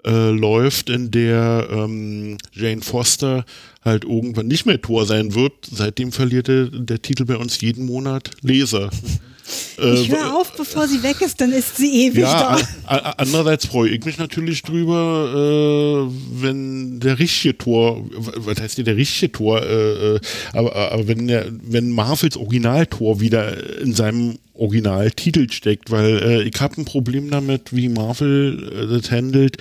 äh, 0.06 0.30
läuft, 0.30 0.89
in 0.89 1.12
der 1.12 1.68
ähm, 1.72 2.38
Jane 2.51 2.82
Foster 2.82 3.45
halt 3.84 4.05
irgendwann 4.05 4.47
nicht 4.47 4.65
mehr 4.65 4.81
Tor 4.81 5.05
sein 5.05 5.36
wird. 5.36 5.53
Seitdem 5.69 6.11
verliert 6.11 6.47
der, 6.47 6.65
der 6.65 7.01
Titel 7.01 7.25
bei 7.25 7.38
uns 7.38 7.59
jeden 7.61 7.86
Monat 7.86 8.31
Leser. 8.41 8.89
Ich 9.77 10.09
höre 10.09 10.34
auf, 10.36 10.55
bevor 10.55 10.88
sie 10.88 11.03
weg 11.03 11.21
ist, 11.21 11.41
dann 11.41 11.51
ist 11.51 11.75
sie 11.75 12.05
ewig 12.05 12.21
Ja, 12.21 12.57
da. 12.88 13.13
andererseits 13.17 13.65
freue 13.65 13.89
ich 13.89 14.05
mich 14.05 14.17
natürlich 14.17 14.61
drüber, 14.61 16.07
äh, 16.07 16.41
wenn 16.41 16.99
der 16.99 17.19
richtige 17.19 17.57
Tor, 17.57 18.05
was 18.13 18.61
heißt 18.61 18.75
hier 18.75 18.86
der 18.86 18.95
richtige 18.95 19.31
Tor, 19.31 19.61
äh, 19.61 20.15
äh, 20.15 20.19
aber, 20.53 20.75
aber 20.75 21.07
wenn 21.07 21.27
der, 21.27 21.47
wenn 21.61 21.91
Marvels 21.91 22.38
Originaltor 22.38 23.19
wieder 23.19 23.81
in 23.81 23.93
seinem 23.93 24.38
Originaltitel 24.53 25.51
steckt, 25.51 25.89
weil 25.89 26.21
äh, 26.23 26.43
ich 26.43 26.61
habe 26.61 26.79
ein 26.79 26.86
Problem 26.86 27.29
damit, 27.31 27.75
wie 27.75 27.89
Marvel 27.89 28.71
äh, 28.71 28.99
das 28.99 29.11
handelt. 29.11 29.57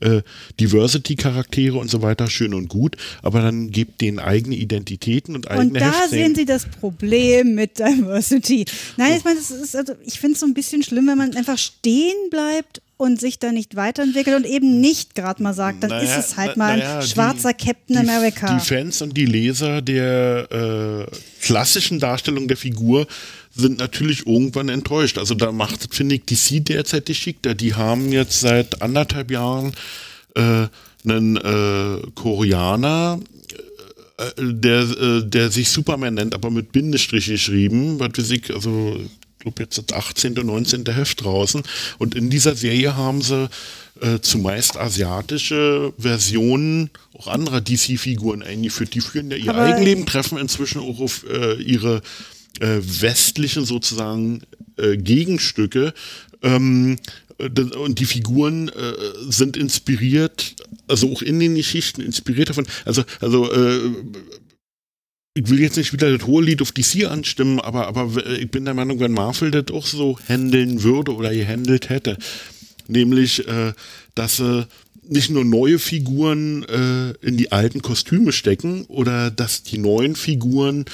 Äh, 0.00 0.22
Diversity-Charaktere 0.60 1.76
und 1.78 1.90
so 1.90 2.02
weiter, 2.02 2.28
schön 2.30 2.54
und 2.54 2.68
gut, 2.68 2.96
aber 3.22 3.42
dann 3.42 3.70
gebt 3.70 4.00
denen 4.00 4.18
eigene 4.18 4.56
Identitäten 4.56 5.34
und 5.34 5.50
eigene 5.50 5.66
Und 5.68 5.74
da 5.74 5.86
Heftserien. 5.86 6.10
sehen 6.10 6.34
Sie 6.34 6.44
das 6.44 6.66
Problem 6.66 7.54
mit 7.54 7.78
Diversity. 7.78 8.64
Nein, 8.96 9.14
ich 9.16 9.24
meine, 9.24 9.38
also, 9.38 9.92
ich 10.04 10.18
finde 10.20 10.34
es 10.34 10.40
so 10.40 10.46
ein 10.46 10.54
bisschen 10.54 10.82
schlimm, 10.82 11.06
wenn 11.08 11.18
man 11.18 11.34
einfach 11.36 11.58
stehen 11.58 12.16
bleibt 12.30 12.80
und 12.96 13.20
sich 13.20 13.38
da 13.38 13.52
nicht 13.52 13.76
weiterentwickelt 13.76 14.36
und 14.36 14.44
eben 14.46 14.80
nicht 14.80 15.14
gerade 15.14 15.40
mal 15.42 15.54
sagt, 15.54 15.82
dann 15.84 15.90
Naja, 15.90 16.16
ist 16.18 16.30
es 16.32 16.36
halt 16.36 16.56
mal 16.56 16.72
ein 16.72 16.78
naja, 16.80 17.02
schwarzer 17.02 17.52
die- 17.52 17.64
Captain 17.66 17.94
die, 17.94 17.98
America. 17.98 18.58
Die 18.58 18.64
Fans 18.66 19.02
und 19.02 19.16
die 19.16 19.26
Leser 19.26 19.82
der 19.82 21.06
äh, 21.08 21.16
klassischen 21.44 22.00
Darstellung 22.00 22.48
der 22.48 22.56
Figur 22.56 23.06
sind 23.58 23.78
natürlich 23.78 24.26
irgendwann 24.26 24.68
enttäuscht. 24.68 25.18
Also 25.18 25.34
da 25.34 25.52
macht, 25.52 25.92
finde 25.94 26.14
ich, 26.14 26.24
DC 26.24 26.64
derzeit 26.64 27.06
geschickter. 27.06 27.54
Die 27.54 27.74
haben 27.74 28.10
jetzt 28.12 28.40
seit 28.40 28.80
anderthalb 28.80 29.30
Jahren 29.30 29.72
äh, 30.36 30.68
einen 31.04 31.36
äh, 31.36 32.02
Koreaner, 32.14 33.20
äh, 34.18 34.24
der, 34.38 34.80
äh, 34.82 35.22
der 35.24 35.50
sich 35.50 35.70
Superman 35.70 36.14
nennt, 36.14 36.34
aber 36.34 36.50
mit 36.50 36.72
Bindestrich 36.72 37.26
geschrieben, 37.26 37.98
was 37.98 38.10
weiß 38.16 38.30
ich, 38.30 38.54
also 38.54 38.96
ich 39.00 39.42
glaube 39.42 39.62
jetzt 39.62 39.78
das 39.78 39.96
18. 39.96 40.38
und 40.38 40.46
19. 40.46 40.84
Heft 40.86 41.22
draußen. 41.24 41.62
Und 41.98 42.14
in 42.14 42.28
dieser 42.30 42.54
Serie 42.56 42.96
haben 42.96 43.22
sie 43.22 43.48
äh, 44.00 44.18
zumeist 44.20 44.76
asiatische 44.76 45.92
Versionen 45.98 46.90
auch 47.16 47.26
anderer 47.28 47.60
DC-Figuren 47.60 48.42
eingeführt. 48.42 48.94
Die 48.94 49.00
führen 49.00 49.30
ja 49.30 49.36
ihr 49.36 49.50
Aber- 49.50 49.62
Eigenleben, 49.64 50.06
treffen 50.06 50.38
inzwischen 50.38 50.80
auch 50.80 51.00
auf 51.00 51.24
äh, 51.28 51.54
ihre 51.62 52.02
äh, 52.60 52.78
westlichen 52.80 53.64
sozusagen 53.64 54.42
äh, 54.76 54.96
Gegenstücke. 54.96 55.94
Ähm, 56.42 56.98
äh, 57.38 57.60
und 57.60 57.98
die 57.98 58.06
Figuren 58.06 58.68
äh, 58.68 58.92
sind 59.28 59.56
inspiriert, 59.56 60.56
also 60.86 61.12
auch 61.12 61.22
in 61.22 61.40
den 61.40 61.54
Geschichten 61.54 62.00
inspiriert 62.00 62.50
davon. 62.50 62.66
Also, 62.84 63.04
also 63.20 63.50
äh, 63.52 63.90
ich 65.34 65.48
will 65.48 65.60
jetzt 65.60 65.76
nicht 65.76 65.92
wieder 65.92 66.16
das 66.16 66.26
hohe 66.26 66.42
Lied 66.42 66.62
auf 66.62 66.72
DC 66.72 67.06
anstimmen, 67.08 67.60
aber, 67.60 67.86
aber 67.86 68.26
ich 68.26 68.50
bin 68.50 68.64
der 68.64 68.74
Meinung, 68.74 68.98
wenn 68.98 69.12
Marvel 69.12 69.52
das 69.52 69.70
auch 69.72 69.86
so 69.86 70.18
handeln 70.28 70.82
würde 70.82 71.14
oder 71.14 71.32
gehandelt 71.32 71.90
hätte, 71.90 72.18
nämlich, 72.88 73.46
äh, 73.46 73.72
dass 74.14 74.38
sie 74.38 74.66
nicht 75.08 75.30
nur 75.30 75.44
neue 75.44 75.78
Figuren 75.78 76.64
äh, 76.64 77.10
in 77.24 77.36
die 77.36 77.52
alten 77.52 77.82
Kostüme 77.82 78.32
stecken 78.32 78.84
oder 78.86 79.30
dass 79.30 79.62
die 79.62 79.78
neuen 79.78 80.16
Figuren 80.16 80.84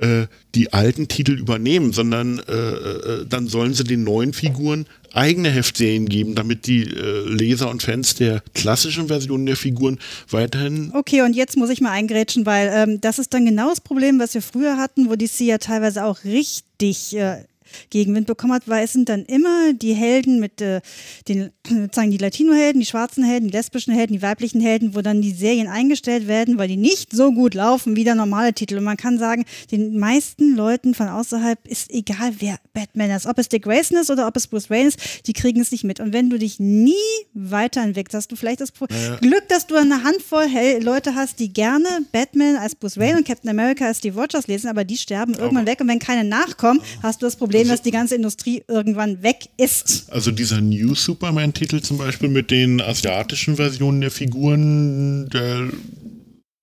äh, 0.00 0.26
die 0.54 0.72
alten 0.72 1.08
Titel 1.08 1.32
übernehmen, 1.32 1.92
sondern 1.92 2.38
äh, 2.40 2.52
äh, 2.52 3.26
dann 3.28 3.48
sollen 3.48 3.74
sie 3.74 3.84
den 3.84 4.02
neuen 4.02 4.32
Figuren 4.32 4.86
eigene 5.12 5.50
Heftserien 5.50 6.08
geben, 6.08 6.34
damit 6.34 6.66
die 6.66 6.84
äh, 6.84 7.28
Leser 7.28 7.70
und 7.70 7.82
Fans 7.82 8.14
der 8.14 8.42
klassischen 8.54 9.08
Versionen 9.08 9.46
der 9.46 9.56
Figuren 9.56 9.98
weiterhin 10.30 10.92
Okay, 10.94 11.22
und 11.22 11.34
jetzt 11.34 11.56
muss 11.56 11.70
ich 11.70 11.80
mal 11.80 11.90
eingrätschen, 11.90 12.46
weil 12.46 12.70
ähm, 12.72 13.00
das 13.00 13.18
ist 13.18 13.34
dann 13.34 13.44
genau 13.44 13.68
das 13.68 13.80
Problem, 13.80 14.18
was 14.18 14.34
wir 14.34 14.42
früher 14.42 14.76
hatten, 14.76 15.10
wo 15.10 15.16
DC 15.16 15.40
ja 15.40 15.58
teilweise 15.58 16.04
auch 16.04 16.24
richtig 16.24 17.16
äh, 17.16 17.44
Gegenwind 17.90 18.26
bekommen 18.26 18.52
hat, 18.52 18.68
weil 18.68 18.84
es 18.84 18.92
sind 18.92 19.08
dann 19.08 19.24
immer 19.24 19.72
die 19.72 19.94
Helden 19.94 20.40
mit 20.40 20.60
äh, 20.60 20.80
den, 21.28 21.50
sozusagen 21.66 22.10
die 22.10 22.18
Latino-Helden, 22.18 22.80
die 22.80 22.86
schwarzen 22.86 23.24
Helden, 23.24 23.48
die 23.48 23.56
lesbischen 23.56 23.94
Helden, 23.94 24.14
die 24.14 24.22
weiblichen 24.22 24.60
Helden, 24.60 24.94
wo 24.94 25.00
dann 25.00 25.22
die 25.22 25.32
Serien 25.32 25.68
eingestellt 25.68 26.28
werden, 26.28 26.58
weil 26.58 26.68
die 26.68 26.76
nicht 26.76 27.12
so 27.12 27.32
gut 27.32 27.54
laufen 27.54 27.96
wie 27.96 28.04
der 28.04 28.14
normale 28.14 28.52
Titel. 28.52 28.78
Und 28.78 28.84
man 28.84 28.96
kann 28.96 29.18
sagen, 29.18 29.44
den 29.70 29.98
meisten 29.98 30.54
Leuten 30.56 30.94
von 30.94 31.08
außerhalb 31.08 31.66
ist 31.66 31.90
egal, 31.90 32.32
wer 32.38 32.58
Batman 32.72 33.10
ist. 33.10 33.26
Ob 33.26 33.38
es 33.38 33.48
Dick 33.48 33.64
Grayson 33.64 33.98
ist 33.98 34.10
oder 34.10 34.26
ob 34.26 34.36
es 34.36 34.46
Bruce 34.46 34.70
Wayne 34.70 34.88
ist, 34.88 35.26
die 35.26 35.32
kriegen 35.32 35.60
es 35.60 35.72
nicht 35.72 35.84
mit. 35.84 36.00
Und 36.00 36.12
wenn 36.12 36.30
du 36.30 36.38
dich 36.38 36.60
nie 36.60 36.94
weiterentwickelst, 37.34 38.14
hast 38.14 38.32
du 38.32 38.36
vielleicht 38.36 38.60
das 38.60 38.72
Pro 38.72 38.86
Glück, 39.20 39.48
dass 39.48 39.66
du 39.66 39.76
eine 39.76 40.02
Handvoll 40.04 40.48
Hel 40.48 40.82
Leute 40.82 41.14
hast, 41.14 41.38
die 41.38 41.52
gerne 41.52 41.88
Batman 42.12 42.56
als 42.56 42.74
Bruce 42.74 42.98
Wayne 42.98 43.18
und 43.18 43.26
Captain 43.26 43.50
America 43.50 43.86
als 43.86 43.98
Steve 43.98 44.18
Rogers 44.18 44.46
lesen, 44.46 44.68
aber 44.68 44.84
die 44.84 44.96
sterben 44.96 45.34
irgendwann 45.34 45.66
weg. 45.66 45.80
Und 45.80 45.88
wenn 45.88 45.98
keine 45.98 46.24
nachkommen, 46.24 46.80
hast 47.02 47.22
du 47.22 47.26
das 47.26 47.36
Problem, 47.36 47.59
dass 47.68 47.82
die 47.82 47.90
ganze 47.90 48.16
Industrie 48.16 48.62
irgendwann 48.68 49.22
weg 49.22 49.48
ist. 49.56 50.10
Also 50.10 50.30
dieser 50.30 50.60
New 50.60 50.94
Superman-Titel 50.94 51.80
zum 51.80 51.98
Beispiel 51.98 52.28
mit 52.28 52.50
den 52.50 52.80
asiatischen 52.80 53.56
Versionen 53.56 54.00
der 54.00 54.10
Figuren, 54.10 55.28
der 55.30 55.68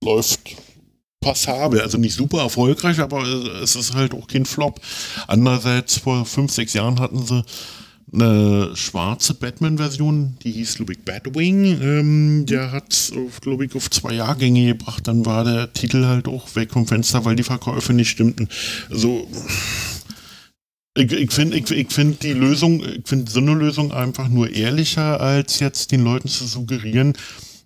läuft 0.03 0.39
passabel. 1.21 1.81
Also 1.81 1.97
nicht 1.97 2.15
super 2.15 2.39
erfolgreich, 2.39 2.99
aber 2.99 3.23
es 3.61 3.75
ist 3.75 3.93
halt 3.93 4.13
auch 4.13 4.27
kein 4.27 4.45
Flop. 4.45 4.79
Andererseits, 5.27 5.97
vor 5.97 6.25
fünf, 6.25 6.51
sechs 6.51 6.73
Jahren 6.73 6.99
hatten 6.99 7.25
sie 7.25 7.43
eine 8.13 8.71
schwarze 8.75 9.33
Batman-Version, 9.33 10.37
die 10.41 10.51
hieß, 10.51 10.75
glaube 10.75 10.93
ich, 10.93 11.03
Batwing. 11.03 11.81
Ähm, 11.81 12.45
der 12.45 12.71
hat 12.71 12.93
es, 12.93 13.11
glaube 13.41 13.65
ich, 13.65 13.75
auf 13.75 13.89
zwei 13.89 14.13
Jahrgänge 14.13 14.67
gebracht. 14.67 15.07
Dann 15.07 15.25
war 15.25 15.43
der 15.43 15.73
Titel 15.73 16.05
halt 16.05 16.27
auch 16.27 16.55
weg 16.55 16.71
vom 16.71 16.87
Fenster, 16.87 17.25
weil 17.25 17.35
die 17.35 17.43
Verkäufe 17.43 17.93
nicht 17.93 18.09
stimmten. 18.09 18.47
Also 18.89 19.27
ich, 20.97 21.11
ich 21.11 21.31
finde 21.31 21.57
ich, 21.57 21.69
ich 21.71 21.91
find 21.91 22.23
die 22.23 22.33
Lösung, 22.33 22.83
ich 22.83 23.07
finde 23.07 23.31
so 23.31 23.39
eine 23.39 23.53
Lösung 23.53 23.91
einfach 23.91 24.27
nur 24.27 24.51
ehrlicher, 24.51 25.21
als 25.21 25.59
jetzt 25.59 25.91
den 25.91 26.03
Leuten 26.03 26.27
zu 26.27 26.45
suggerieren, 26.45 27.13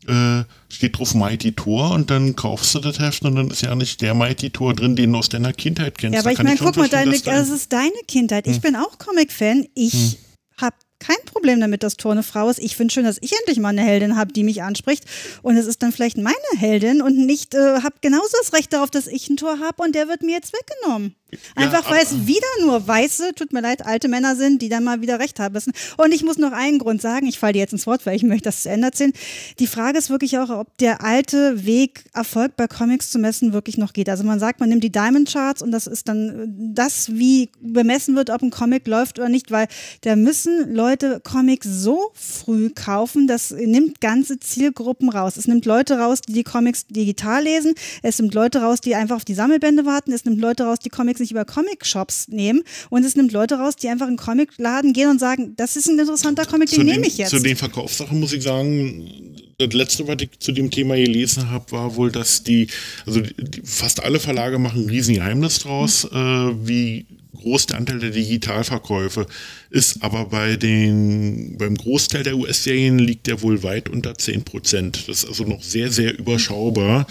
äh, 0.07 0.43
steht 0.69 0.97
drauf 0.97 1.13
Mighty 1.13 1.51
Tor 1.53 1.91
und 1.91 2.09
dann 2.09 2.35
kaufst 2.35 2.75
du 2.75 2.79
das 2.79 2.99
Heft 2.99 3.23
und 3.23 3.35
dann 3.35 3.49
ist 3.49 3.61
ja 3.61 3.75
nicht 3.75 4.01
der 4.01 4.13
Mighty 4.13 4.49
Tor 4.49 4.73
drin, 4.73 4.95
den 4.95 5.13
du 5.13 5.19
aus 5.19 5.29
deiner 5.29 5.53
Kindheit 5.53 5.97
kennst. 5.97 6.15
Ja, 6.15 6.19
aber 6.21 6.29
Da 6.29 6.33
ich 6.33 6.43
meine, 6.43 6.57
guck 6.57 6.75
mal, 6.75 6.89
deine, 6.89 7.17
das 7.19 7.49
ist 7.49 7.71
deine 7.71 7.91
Kindheit. 8.07 8.47
Ich 8.47 8.61
bin 8.61 8.75
auch 8.75 8.97
Comic-Fan. 8.97 9.67
Ich 9.75 10.17
habe 10.59 10.75
kein 11.01 11.17
Problem 11.25 11.59
damit, 11.59 11.83
dass 11.83 11.97
Tor 11.97 12.11
eine 12.11 12.23
Frau 12.23 12.49
ist. 12.49 12.59
Ich 12.59 12.75
finde 12.75 12.93
schön, 12.93 13.03
dass 13.03 13.17
ich 13.21 13.33
endlich 13.39 13.59
mal 13.59 13.69
eine 13.69 13.81
Heldin 13.81 14.15
habe, 14.15 14.31
die 14.31 14.43
mich 14.43 14.61
anspricht. 14.63 15.03
Und 15.41 15.57
es 15.57 15.65
ist 15.65 15.81
dann 15.81 15.91
vielleicht 15.91 16.17
meine 16.17 16.35
Heldin 16.55 17.01
und 17.01 17.17
nicht, 17.17 17.55
äh, 17.55 17.81
habe 17.81 17.95
genauso 18.01 18.37
das 18.41 18.53
Recht 18.53 18.71
darauf, 18.71 18.91
dass 18.91 19.07
ich 19.07 19.29
ein 19.29 19.37
Tor 19.37 19.59
habe 19.59 19.83
und 19.83 19.95
der 19.95 20.07
wird 20.07 20.21
mir 20.21 20.35
jetzt 20.35 20.53
weggenommen. 20.53 21.15
Einfach 21.55 21.89
weil 21.89 22.03
es 22.03 22.27
wieder 22.27 22.47
nur 22.61 22.85
weiße, 22.85 23.33
tut 23.35 23.53
mir 23.53 23.61
leid, 23.61 23.85
alte 23.85 24.09
Männer 24.09 24.35
sind, 24.35 24.61
die 24.61 24.67
dann 24.67 24.83
mal 24.83 25.01
wieder 25.01 25.19
recht 25.19 25.39
haben 25.39 25.53
müssen. 25.53 25.71
Und 25.97 26.13
ich 26.13 26.23
muss 26.23 26.37
noch 26.37 26.51
einen 26.51 26.77
Grund 26.77 27.01
sagen, 27.01 27.25
ich 27.25 27.39
falle 27.39 27.53
dir 27.53 27.59
jetzt 27.59 27.71
ins 27.71 27.87
Wort, 27.87 28.05
weil 28.05 28.15
ich 28.17 28.23
möchte 28.23 28.45
das 28.45 28.63
zu 28.63 28.69
Ende 28.69 28.87
erzählen. 28.87 29.13
Die 29.59 29.67
Frage 29.67 29.97
ist 29.97 30.09
wirklich 30.09 30.37
auch, 30.39 30.49
ob 30.49 30.77
der 30.79 31.03
alte 31.03 31.65
Weg, 31.65 32.03
Erfolg 32.13 32.57
bei 32.57 32.67
Comics 32.67 33.11
zu 33.11 33.19
messen, 33.19 33.53
wirklich 33.53 33.77
noch 33.77 33.93
geht. 33.93 34.09
Also 34.09 34.25
man 34.25 34.39
sagt, 34.39 34.59
man 34.59 34.67
nimmt 34.67 34.83
die 34.83 34.91
Diamond 34.91 35.31
Charts 35.31 35.61
und 35.61 35.71
das 35.71 35.87
ist 35.87 36.09
dann 36.09 36.29
äh, 36.29 36.73
das, 36.73 37.13
wie 37.13 37.49
bemessen 37.61 38.15
wird, 38.15 38.29
ob 38.29 38.41
ein 38.41 38.51
Comic 38.51 38.85
läuft 38.87 39.17
oder 39.17 39.29
nicht, 39.29 39.51
weil 39.51 39.67
da 40.01 40.17
müssen 40.17 40.73
Leute 40.73 40.90
Comics 41.23 41.67
so 41.67 42.11
früh 42.13 42.69
kaufen, 42.69 43.27
das 43.27 43.51
nimmt 43.51 44.01
ganze 44.01 44.39
Zielgruppen 44.39 45.09
raus. 45.09 45.37
Es 45.37 45.47
nimmt 45.47 45.65
Leute 45.65 45.97
raus, 45.99 46.21
die 46.21 46.33
die 46.33 46.43
Comics 46.43 46.85
digital 46.87 47.43
lesen. 47.43 47.73
Es 48.01 48.19
nimmt 48.19 48.33
Leute 48.33 48.61
raus, 48.61 48.81
die 48.81 48.95
einfach 48.95 49.17
auf 49.17 49.25
die 49.25 49.33
Sammelbände 49.33 49.85
warten. 49.85 50.11
Es 50.11 50.25
nimmt 50.25 50.39
Leute 50.39 50.63
raus, 50.63 50.79
die 50.79 50.89
Comics 50.89 51.19
nicht 51.19 51.31
über 51.31 51.45
Comic-Shops 51.45 52.27
nehmen. 52.29 52.63
Und 52.89 53.03
es 53.03 53.15
nimmt 53.15 53.31
Leute 53.31 53.55
raus, 53.55 53.75
die 53.75 53.89
einfach 53.89 54.07
in 54.07 54.13
den 54.13 54.17
Comicladen 54.17 54.93
gehen 54.93 55.09
und 55.09 55.19
sagen, 55.19 55.53
das 55.57 55.75
ist 55.75 55.87
ein 55.87 55.99
interessanter 55.99 56.45
Comic, 56.45 56.69
den 56.69 56.79
zu 56.79 56.83
nehme 56.83 57.01
den, 57.01 57.05
ich 57.05 57.17
jetzt. 57.17 57.29
Zu 57.29 57.39
den 57.39 57.55
Verkaufssachen 57.55 58.19
muss 58.19 58.33
ich 58.33 58.43
sagen, 58.43 59.35
das 59.57 59.73
letzte, 59.73 60.07
was 60.07 60.17
ich 60.21 60.39
zu 60.39 60.51
dem 60.51 60.71
Thema 60.71 60.95
gelesen 60.95 61.49
habe, 61.49 61.71
war 61.71 61.95
wohl, 61.95 62.11
dass 62.11 62.43
die, 62.43 62.67
also 63.05 63.21
die, 63.21 63.61
fast 63.63 64.03
alle 64.03 64.19
Verlage 64.19 64.59
machen 64.59 64.83
ein 64.83 64.89
riesen 64.89 65.15
Geheimnis 65.15 65.59
draus, 65.59 66.05
äh, 66.05 66.17
wie 66.17 67.05
groß 67.41 67.67
der 67.67 67.77
Anteil 67.77 67.99
der 67.99 68.11
Digitalverkäufe 68.11 69.25
ist, 69.69 70.01
aber 70.01 70.25
bei 70.25 70.55
den, 70.55 71.57
beim 71.57 71.75
Großteil 71.75 72.23
der 72.23 72.37
US-Serien 72.37 72.99
liegt 72.99 73.27
der 73.27 73.41
wohl 73.41 73.63
weit 73.63 73.89
unter 73.89 74.15
10 74.15 74.43
Prozent. 74.43 75.07
Das 75.07 75.23
ist 75.23 75.29
also 75.29 75.43
noch 75.43 75.63
sehr, 75.63 75.91
sehr 75.91 76.17
überschaubar, 76.17 77.07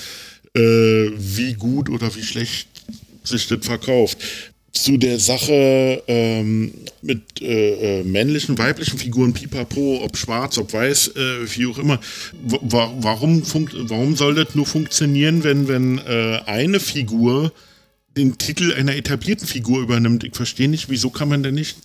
äh, 0.55 0.61
wie 0.61 1.55
gut 1.55 1.91
oder 1.91 2.15
wie 2.17 2.23
schlecht 2.23 2.69
sich 3.23 3.47
das 3.49 3.65
verkauft 3.67 4.19
zu 4.73 4.97
der 4.97 5.19
Sache 5.19 6.03
ähm, 6.07 6.73
mit 7.03 7.43
äh, 7.43 8.01
äh, 8.01 8.05
männlichen, 8.05 8.57
weiblichen 8.57 8.99
Figuren, 8.99 9.33
pipapo, 9.33 10.01
ob 10.03 10.17
schwarz, 10.17 10.59
ob 10.59 10.73
weiß, 10.73 11.09
äh, 11.09 11.57
wie 11.57 11.67
auch 11.67 11.79
immer. 11.79 11.99
W 12.43 12.59
warum, 12.63 13.43
warum 13.45 14.17
soll 14.17 14.35
das 14.35 14.55
nur 14.55 14.67
funktionieren, 14.67 15.43
wenn, 15.43 15.67
wenn 15.69 15.99
äh, 15.99 16.41
eine 16.47 16.79
Figur 16.79 17.53
den 18.21 18.39
Titel 18.39 18.73
einer 18.73 18.95
etablierten 18.95 19.47
Figur 19.47 19.81
übernimmt? 19.81 20.25
Ich 20.25 20.35
verstehe 20.35 20.69
nicht, 20.69 20.89
wieso 20.89 21.11
kann 21.11 21.29
man 21.29 21.43
denn 21.43 21.55
nicht 21.55 21.77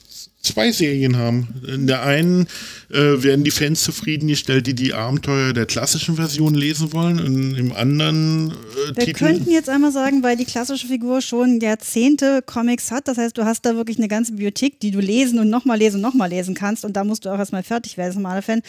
zwei 0.46 0.72
Serien 0.72 1.18
haben. 1.18 1.48
In 1.68 1.88
der 1.88 2.04
einen 2.04 2.48
äh, 2.92 3.24
werden 3.24 3.44
die 3.44 3.52
Fans 3.52 3.84
zufriedengestellt, 3.84 4.68
die 4.68 4.76
die 4.76 4.94
Abenteuer 4.94 5.54
der 5.54 5.66
klassischen 5.66 6.16
Version 6.16 6.54
lesen 6.54 6.94
wollen. 6.94 7.20
Und 7.20 7.56
im 7.56 7.74
anderen 7.74 8.52
äh, 8.52 8.96
Wir 8.96 9.06
Titel. 9.06 9.26
könnten 9.26 9.52
jetzt 9.52 9.70
einmal 9.70 9.92
sagen, 9.92 10.24
weil 10.24 10.38
die 10.38 10.46
klassische 10.46 10.88
Figur 10.88 11.22
schon 11.22 11.60
Jahrzehnte 11.60 12.44
Comics 12.46 12.92
hat. 12.92 13.08
Das 13.08 13.18
heißt, 13.18 13.38
du 13.38 13.46
hast 13.46 13.66
da 13.66 13.76
wirklich 13.76 13.98
eine 13.98 14.08
ganze 14.08 14.34
Bibliothek, 14.34 14.80
die 14.80 14.92
du 14.92 15.00
lesen 15.00 15.40
und 15.40 15.50
nochmal 15.50 15.80
lesen 15.80 15.98
und 15.98 16.02
nochmal 16.02 16.30
lesen 16.30 16.54
kannst. 16.54 16.86
Und 16.86 16.94
da 16.94 17.04
musst 17.04 17.26
du 17.26 17.30
auch 17.30 17.40
erstmal 17.40 17.64
fertig 17.64 17.98
werden 17.98 18.08
als 18.08 18.16
normaler 18.16 18.42
Fan. 18.42 18.62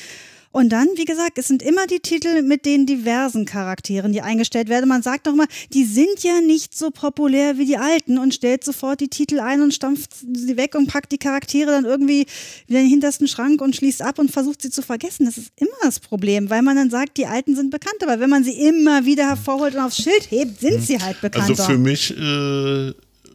Und 0.56 0.70
dann, 0.70 0.88
wie 0.96 1.04
gesagt, 1.04 1.36
es 1.36 1.48
sind 1.48 1.62
immer 1.62 1.86
die 1.86 2.00
Titel 2.00 2.40
mit 2.40 2.64
den 2.64 2.86
diversen 2.86 3.44
Charakteren, 3.44 4.14
die 4.14 4.22
eingestellt 4.22 4.70
werden. 4.70 4.88
Man 4.88 5.02
sagt 5.02 5.26
doch 5.26 5.34
immer, 5.34 5.44
die 5.74 5.84
sind 5.84 6.22
ja 6.22 6.40
nicht 6.40 6.74
so 6.74 6.90
populär 6.90 7.58
wie 7.58 7.66
die 7.66 7.76
alten 7.76 8.16
und 8.16 8.32
stellt 8.32 8.64
sofort 8.64 9.02
die 9.02 9.08
Titel 9.08 9.38
ein 9.38 9.60
und 9.60 9.74
stampft 9.74 10.12
sie 10.14 10.56
weg 10.56 10.74
und 10.74 10.86
packt 10.86 11.12
die 11.12 11.18
Charaktere 11.18 11.72
dann 11.72 11.84
irgendwie 11.84 12.24
wieder 12.68 12.78
in 12.78 12.86
den 12.86 12.88
hintersten 12.88 13.28
Schrank 13.28 13.60
und 13.60 13.76
schließt 13.76 14.00
ab 14.00 14.18
und 14.18 14.30
versucht 14.30 14.62
sie 14.62 14.70
zu 14.70 14.80
vergessen. 14.80 15.26
Das 15.26 15.36
ist 15.36 15.52
immer 15.56 15.76
das 15.82 16.00
Problem, 16.00 16.48
weil 16.48 16.62
man 16.62 16.76
dann 16.76 16.88
sagt, 16.88 17.18
die 17.18 17.26
alten 17.26 17.54
sind 17.54 17.70
bekannt. 17.70 18.02
Aber 18.02 18.18
wenn 18.18 18.30
man 18.30 18.42
sie 18.42 18.58
immer 18.58 19.04
wieder 19.04 19.28
hervorholt 19.28 19.74
und 19.74 19.80
aufs 19.80 19.98
Schild 19.98 20.30
hebt, 20.30 20.58
sind 20.58 20.82
sie 20.82 20.98
halt 20.98 21.20
bekannter. 21.20 21.50
Also 21.50 21.64
für 21.64 21.76
mich 21.76 22.16
äh, 22.16 22.94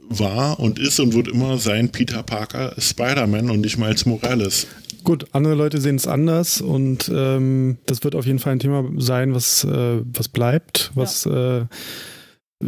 war 0.09 0.59
und 0.59 0.79
ist 0.79 0.99
und 0.99 1.13
wird 1.13 1.27
immer 1.27 1.59
sein 1.59 1.91
Peter 1.91 2.23
Parker 2.23 2.73
Spider-Man 2.79 3.51
und 3.51 3.61
nicht 3.61 3.77
Miles 3.77 4.07
Morales. 4.07 4.65
Gut, 5.03 5.25
andere 5.31 5.55
Leute 5.55 5.81
sehen 5.81 5.95
es 5.95 6.07
anders 6.07 6.61
und 6.61 7.11
ähm, 7.13 7.77
das 7.87 8.03
wird 8.03 8.15
auf 8.15 8.25
jeden 8.25 8.39
Fall 8.39 8.53
ein 8.53 8.59
Thema 8.59 8.85
sein, 8.97 9.33
was, 9.33 9.63
äh, 9.63 10.01
was 10.13 10.27
bleibt, 10.27 10.91
was 10.93 11.25
äh, 11.25 11.65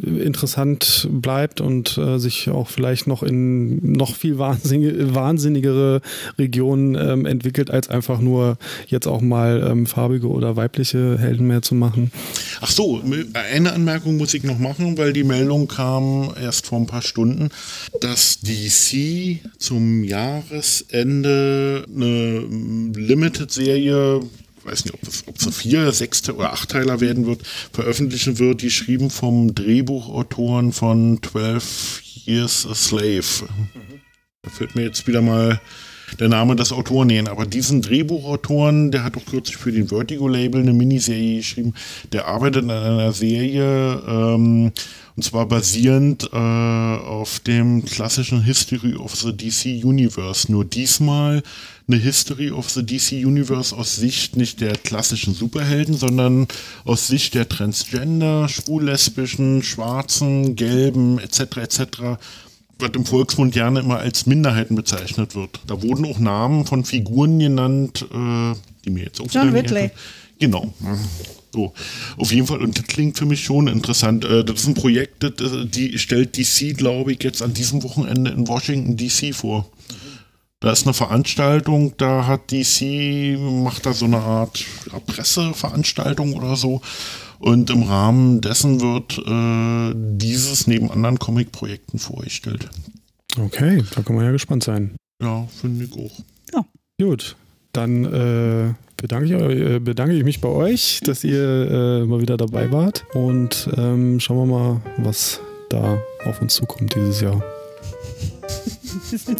interessant 0.01 1.07
bleibt 1.11 1.61
und 1.61 1.97
äh, 1.97 2.17
sich 2.17 2.49
auch 2.49 2.69
vielleicht 2.69 3.07
noch 3.07 3.23
in 3.23 3.93
noch 3.93 4.15
viel 4.15 4.37
wahnsinnige, 4.37 5.15
wahnsinnigere 5.15 6.01
Regionen 6.37 6.95
ähm, 6.95 7.25
entwickelt, 7.25 7.71
als 7.71 7.89
einfach 7.89 8.19
nur 8.19 8.57
jetzt 8.87 9.07
auch 9.07 9.21
mal 9.21 9.65
ähm, 9.69 9.85
farbige 9.85 10.27
oder 10.27 10.55
weibliche 10.55 11.17
Helden 11.17 11.47
mehr 11.47 11.61
zu 11.61 11.75
machen. 11.75 12.11
Ach 12.61 12.71
so, 12.71 13.01
eine 13.33 13.73
Anmerkung 13.73 14.17
muss 14.17 14.33
ich 14.33 14.43
noch 14.43 14.59
machen, 14.59 14.97
weil 14.97 15.13
die 15.13 15.23
Meldung 15.23 15.67
kam 15.67 16.33
erst 16.41 16.67
vor 16.67 16.79
ein 16.79 16.87
paar 16.87 17.01
Stunden, 17.01 17.49
dass 18.01 18.39
DC 18.41 19.39
zum 19.57 20.03
Jahresende 20.03 21.85
eine 21.93 22.39
Limited-Serie 22.95 24.21
weiß 24.65 24.85
nicht, 24.85 24.93
ob 24.93 25.03
es, 25.03 25.27
ob 25.27 25.35
es 25.37 25.57
vier, 25.57 25.91
sechste 25.91 26.35
oder 26.35 26.53
achtteiler 26.53 27.01
werden 27.01 27.25
wird, 27.25 27.41
veröffentlichen 27.71 28.39
wird, 28.39 28.61
die 28.61 28.65
geschrieben 28.65 29.09
vom 29.09 29.53
Drehbuchautoren 29.55 30.71
von 30.73 31.19
12 31.21 32.01
Years 32.25 32.65
a 32.65 32.75
Slave. 32.75 33.47
Da 34.41 34.49
fällt 34.49 34.75
mir 34.75 34.83
jetzt 34.83 35.07
wieder 35.07 35.21
mal 35.21 35.59
der 36.19 36.29
Name 36.29 36.55
des 36.55 36.71
Autoren 36.71 37.07
nähen. 37.07 37.27
Aber 37.27 37.45
diesen 37.45 37.81
Drehbuchautoren, 37.81 38.91
der 38.91 39.03
hat 39.03 39.15
doch 39.15 39.25
kürzlich 39.25 39.57
für 39.57 39.71
den 39.71 39.87
Vertigo-Label 39.87 40.61
eine 40.61 40.73
Miniserie 40.73 41.37
geschrieben. 41.37 41.73
Der 42.11 42.27
arbeitet 42.27 42.63
an 42.63 42.71
einer 42.71 43.13
Serie, 43.13 44.01
ähm, 44.07 44.71
und 45.15 45.23
zwar 45.23 45.47
basierend 45.47 46.29
äh, 46.33 46.37
auf 46.37 47.39
dem 47.39 47.85
klassischen 47.85 48.41
History 48.41 48.95
of 48.95 49.15
the 49.15 49.35
DC 49.35 49.83
Universe. 49.83 50.51
Nur 50.51 50.65
diesmal 50.65 51.43
eine 51.87 51.97
History 51.97 52.51
of 52.51 52.69
the 52.69 52.85
DC 52.85 53.25
Universe 53.25 53.75
aus 53.75 53.95
Sicht 53.95 54.37
nicht 54.37 54.61
der 54.61 54.73
klassischen 54.77 55.33
Superhelden, 55.33 55.95
sondern 55.95 56.47
aus 56.85 57.07
Sicht 57.07 57.33
der 57.33 57.49
Transgender, 57.49 58.47
schwul-lesbischen, 58.47 59.63
schwarzen, 59.63 60.55
gelben 60.55 61.19
etc. 61.19 61.57
etc 61.57 62.17
was 62.79 62.91
im 62.95 63.05
Volksmund 63.05 63.53
gerne 63.53 63.79
immer 63.79 63.99
als 63.99 64.25
Minderheiten 64.25 64.75
bezeichnet 64.75 65.35
wird. 65.35 65.59
Da 65.67 65.81
wurden 65.81 66.05
auch 66.05 66.19
Namen 66.19 66.65
von 66.65 66.85
Figuren 66.85 67.39
genannt, 67.39 68.05
äh, 68.11 68.53
die 68.85 68.89
mir 68.89 69.05
jetzt 69.05 69.21
auch 69.21 69.27
John 69.29 69.49
Ridley. 69.49 69.91
Genau. 70.39 70.73
So, 71.53 71.71
auf 72.17 72.31
jeden 72.31 72.47
Fall, 72.47 72.61
und 72.61 72.77
das 72.77 72.85
klingt 72.87 73.17
für 73.17 73.25
mich 73.25 73.43
schon 73.43 73.67
interessant. 73.67 74.25
Äh, 74.25 74.43
das 74.43 74.61
ist 74.61 74.67
ein 74.67 74.73
Projekt, 74.73 75.23
das, 75.23 75.51
äh, 75.51 75.65
die 75.65 75.97
stellt 75.99 76.35
DC, 76.35 76.75
glaube 76.75 77.13
ich, 77.13 77.23
jetzt 77.23 77.41
an 77.41 77.53
diesem 77.53 77.83
Wochenende 77.83 78.31
in 78.31 78.47
Washington 78.47 78.97
DC 78.97 79.33
vor. 79.35 79.69
Da 80.63 80.71
ist 80.71 80.85
eine 80.85 80.93
Veranstaltung, 80.93 81.93
da 81.97 82.25
hat 82.25 82.49
DC, 82.49 83.37
macht 83.37 83.85
da 83.85 83.91
so 83.91 84.05
eine 84.05 84.19
Art 84.19 84.63
ja, 84.89 84.97
Presseveranstaltung 84.99 86.35
oder 86.35 86.55
so. 86.55 86.79
Und 87.39 87.69
im 87.69 87.83
Rahmen 87.83 88.39
dessen 88.39 88.79
wird 88.79 89.17
äh, 89.17 89.93
dieses 89.93 90.65
neben 90.65 90.89
anderen 90.89 91.19
Comic-Projekten 91.19 91.99
vorgestellt. 91.99 92.69
Okay, 93.37 93.83
da 93.93 94.03
kann 94.03 94.15
man 94.15 94.23
ja 94.23 94.31
gespannt 94.31 94.63
sein. 94.63 94.95
Ja, 95.21 95.45
finde 95.59 95.83
ich 95.83 95.91
auch. 95.91 96.23
Ja. 96.53 96.65
Gut, 96.97 97.35
dann 97.73 98.05
äh, 98.05 98.73
bedanke, 98.95 99.25
ich, 99.25 99.33
äh, 99.33 99.79
bedanke 99.79 100.15
ich 100.15 100.23
mich 100.23 100.39
bei 100.39 100.47
euch, 100.47 101.01
dass 101.03 101.25
ihr 101.25 101.43
äh, 101.43 102.05
mal 102.05 102.21
wieder 102.21 102.37
dabei 102.37 102.71
wart. 102.71 103.03
Und 103.13 103.67
ähm, 103.75 104.21
schauen 104.21 104.37
wir 104.37 104.57
mal, 104.57 104.81
was 104.99 105.41
da 105.67 105.97
auf 106.23 106.41
uns 106.41 106.53
zukommt 106.53 106.95
dieses 106.95 107.19
Jahr. 107.19 107.43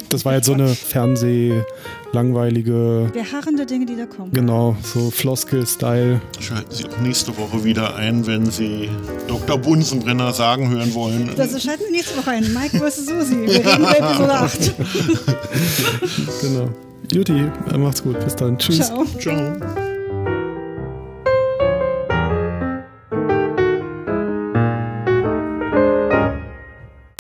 Das 0.10 0.26
war 0.26 0.34
jetzt 0.36 0.46
so 0.48 0.54
eine 0.54 0.68
Fernseh-langweilige. 0.70 3.10
Beharrende 3.14 3.66
Dinge, 3.66 3.86
die 3.86 3.96
da 3.96 4.06
kommen. 4.06 4.32
Genau, 4.34 4.76
so 4.84 5.10
Floskel-Style. 5.12 6.20
Schalten 6.40 6.72
Sie 6.72 6.86
auch 6.86 6.98
nächste 7.02 7.36
Woche 7.38 7.64
wieder 7.64 7.96
ein, 7.96 8.26
wenn 8.28 8.50
Sie 8.50 8.90
Dr. 9.28 9.58
Bunsenbrenner 9.58 10.34
sagen 10.34 10.70
hören 10.70 10.94
wollen. 10.94 11.30
Also 11.38 11.60
schalten 11.60 11.84
wir 11.86 11.92
nächste 11.92 12.18
Woche 12.18 12.32
ein. 12.32 12.54
Mike 12.54 12.78
vs. 12.80 13.06
Susi. 13.06 13.36
Wir 13.42 13.50
reden 13.66 13.80
über 13.80 13.98
Episode 13.98 14.34
8. 14.34 14.74
Genau. 16.42 16.70
Juti, 17.12 17.46
macht's 17.78 18.04
gut. 18.04 18.20
Bis 18.24 18.36
dann. 18.36 18.58
Tschüss. 18.58 18.88
Ciao. 18.88 19.06
Ciao. 19.20 19.83